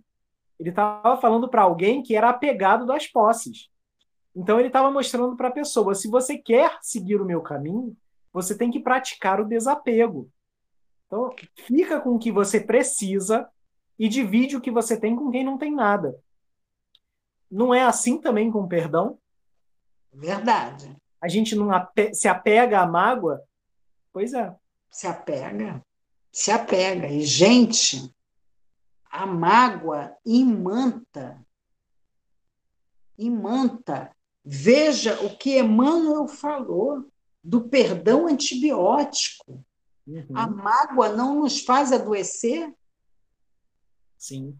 Ele 0.59 0.69
estava 0.69 1.17
falando 1.17 1.49
para 1.49 1.63
alguém 1.63 2.03
que 2.03 2.15
era 2.15 2.29
apegado 2.29 2.85
das 2.85 3.07
posses. 3.07 3.67
Então 4.35 4.59
ele 4.59 4.67
estava 4.67 4.91
mostrando 4.91 5.35
para 5.35 5.47
a 5.47 5.51
pessoa: 5.51 5.95
se 5.95 6.07
você 6.07 6.37
quer 6.37 6.77
seguir 6.81 7.19
o 7.19 7.25
meu 7.25 7.41
caminho, 7.41 7.97
você 8.31 8.55
tem 8.55 8.69
que 8.69 8.79
praticar 8.79 9.41
o 9.41 9.45
desapego. 9.45 10.29
Então, 11.07 11.33
fica 11.65 11.99
com 11.99 12.11
o 12.11 12.19
que 12.19 12.31
você 12.31 12.59
precisa 12.59 13.49
e 13.97 14.07
divide 14.07 14.55
o 14.55 14.61
que 14.61 14.71
você 14.71 14.99
tem 14.99 15.15
com 15.15 15.31
quem 15.31 15.43
não 15.43 15.57
tem 15.57 15.73
nada. 15.73 16.17
Não 17.49 17.73
é 17.73 17.83
assim 17.83 18.19
também 18.19 18.51
com 18.51 18.61
o 18.61 18.67
perdão? 18.67 19.17
Verdade. 20.13 20.95
A 21.21 21.27
gente 21.27 21.55
não 21.55 21.71
ape 21.71 22.13
se 22.13 22.27
apega 22.27 22.81
à 22.81 22.85
mágoa? 22.85 23.41
Pois 24.11 24.33
é. 24.33 24.53
Se 24.91 25.07
apega. 25.07 25.83
Se 26.31 26.51
apega. 26.51 27.07
E, 27.07 27.21
gente, 27.21 28.13
a 29.09 29.25
mágoa 29.25 30.15
imanta. 30.25 31.43
Imanta. 33.17 34.11
Veja 34.43 35.19
o 35.25 35.35
que 35.35 35.59
Emmanuel 35.59 36.27
falou 36.27 37.05
do 37.43 37.67
perdão 37.67 38.27
antibiótico. 38.27 39.63
Uhum. 40.05 40.25
A 40.33 40.47
mágoa 40.47 41.09
não 41.09 41.41
nos 41.41 41.61
faz 41.61 41.91
adoecer? 41.91 42.73
Sim. 44.17 44.57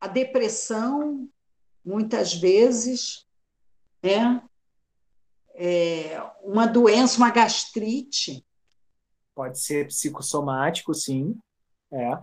A 0.00 0.06
depressão, 0.06 1.28
muitas 1.84 2.34
vezes, 2.34 3.26
é, 4.02 4.40
é 5.54 6.22
uma 6.42 6.66
doença, 6.66 7.16
uma 7.18 7.30
gastrite. 7.30 8.44
Pode 9.34 9.58
ser 9.58 9.88
psicossomático, 9.88 10.94
sim. 10.94 11.38
É. 11.90 12.18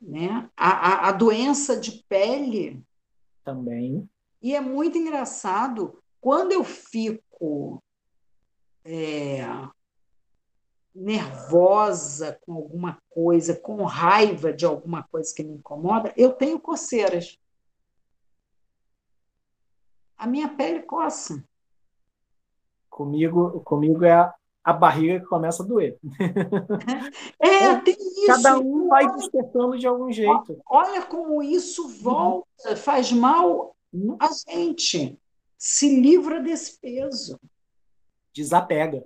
Né? 0.00 0.50
A, 0.56 0.70
a, 0.70 1.08
a 1.08 1.12
doença 1.12 1.78
de 1.78 2.04
pele. 2.08 2.82
Também. 3.44 4.08
E 4.42 4.54
é 4.54 4.60
muito 4.60 4.98
engraçado, 4.98 6.02
quando 6.20 6.52
eu 6.52 6.64
fico 6.64 7.82
é, 8.84 9.42
nervosa 10.94 12.38
com 12.42 12.54
alguma 12.54 12.98
coisa, 13.10 13.54
com 13.56 13.82
raiva 13.84 14.52
de 14.52 14.64
alguma 14.64 15.02
coisa 15.02 15.34
que 15.34 15.42
me 15.42 15.54
incomoda, 15.54 16.12
eu 16.16 16.32
tenho 16.32 16.60
coceiras. 16.60 17.38
A 20.16 20.26
minha 20.26 20.48
pele 20.48 20.82
coça. 20.82 21.42
Comigo, 22.88 23.60
comigo 23.62 24.04
é 24.04 24.12
a, 24.12 24.32
a 24.62 24.72
barriga 24.72 25.18
que 25.18 25.26
começa 25.26 25.62
a 25.62 25.66
doer. 25.66 25.98
É, 27.40 27.76
tem 27.76 27.94
isso. 27.94 28.26
Cada 28.26 28.58
um 28.58 28.88
vai 28.88 29.12
despertando 29.12 29.76
de 29.76 29.86
algum 29.86 30.10
jeito. 30.10 30.60
Olha 30.66 31.02
como 31.02 31.42
isso 31.42 31.88
volta, 31.88 32.76
faz 32.76 33.12
mal 33.12 33.76
a 34.18 34.28
gente. 34.50 35.18
Se 35.58 36.00
livra 36.00 36.40
desse 36.40 36.78
peso. 36.80 37.38
Desapega. 38.32 39.04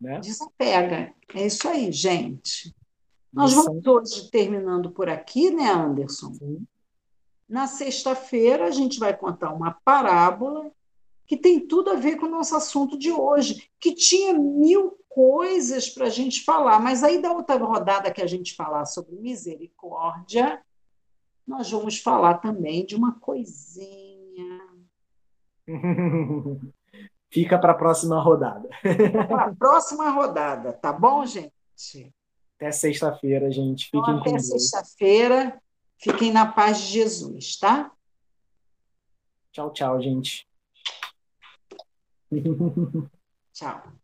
Né? 0.00 0.18
Desapega. 0.20 1.12
É 1.34 1.46
isso 1.46 1.68
aí, 1.68 1.92
gente. 1.92 2.74
Nós 3.32 3.52
vamos 3.52 3.86
hoje 3.86 4.30
terminando 4.30 4.90
por 4.90 5.08
aqui, 5.08 5.50
né, 5.50 5.70
Anderson? 5.70 6.32
Sim. 6.34 6.66
Na 7.48 7.66
sexta-feira, 7.66 8.66
a 8.66 8.70
gente 8.70 8.98
vai 8.98 9.16
contar 9.16 9.52
uma 9.52 9.72
parábola 9.84 10.70
que 11.26 11.36
tem 11.36 11.60
tudo 11.60 11.90
a 11.90 11.94
ver 11.94 12.16
com 12.16 12.26
o 12.26 12.30
nosso 12.30 12.56
assunto 12.56 12.98
de 12.98 13.12
hoje, 13.12 13.70
que 13.78 13.94
tinha 13.94 14.34
mil 14.34 14.98
coisas 15.08 15.88
para 15.88 16.06
a 16.06 16.10
gente 16.10 16.44
falar, 16.44 16.80
mas 16.80 17.04
aí 17.04 17.20
da 17.20 17.32
outra 17.32 17.56
rodada 17.56 18.10
que 18.10 18.22
a 18.22 18.26
gente 18.26 18.54
falar 18.54 18.84
sobre 18.84 19.16
misericórdia, 19.16 20.60
nós 21.46 21.70
vamos 21.70 21.98
falar 21.98 22.38
também 22.38 22.84
de 22.84 22.96
uma 22.96 23.12
coisinha. 23.12 24.60
Fica 27.32 27.58
para 27.58 27.72
a 27.72 27.76
próxima 27.76 28.20
rodada. 28.20 28.68
Para 29.28 29.44
a 29.44 29.54
próxima 29.54 30.10
rodada, 30.10 30.72
tá 30.72 30.92
bom, 30.92 31.24
gente? 31.24 32.12
Até 32.56 32.72
sexta-feira, 32.72 33.50
gente. 33.50 33.84
Fiquem 33.86 34.00
então, 34.00 34.18
até 34.18 34.38
sexta-feira. 34.38 35.60
Fiquem 35.96 36.32
na 36.32 36.46
paz 36.46 36.80
de 36.80 36.86
Jesus, 36.86 37.56
tá? 37.56 37.92
Tchau, 39.52 39.72
tchau, 39.72 40.00
gente. 40.00 40.48
Tchau. 43.52 43.99